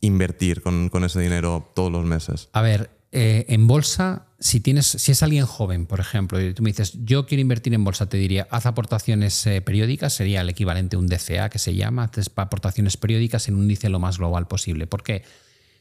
[0.00, 2.50] invertir con, con, ese dinero todos los meses?
[2.52, 6.62] A ver, eh, en bolsa, si, tienes, si es alguien joven, por ejemplo, y tú
[6.62, 10.48] me dices, yo quiero invertir en bolsa, te diría, haz aportaciones eh, periódicas, sería el
[10.48, 14.18] equivalente a un DCA que se llama, haz aportaciones periódicas en un índice lo más
[14.18, 14.86] global posible.
[14.86, 15.24] ¿Por qué?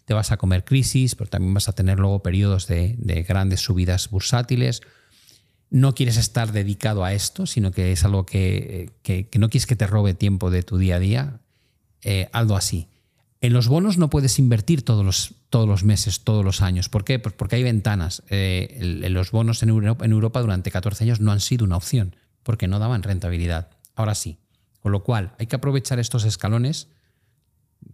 [0.06, 2.98] Te vas a comer crisis, pero también vas a tener luego periodos de,
[3.28, 4.82] grandes subidas bursátiles.
[5.70, 8.92] No quieres estar dedicado a esto, sino que es algo que,
[9.38, 11.40] no quieres que te robe tiempo de tu día a día.
[12.02, 12.88] Eh, algo así.
[13.42, 16.90] En los bonos no puedes invertir todos los, todos los meses, todos los años.
[16.90, 17.20] ¿Por qué?
[17.20, 18.22] Pues porque hay ventanas.
[18.30, 18.80] Eh,
[19.10, 22.68] los bonos en Europa, en Europa durante 14 años no han sido una opción, porque
[22.68, 23.70] no daban rentabilidad.
[23.96, 24.40] Ahora sí.
[24.82, 26.88] Con lo cual, hay que aprovechar estos escalones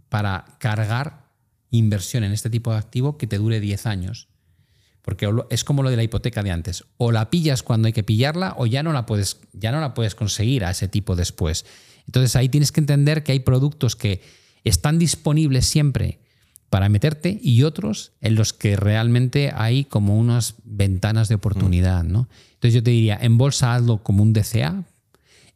[0.10, 1.26] para cargar
[1.72, 4.28] inversión en este tipo de activo que te dure 10 años.
[5.02, 6.86] Porque es como lo de la hipoteca de antes.
[6.98, 9.94] O la pillas cuando hay que pillarla o ya no la puedes, ya no la
[9.94, 11.66] puedes conseguir a ese tipo después.
[12.08, 14.22] Entonces ahí tienes que entender que hay productos que
[14.66, 16.20] están disponibles siempre
[16.70, 22.04] para meterte y otros en los que realmente hay como unas ventanas de oportunidad.
[22.04, 22.28] ¿no?
[22.56, 24.84] Entonces yo te diría, en bolsa hazlo como un DCA,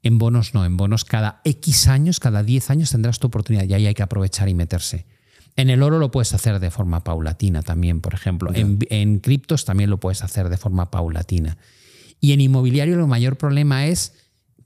[0.01, 3.73] en bonos no, en bonos cada X años, cada 10 años tendrás tu oportunidad y
[3.73, 5.05] ahí hay que aprovechar y meterse.
[5.57, 8.51] En el oro lo puedes hacer de forma paulatina también, por ejemplo.
[8.53, 11.57] En, en criptos también lo puedes hacer de forma paulatina.
[12.21, 14.13] Y en inmobiliario el mayor problema es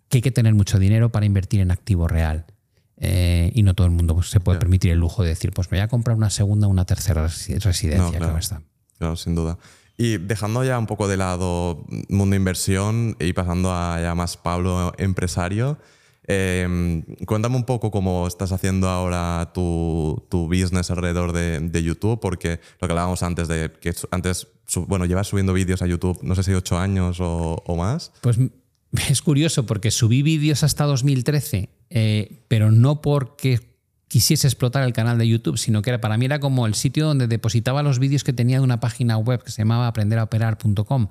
[0.10, 2.46] que hay que tener mucho dinero para invertir en activo real.
[3.06, 5.78] Eh, y no todo el mundo se puede permitir el lujo de decir, pues me
[5.78, 8.18] voy a comprar una segunda o una tercera residencia.
[8.18, 8.62] claro, está.
[8.98, 9.58] claro, sin duda.
[9.98, 14.94] Y dejando ya un poco de lado mundo inversión y pasando a ya más Pablo
[14.98, 15.78] empresario,
[16.28, 22.22] em, cuéntame un poco cómo estás haciendo ahora tu, tu business alrededor de, de, YouTube,
[22.22, 24.48] porque lo que hablábamos antes de que antes,
[24.88, 28.14] bueno, llevas subiendo vídeos a YouTube, no sé si ocho años o, o más.
[28.22, 28.40] Pues
[29.10, 33.60] es curioso porque subí vídeos hasta 2013, eh, pero no porque
[34.08, 37.06] quisiese explotar el canal de YouTube, sino que era, para mí era como el sitio
[37.06, 41.08] donde depositaba los vídeos que tenía de una página web que se llamaba aprenderaoperar.com.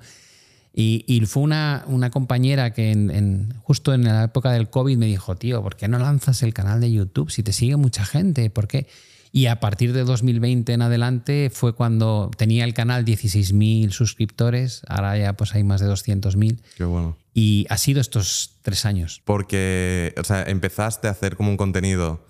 [0.73, 5.05] Y, y, fue una, una compañera que en, justo en la época del COVID me
[5.05, 8.49] dijo, tío, ¿por qué no lanzas el canal de YouTube si te sigue mucha gente?
[8.49, 8.87] ¿Por qué?
[9.35, 15.17] Y a partir de 2020 en adelante fue cuando tenía el canal 16.000 suscriptores, ahora
[15.17, 16.59] ya pues hay más de 200.000.
[16.77, 17.17] Qué bueno.
[17.33, 19.23] Y ha sido estos tres años.
[19.25, 22.27] Porque, o sea, empezaste a hacer como un contenido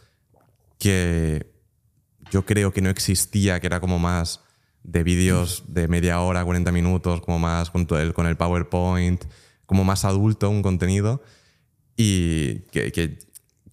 [0.79, 1.51] que
[2.31, 4.39] yo creo que no existía, que era como más
[4.83, 9.25] de vídeos de media hora, 40 minutos, como más con el, con el PowerPoint,
[9.65, 11.21] como más adulto un contenido.
[11.97, 13.19] Y que, que,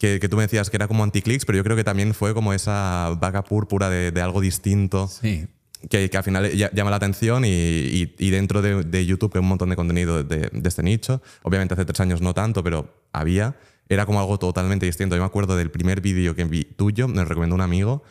[0.01, 2.55] que, tú me decías que era como anti-clicks, pero yo creo que también fue como
[2.55, 5.09] esa vaga púrpura de, de algo distinto.
[5.09, 5.47] Sí.
[5.91, 9.39] Que, que, al final llama la atención y, y, y dentro de, de, YouTube, que
[9.39, 12.63] hay un montón de contenido de, de, este nicho, obviamente hace tres años no tanto,
[12.63, 13.57] pero había,
[13.89, 15.17] era como algo totalmente distinto.
[15.17, 18.03] Yo me acuerdo del primer vídeo que vi tuyo, me lo recomendó un amigo,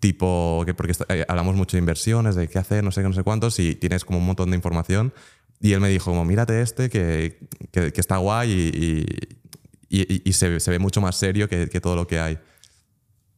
[0.00, 3.14] tipo, que porque eh, hablamos mucho de inversiones, de qué hacer, no sé qué, no
[3.14, 5.12] sé cuántos, y tienes como un montón de información.
[5.60, 7.38] Y él me dijo, como, mírate este, que,
[7.70, 9.36] que, que está guay y, y,
[9.88, 12.38] y se, se, ve mucho más serio que, que, todo lo que hay.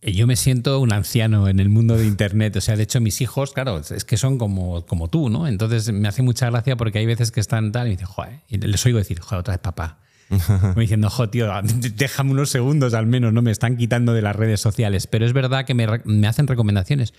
[0.01, 2.55] Yo me siento un anciano en el mundo de Internet.
[2.57, 5.49] O sea, de hecho, mis hijos, claro, es que son como, como tú, ¿no?
[5.49, 8.41] Entonces me hace mucha gracia porque hay veces que están tal y me dicen, joder,
[8.49, 9.99] y les oigo decir, joder, otra vez papá.
[10.77, 11.51] Me diciendo, jo, tío,
[11.95, 15.07] déjame unos segundos al menos, no me están quitando de las redes sociales.
[15.07, 17.15] Pero es verdad que me, me hacen recomendaciones.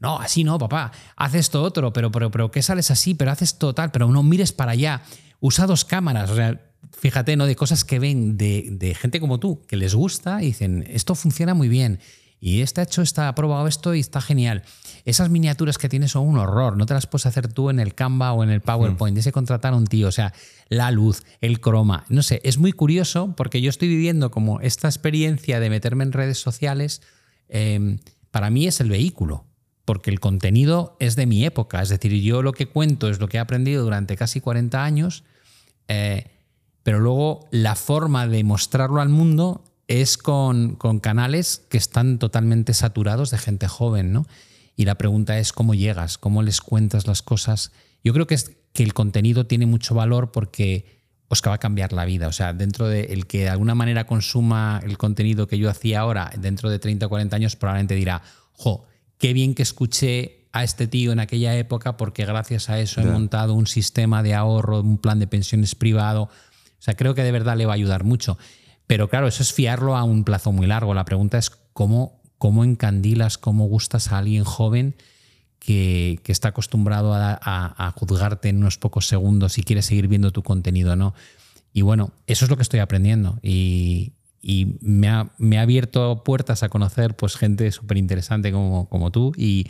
[0.00, 3.14] No, así no, papá, haz esto otro, pero, pero, pero ¿qué sales así?
[3.14, 5.02] Pero haces total, pero no mires para allá.
[5.40, 6.67] Usa dos cámaras, o sea,
[6.98, 7.46] fíjate, ¿no?
[7.46, 11.14] De cosas que ven de, de gente como tú, que les gusta y dicen, esto
[11.14, 12.00] funciona muy bien
[12.40, 14.62] y está hecho, está aprobado esto y está genial.
[15.04, 17.94] Esas miniaturas que tienes son un horror, no te las puedes hacer tú en el
[17.94, 20.32] Canva o en el PowerPoint, ese contratar a un tío, o sea,
[20.68, 24.88] la luz, el croma, no sé, es muy curioso porque yo estoy viviendo como esta
[24.88, 27.02] experiencia de meterme en redes sociales,
[27.48, 27.98] eh,
[28.30, 29.46] para mí es el vehículo,
[29.84, 33.28] porque el contenido es de mi época, es decir, yo lo que cuento es lo
[33.28, 35.24] que he aprendido durante casi 40 años,
[35.88, 36.26] eh,
[36.88, 42.72] pero luego la forma de mostrarlo al mundo es con, con, canales que están totalmente
[42.72, 44.26] saturados de gente joven, ¿no?
[44.74, 47.72] Y la pregunta es cómo llegas, cómo les cuentas las cosas.
[48.02, 51.92] Yo creo que es que el contenido tiene mucho valor porque os va a cambiar
[51.92, 52.26] la vida.
[52.26, 56.00] O sea, dentro de el que de alguna manera consuma el contenido que yo hacía
[56.00, 58.86] ahora, dentro de 30 o 40 años, probablemente dirá, jo,
[59.18, 63.10] qué bien que escuché a este tío en aquella época porque gracias a eso yeah.
[63.10, 66.30] he montado un sistema de ahorro, un plan de pensiones privado.
[66.78, 68.38] O sea, creo que de verdad le va a ayudar mucho.
[68.86, 70.94] Pero claro, eso es fiarlo a un plazo muy largo.
[70.94, 74.96] La pregunta es cómo, cómo encandilas, cómo gustas a alguien joven
[75.58, 80.08] que, que está acostumbrado a, a, a, juzgarte en unos pocos segundos y quiere seguir
[80.08, 81.14] viendo tu contenido, ¿no?
[81.72, 83.38] Y bueno, eso es lo que estoy aprendiendo.
[83.42, 88.88] Y, y me, ha, me, ha, abierto puertas a conocer pues, gente súper interesante como,
[88.88, 89.66] como tú y,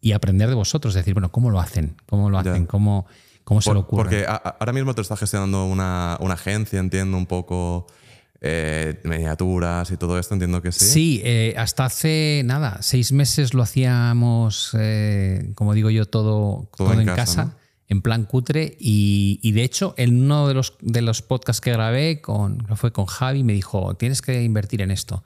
[0.00, 0.94] y, aprender de vosotros.
[0.94, 1.96] Decir, bueno, ¿cómo lo hacen?
[2.06, 2.66] ¿Cómo lo hacen?
[2.66, 3.06] ¿Cómo,
[3.44, 4.02] ¿Cómo se Por, ocurre?
[4.02, 7.86] Porque a, ahora mismo te está gestionando una, una agencia, entiendo un poco
[8.40, 10.84] eh, miniaturas y todo esto, entiendo que sí.
[10.84, 16.88] Sí, eh, hasta hace nada, seis meses lo hacíamos, eh, como digo yo, todo, todo,
[16.88, 17.54] todo en, en, casa, casa ¿no?
[17.88, 18.76] en plan cutre.
[18.78, 22.92] Y, y, de hecho, en uno de los, de los podcasts que grabé, con, fue
[22.92, 25.24] con Javi, me dijo, tienes que invertir en esto.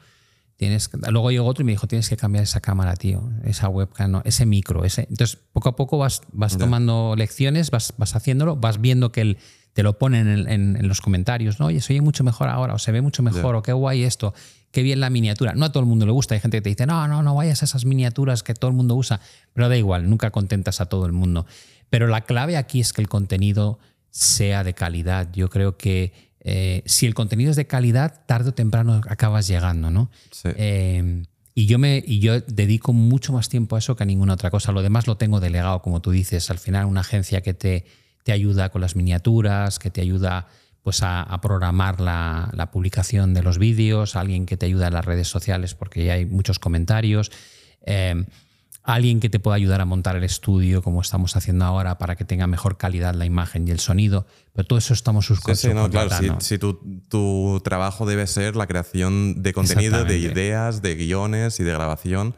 [0.58, 0.90] Tienes.
[1.08, 4.22] Luego llegó otro y me dijo, tienes que cambiar esa cámara, tío, esa webcam, no,
[4.24, 4.84] ese micro.
[4.84, 5.06] Ese...
[5.08, 9.38] Entonces, poco a poco vas, vas tomando lecciones, vas, vas haciéndolo, vas viendo que el,
[9.72, 11.66] te lo ponen en, en, en, los comentarios, ¿no?
[11.66, 13.58] Oye, se oye mucho mejor ahora, o se ve mucho mejor, yeah.
[13.58, 14.34] o qué guay esto,
[14.72, 15.52] qué bien la miniatura.
[15.54, 17.36] No a todo el mundo le gusta, hay gente que te dice, no, no, no
[17.36, 19.20] vayas a esas miniaturas que todo el mundo usa,
[19.52, 21.46] pero da igual, nunca contentas a todo el mundo.
[21.88, 23.78] Pero la clave aquí es que el contenido
[24.10, 25.28] sea de calidad.
[25.32, 29.90] Yo creo que eh, si el contenido es de calidad, tarde o temprano acabas llegando,
[29.90, 30.10] ¿no?
[30.30, 30.48] Sí.
[30.56, 31.22] Eh,
[31.54, 34.50] y yo, me, y yo dedico mucho más tiempo a eso que a ninguna otra
[34.50, 34.70] cosa.
[34.70, 36.50] Lo demás lo tengo delegado, como tú dices.
[36.50, 37.84] Al final, una agencia que te
[38.28, 40.48] te ayuda con las miniaturas, que te ayuda
[40.82, 44.92] pues a, a programar la, la, publicación de los vídeos, alguien que te ayuda en
[44.92, 47.32] las redes sociales porque ya hay muchos comentarios,
[47.86, 48.26] eh,
[48.88, 52.24] alguien que te pueda ayudar a montar el estudio como estamos haciendo ahora para que
[52.24, 55.90] tenga mejor calidad la imagen y el sonido, pero todo eso estamos sí, sí, no,
[55.90, 60.94] claro, si, si tu, tu, trabajo debe ser la creación de contenido, de ideas, de
[60.94, 62.34] guiones y de grabación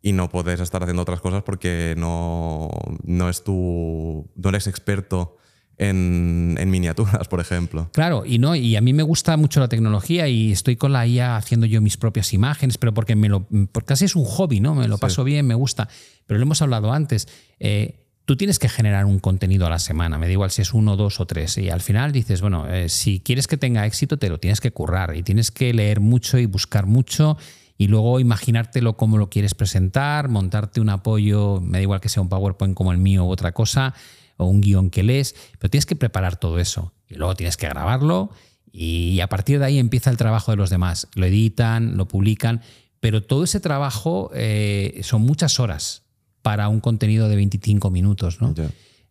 [0.00, 2.70] y no puedes estar haciendo otras cosas porque no,
[3.04, 5.36] no, es tu, no eres experto
[5.80, 7.88] en, en, miniaturas, por ejemplo.
[7.92, 11.06] Claro, y no, y a mí me gusta mucho la tecnología y estoy con la
[11.06, 14.60] IA haciendo yo mis propias imágenes, pero porque me lo porque casi es un hobby,
[14.60, 14.74] ¿no?
[14.74, 15.30] Me lo paso sí.
[15.30, 15.88] bien, me gusta.
[16.26, 17.28] Pero lo hemos hablado antes.
[17.58, 20.74] Eh, tú tienes que generar un contenido a la semana, me da igual si es
[20.74, 21.56] uno, dos o tres.
[21.56, 24.72] Y al final dices, bueno, eh, si quieres que tenga éxito, te lo tienes que
[24.72, 27.38] currar y tienes que leer mucho y buscar mucho
[27.80, 32.20] y luego imaginártelo cómo lo quieres presentar, montarte un apoyo, me da igual que sea
[32.20, 33.94] un PowerPoint como el mío u otra cosa,
[34.40, 36.92] o un guion que lees, pero tienes que preparar todo eso.
[37.08, 38.30] Y luego tienes que grabarlo
[38.72, 41.08] y a partir de ahí empieza el trabajo de los demás.
[41.14, 42.62] Lo editan, lo publican,
[43.00, 46.04] pero todo ese trabajo eh, son muchas horas
[46.42, 48.40] para un contenido de 25 minutos.
[48.40, 48.54] ¿no?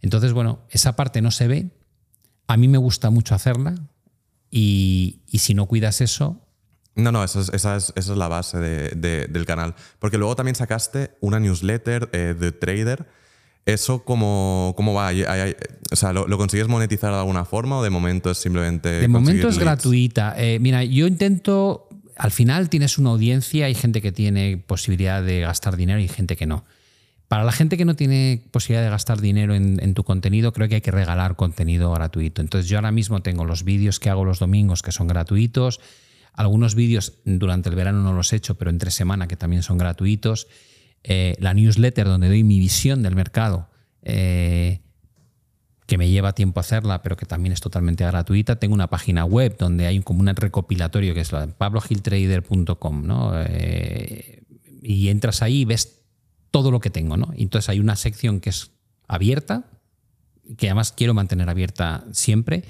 [0.01, 1.69] Entonces, bueno, esa parte no se ve.
[2.47, 3.75] A mí me gusta mucho hacerla
[4.49, 6.41] y, y si no cuidas eso,
[6.95, 9.75] no, no, esa es, esa es, esa es la base de, del canal.
[9.99, 13.07] Porque luego también sacaste una newsletter eh, de Trader.
[13.65, 15.11] ¿Eso cómo, cómo va?
[15.91, 18.89] o sea, ¿lo, consigues monetizar de alguna forma o de momento es simplemente...
[18.89, 20.33] De momento es gratuita.
[20.37, 21.87] Eh, mira, yo intento...
[22.15, 26.35] Al final tienes una audiencia, hay gente que tiene posibilidad de gastar dinero y gente
[26.35, 26.65] que no.
[27.29, 30.67] Para la gente que no tiene posibilidad de gastar dinero en, en, tu contenido, creo
[30.67, 32.41] que hay que regalar contenido gratuito.
[32.41, 35.79] Entonces yo ahora mismo tengo los vídeos que hago los domingos que son gratuitos.
[36.33, 39.77] Algunos vídeos durante el verano no los he hecho, pero entre semana que también son
[39.77, 40.47] gratuitos.
[41.03, 43.69] Eh, la newsletter donde doy mi visión del mercado,
[44.01, 44.81] eh,
[45.85, 48.57] que me lleva tiempo hacerla, pero que también es totalmente gratuita.
[48.57, 53.31] Tengo una página web donde hay como un recopilatorio que es la pablogiltrader.com, ¿no?
[53.35, 54.43] Eh,
[54.81, 56.01] y entras ahí y ves
[56.51, 57.31] todo lo que tengo, ¿no?
[57.35, 58.71] entonces hay una sección que es
[59.07, 59.65] abierta,
[60.57, 62.63] que además quiero mantener abierta siempre.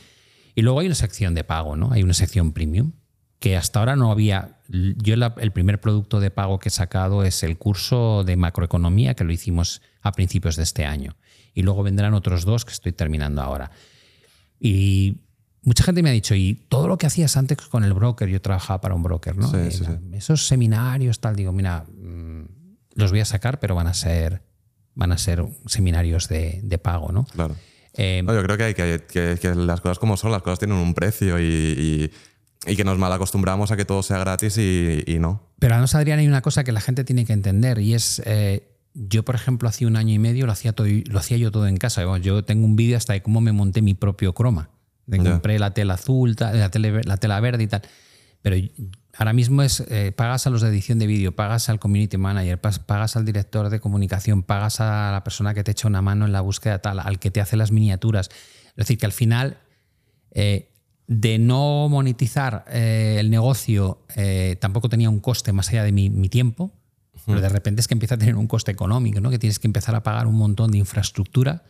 [0.54, 1.92] Y luego hay una sección de pago, ¿no?
[1.94, 2.92] Hay una sección premium
[3.40, 4.60] que hasta ahora no había.
[4.68, 9.24] Yo el primer producto de pago que he sacado es el curso de macroeconomía que
[9.24, 11.16] lo hicimos a principios de este año.
[11.54, 13.72] Y luego vendrán otros dos que estoy terminando ahora.
[14.60, 15.22] Y
[15.64, 18.42] mucha gente me ha dicho, y todo lo que hacías antes con el broker, yo
[18.42, 19.52] trabajaba para un broker, ¿no?
[20.14, 22.44] Esos seminarios, tal, digo, mira, mm,
[22.96, 24.44] los voy a sacar, pero van a ser,
[24.96, 27.24] van a ser seminarios de, pago, ¿no?
[27.26, 27.56] Claro.
[27.94, 31.40] Eh, yo creo que, hay que, las cosas como son, las cosas tienen un precio
[31.40, 35.42] y y que nos mal acostumbramos a que todo sea gratis y, no.
[35.60, 38.76] Pero además, Adrián, hay una cosa que la gente tiene que entender y es, eh,
[38.94, 41.68] yo por ejemplo, hace un año y medio lo hacía, todo, lo hacía yo todo
[41.68, 42.04] en casa.
[42.18, 44.70] Yo tengo un vídeo hasta de cómo me monté mi propio croma.
[45.10, 47.82] Compré la tela azul, la, la tela verde y tal.
[48.42, 48.56] Pero
[49.18, 52.60] ahora mismo es, eh, pagas a los de edición de vídeo, pagas al community manager,
[52.60, 56.32] pagas al director de comunicación, pagas a la persona que te echa una mano en
[56.32, 58.30] la búsqueda tal, al que te hace las miniaturas.
[58.70, 59.58] Es decir, que al final...
[60.32, 60.70] Eh,
[61.10, 66.30] de no monetizar eh, el negocio eh, tampoco tenía un coste más allá de mi,
[66.30, 66.72] tiempo,
[67.26, 69.32] pero de repente es que empieza a tener un coste económico, ¿no?
[69.32, 71.64] que tienes que empezar a pagar un montón de infraestructura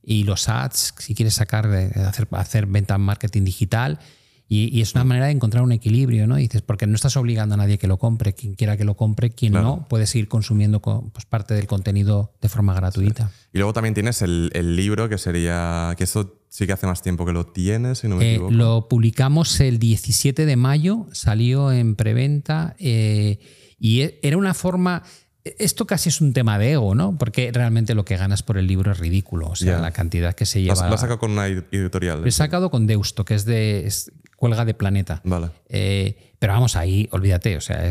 [0.00, 3.98] y los ads, si quieres sacar, hacer, hacer venta marketing digital.
[4.46, 6.36] Y, es una manera de encontrar un equilibrio, ¿no?
[6.36, 9.30] dices, porque no estás obligando a nadie que lo compre, quien quiera que lo compre,
[9.30, 13.32] quien no, puede seguir consumiendo pues, parte del contenido de forma gratuita.
[13.52, 17.02] Y luego también tienes el, el libro que sería, que eso Sí que hace más
[17.02, 18.52] tiempo que lo tienes, si no me eh, equivoco.
[18.52, 23.40] Lo publicamos el 17 de mayo, salió en preventa eh,
[23.76, 25.02] y e, era una forma...
[25.42, 27.18] Esto casi es un tema de ego, ¿no?
[27.18, 29.48] Porque realmente lo que ganas por el libro es ridículo.
[29.48, 30.88] O sea, la cantidad que se lleva.
[30.88, 32.20] ¿Lo has sacado con una editorial?
[32.20, 33.92] Lo he sacado con Deusto, que es de
[34.36, 35.22] cuelga de planeta.
[35.24, 35.50] Vale.
[35.68, 37.56] Eh, pero vamos, ahí, olvídate.
[37.56, 37.90] O sea,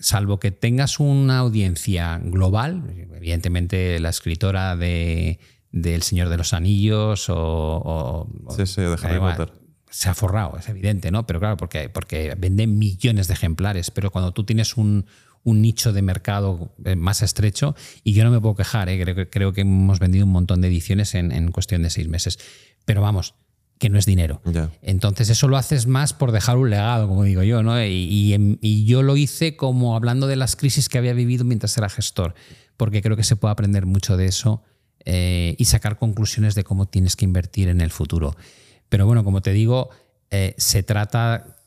[0.00, 2.84] salvo que tengas una audiencia global,
[3.16, 5.40] evidentemente la escritora de
[5.72, 8.28] del Señor de los Anillos o...
[8.54, 9.52] sí, sí, de Harry Potter.
[9.90, 11.26] Se ha forrado, es evidente, ¿no?
[11.26, 15.06] Pero claro, porque, porque venden millones de ejemplares, pero cuando tú tienes un,
[15.44, 17.74] nicho de mercado eh, más estrecho,
[18.04, 19.02] y yo no me puedo quejar, ¿eh?
[19.02, 22.38] creo, creo, que hemos vendido un montón de ediciones en, cuestión de seis meses.
[22.86, 23.34] Pero vamos,
[23.78, 24.40] que no es dinero.
[24.80, 27.82] Entonces eso lo haces más por dejar un legado, como digo yo, ¿no?
[27.84, 31.88] Y, y, yo lo hice como hablando de las crisis que había vivido mientras era
[31.90, 32.34] gestor,
[32.78, 34.62] porque creo que se puede aprender mucho de eso
[35.04, 38.36] eh, y sacar conclusiones de cómo tienes que invertir en el futuro.
[38.88, 39.90] Pero bueno, como te digo,
[40.30, 41.58] eh, se trata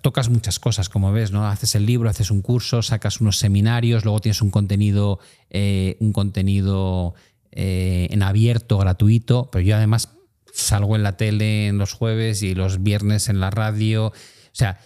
[0.00, 1.46] tocas muchas cosas, como ves, ¿no?
[1.46, 5.18] Haces el libro, haces un curso, sacas unos seminarios, luego tienes un contenido,
[5.50, 7.14] eh, un contenido
[7.56, 10.08] en abierto, gratuito, pero yo además
[10.52, 14.06] salgo en la tele en los jueves y los viernes en la radio.
[14.06, 14.12] O
[14.50, 14.80] sea,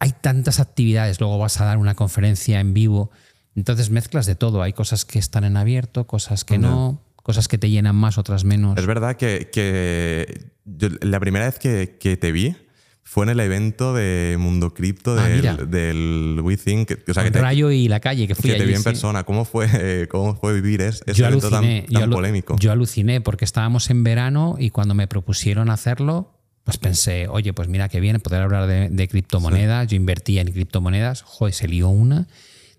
[0.00, 3.12] hay tantas actividades, luego vas a dar una conferencia en vivo.
[3.54, 4.62] Entonces mezclas de todo.
[4.62, 8.44] Hay cosas que están en abierto, cosas que no cosas que te llenan más, otras
[8.44, 8.78] menos.
[8.78, 10.50] Es verdad que,
[11.00, 12.56] la primera vez que, te vi
[13.04, 16.92] fue en el evento de Mundo Cripto ah, del, del WeThink.
[17.08, 19.24] O sea, que Rayo y la calle, que fui Que te vi en persona.
[19.24, 22.56] ¿Cómo fue, cómo fue vivir ese evento tan, polémico?
[22.58, 27.68] Yo aluciné porque estábamos en verano y cuando me propusieron hacerlo, pues pensé, oye, pues
[27.68, 29.88] mira qué bien poder hablar de, criptomonedas.
[29.88, 32.28] Yo invertía en criptomonedas, joder, se lió una.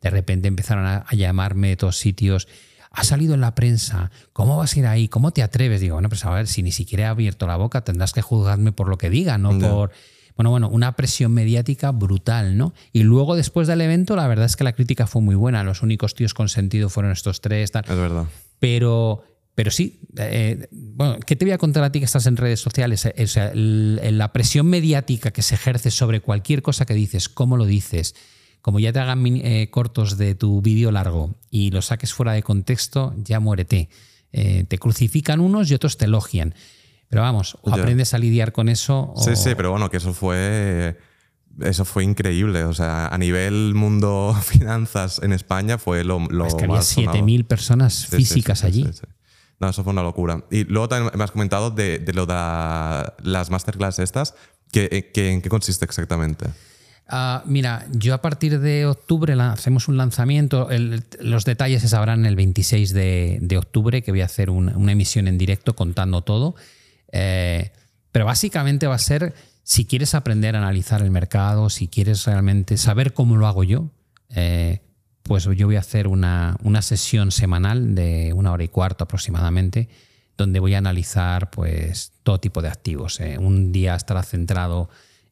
[0.01, 2.47] De repente empezaron a, a llamarme de todos sitios
[2.93, 5.07] ha salido en la prensa, ¿cómo vas a ir ahí?
[5.07, 5.81] ¿Cómo te atreves?
[5.81, 8.71] Digo, bueno, pues a ver, si ni siquiera he abierto la boca, tendrás que juzgarme
[8.71, 9.91] por lo que diga, no por...
[10.35, 12.73] Bueno, bueno, una presión mediática brutal, ¿no?
[12.91, 15.63] Y luego, después del evento, la verdad es que la crítica fue muy buena.
[15.63, 17.71] Los únicos tíos con sentido fueron estos tres.
[17.71, 17.83] Tal.
[17.87, 18.25] Es verdad.
[18.57, 22.37] Pero, pero sí, eh, bueno, ¿qué te voy a contar a ti que estás en
[22.37, 23.05] redes sociales?
[23.05, 27.65] O sea, la presión mediática que se ejerce sobre cualquier cosa que dices, cómo lo
[27.65, 28.15] dices,
[28.63, 32.43] como ya te hagan eh, cortos de tu vídeo largo y lo saques fuera de
[32.43, 33.89] contexto, ya muérete.
[34.31, 36.55] Eh, te crucifican unos y otros te elogian.
[37.09, 39.13] Pero vamos, o aprendes a lidiar con eso.
[39.17, 40.97] Sí, sí, pero bueno, que eso fue.
[41.59, 42.63] Eso fue increíble.
[42.63, 47.45] O sea, a nivel mundo finanzas en España fue lo, lo es que había 7.000
[47.45, 48.89] personas físicas allí.
[49.59, 50.45] No, eso fue una locura.
[50.49, 52.33] Y luego también me has comentado de, lo de
[53.23, 54.35] las masterclass estas.
[54.71, 56.45] ¿En qué consiste exactamente?
[57.07, 60.69] Ah, mira, yo a partir de octubre hacemos un lanzamiento.
[61.19, 65.37] los detalles se sabrán el 26 de, octubre, que voy a hacer una emisión en
[65.37, 66.55] directo contando todo.
[67.13, 67.71] Eh,
[68.11, 72.77] pero básicamente va a ser, si quieres aprender a analizar el mercado, si quieres realmente
[72.77, 73.89] saber cómo lo hago yo,
[74.29, 74.81] eh,
[75.21, 79.87] pues yo voy a hacer una, sesión semanal de una hora y cuarto aproximadamente,
[80.37, 83.19] donde voy a analizar pues, todo tipo de activos.
[83.19, 83.37] Eh.
[83.37, 84.89] Un día estará centrado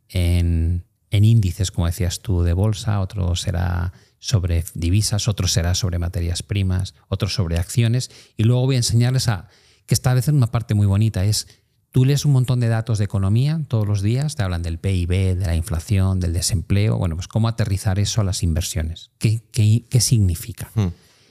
[0.07, 5.99] en en índices, como decías tú, de bolsa, otro será sobre divisas, otro será sobre
[5.99, 8.09] materias primas, otro sobre acciones.
[8.37, 9.49] Y luego voy a enseñarles a
[9.85, 11.47] que esta vez una parte muy bonita, es
[11.91, 15.35] tú lees un montón de datos de economía todos los días, te hablan del PIB,
[15.35, 19.99] de la inflación, del desempleo, bueno, pues cómo aterrizar eso a las inversiones, qué, qué,
[19.99, 20.71] significa.
[20.75, 20.89] Hmm.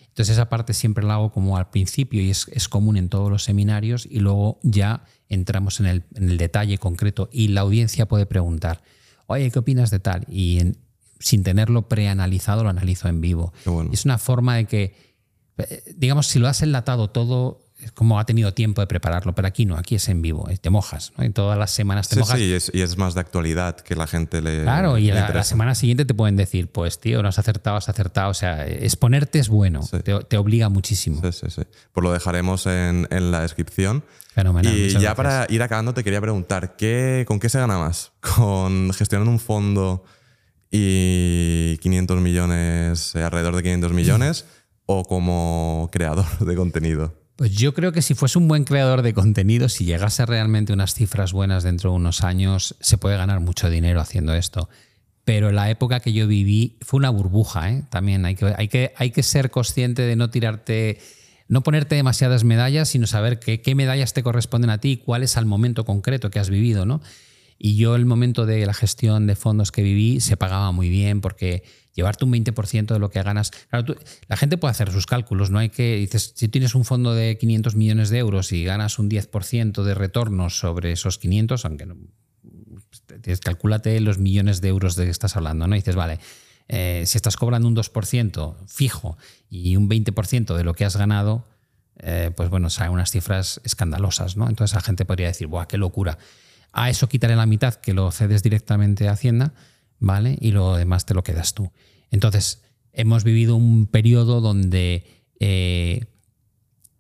[0.09, 3.31] Entonces esa parte siempre la hago como al principio y es, es común en todos
[3.31, 8.07] los seminarios y luego ya entramos en el, en el detalle concreto y la audiencia
[8.07, 8.83] puede preguntar,
[9.31, 10.27] oye, ¿qué opinas de tal?
[10.29, 10.75] Y
[11.21, 13.53] sin tenerlo preanalizado, lo analizo en vivo.
[13.93, 14.95] Es una forma de que,
[15.59, 19.47] eh, digamos, si lo has enlatado todo, es como ha tenido tiempo de prepararlo, pero
[19.47, 21.25] aquí no, aquí es en vivo, te mojas, ¿no?
[21.25, 22.39] Y todas las semanas te mojas.
[22.39, 24.63] Sí, y es, más de actualidad que la gente le.
[24.63, 28.31] Claro, y la, semana siguiente te pueden decir, pues tío, no has acertado, has acertado.
[28.31, 29.89] O sea, exponerte es bueno,
[30.29, 31.21] te, obliga muchísimo.
[31.23, 31.63] Sí, sí, sí.
[31.93, 34.03] Pues lo dejaremos en, en la descripción.
[34.33, 34.77] Fenomenal.
[34.77, 38.13] Y ya para ir acabando, te quería preguntar, ¿qué, ¿con qué se gana más?
[38.21, 40.05] ¿Con gestionar un fondo
[40.71, 44.47] y 500 millones, eh, alrededor de 500 millones,
[44.87, 47.15] o como creador de contenido?
[47.37, 50.95] Pues yo creo que si fuese un buen creador de contenido, si llegase realmente unas
[50.95, 54.69] cifras buenas dentro de unos años, se puede ganar mucho dinero haciendo esto.
[55.25, 57.85] Pero la época que yo viví fue una burbuja, ¿eh?
[57.89, 60.99] También hay que, hay, que, hay que ser consciente de no tirarte
[61.51, 65.25] no ponerte demasiadas medallas, sino saber qué, qué medallas te corresponden a ti y cuál
[65.25, 67.03] es al momento concreto que has vivido, ¿no?
[67.59, 71.21] Y yo el momento de la gestión de fondos que viví se pagaba muy bien
[71.21, 71.65] porque
[71.95, 73.51] llevarte un 20% de lo que ganas.
[74.29, 75.97] La gente puede hacer sus cálculos, no hay que.
[75.97, 79.95] Dices, si tienes un fondo de 500 millones de euros y ganas un 10% de
[79.95, 81.97] retorno sobre esos 500, aunque no.
[83.43, 85.75] Calcúlate los millones de euros de que estás hablando, ¿no?
[85.75, 86.21] Y dices, vale,
[86.73, 89.19] eh, si estás cobrando un 2% fijo
[89.51, 91.49] y un 20% de lo que has ganado,
[91.99, 94.49] eh, pues bueno, salen unas cifras escandalosas, ¿no?
[94.49, 96.17] Entonces la gente podría decir, ¡buah, qué locura!
[96.71, 99.53] A eso quitaré la mitad que lo cedes directamente a Hacienda,
[99.99, 100.39] ¿vale?
[100.41, 101.73] Y lo demás te lo quedas tú.
[102.13, 105.05] Entonces, hemos vivido un periodo donde
[105.41, 106.05] eh,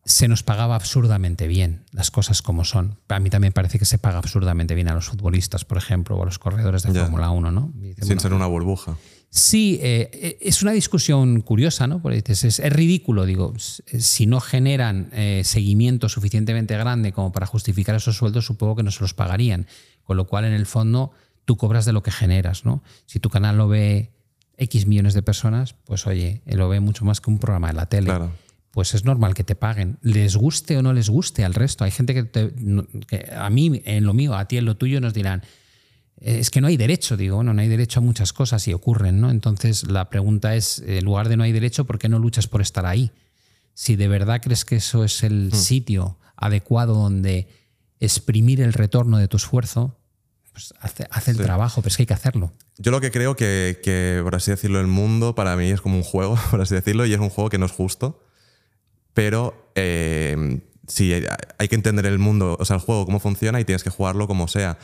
[0.04, 2.98] se nos pagaba absurdamente bien las cosas como son.
[3.06, 6.22] A mí también parece que se paga absurdamente bien a los futbolistas, por ejemplo, o
[6.22, 7.72] a los corredores de Fórmula 1, ¿no?
[8.02, 8.96] Sin ser una burbuja.
[9.32, 12.02] Sí, eh, eh, es una discusión curiosa, ¿no?
[12.02, 17.94] Porque es, es, ridículo, digo, si no generan eh, seguimiento suficientemente grande como para justificar
[17.94, 19.68] esos sueldos, supongo que no se los pagarían.
[20.02, 21.12] Con lo cual, en el fondo,
[21.44, 22.82] tú cobras de lo que generas, ¿no?
[23.06, 24.10] Si tu canal lo ve
[24.56, 27.86] X millones de personas, pues oye, lo ve mucho más que un programa de la
[27.86, 28.12] tele.
[28.72, 29.98] Pues es normal que te paguen.
[30.02, 31.84] Les guste o no les guste al resto.
[31.84, 32.28] Hay gente que,
[33.06, 35.42] que a mí, en lo mío, a ti en lo tuyo, nos dirán,
[36.20, 39.20] es que no hay derecho, digo, no, no hay derecho a muchas cosas y ocurren,
[39.20, 39.30] ¿no?
[39.30, 42.60] Entonces la pregunta es, en lugar de no hay derecho, ¿por qué no luchas por
[42.60, 43.10] estar ahí?
[43.74, 45.56] Si de verdad crees que eso es el hmm.
[45.56, 47.48] sitio adecuado donde
[48.00, 49.98] exprimir el retorno de tu esfuerzo,
[50.52, 52.52] pues hace, el trabajo, pero es que hay que hacerlo.
[52.76, 55.96] Yo lo que creo que, que, por así decirlo, el mundo para mí es como
[55.96, 58.22] un juego, por así decirlo, y es un juego que no es justo,
[59.14, 61.14] pero eh, sí,
[61.58, 64.26] hay que entender el mundo, o sea, el juego, cómo funciona y tienes que jugarlo
[64.26, 64.78] como sea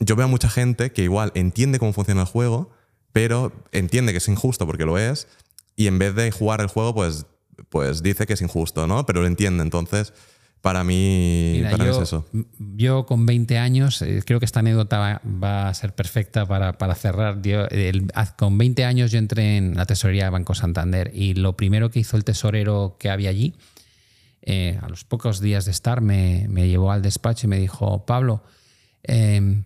[0.00, 2.70] yo veo a mucha gente que igual entiende cómo funciona el juego,
[3.12, 5.28] pero entiende que es injusto porque lo es,
[5.76, 7.26] y en vez de jugar el juego, pues,
[7.68, 9.06] pues dice que es injusto, ¿no?
[9.06, 9.62] Pero lo entiende.
[9.62, 10.12] Entonces,
[10.60, 12.26] para mí, para es eso.
[12.58, 16.94] Yo con 20 años, eh, creo que esta anécdota va, a ser perfecta para, para
[16.94, 17.40] cerrar.
[18.36, 22.00] con 20 años yo entré en la tesorería de Banco Santander y lo primero que
[22.00, 23.54] hizo el tesorero que había allí
[24.46, 28.42] eh, a los pocos días de estar, me, llevó al despacho y me dijo, Pablo,
[29.02, 29.64] em,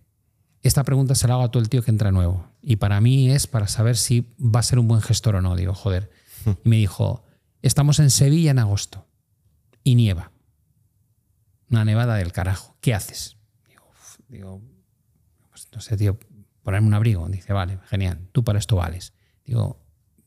[0.68, 2.46] esta pregunta se la hago a todo el tío que entra nuevo.
[2.62, 5.56] Y para mí es para saber si va a ser un buen gestor o no.
[5.56, 6.10] Digo, joder.
[6.64, 7.24] Y me dijo,
[7.62, 9.06] estamos en Sevilla en agosto
[9.82, 10.32] y nieva.
[11.70, 12.76] Una nevada del carajo.
[12.80, 13.36] ¿Qué haces?
[14.28, 14.62] Digo,
[15.50, 16.18] pues no sé, tío,
[16.62, 17.26] ponerme un abrigo.
[17.28, 19.14] Dice, vale, genial, tú para esto vales.
[19.44, 19.82] Digo,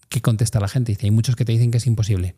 [0.09, 0.91] ¿qué contesta la gente?
[0.91, 2.35] Dice, hay muchos que te dicen que es imposible.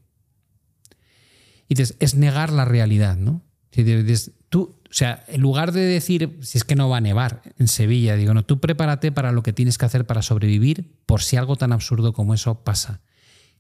[1.68, 3.42] Y dices, es negar la realidad, ¿no?
[3.72, 7.42] Dices, tú, o sea, en lugar de decir, si es que no va a nevar
[7.58, 11.24] en Sevilla, digo, no, tú prepárate para lo que tienes que hacer para sobrevivir por
[11.24, 13.02] si algo tan absurdo como eso pasa.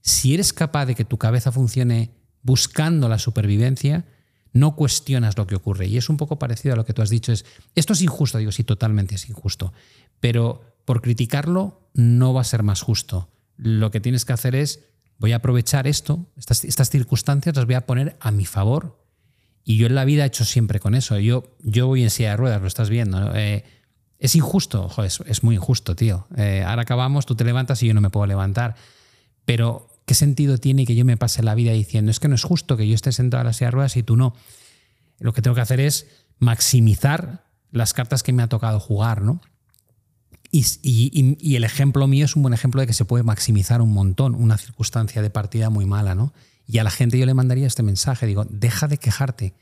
[0.01, 2.11] Si eres capaz de que tu cabeza funcione
[2.43, 4.05] buscando la supervivencia,
[4.51, 5.87] no cuestionas lo que ocurre.
[5.87, 7.31] Y es un poco parecido a lo que tú has dicho.
[7.31, 7.43] Es,
[7.73, 9.73] esto es injusto, digo, sí, totalmente es injusto.
[10.19, 13.31] Pero por criticarlo no va a ser más justo.
[13.57, 14.81] Lo que tienes que hacer es,
[15.17, 19.02] voy a aprovechar esto, estas, estas circunstancias las voy a poner a mi favor
[19.65, 21.17] y yo en la vida he hecho siempre con eso.
[21.19, 23.33] Yo, yo voy en silla de ruedas, lo estás viendo.
[23.35, 23.63] Eh,
[24.19, 26.27] es injusto, Joder, es, muy injusto, tío.
[26.37, 28.75] Eh, ahora acabamos, tú te levantas y yo no me puedo levantar.
[29.45, 32.43] Pero, ¿qué sentido tiene que yo me pase la vida diciendo, es que no es
[32.43, 34.35] justo que yo esté sentado en la silla de ruedas y tú no?
[35.19, 36.07] Lo que tengo que hacer es
[36.39, 39.41] maximizar las cartas que me ha tocado jugar, ¿no?
[40.51, 43.91] Y, y, el ejemplo mío es un buen ejemplo de que se puede maximizar un
[43.91, 46.31] montón una circunstancia de partida muy mala, ¿no?
[46.65, 49.53] Y a la gente yo le mandaría este mensaje, digo, deja de quejarte,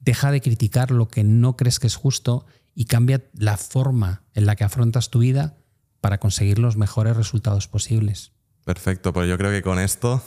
[0.00, 4.46] deja de criticar lo que no crees que es justo y cambia la forma en
[4.46, 5.56] la que afrontas tu vida
[6.00, 8.32] para conseguir los mejores resultados posibles.
[8.64, 10.22] Perfecto, pues yo creo que con esto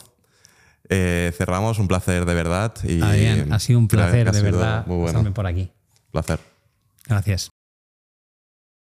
[0.90, 1.80] eh, cerramos.
[1.80, 2.74] Un placer de verdad.
[2.84, 5.34] Y ha sido un placer de verdad muy bueno.
[5.34, 5.72] por aquí.
[6.12, 6.40] Placer.
[7.08, 7.50] Gracias.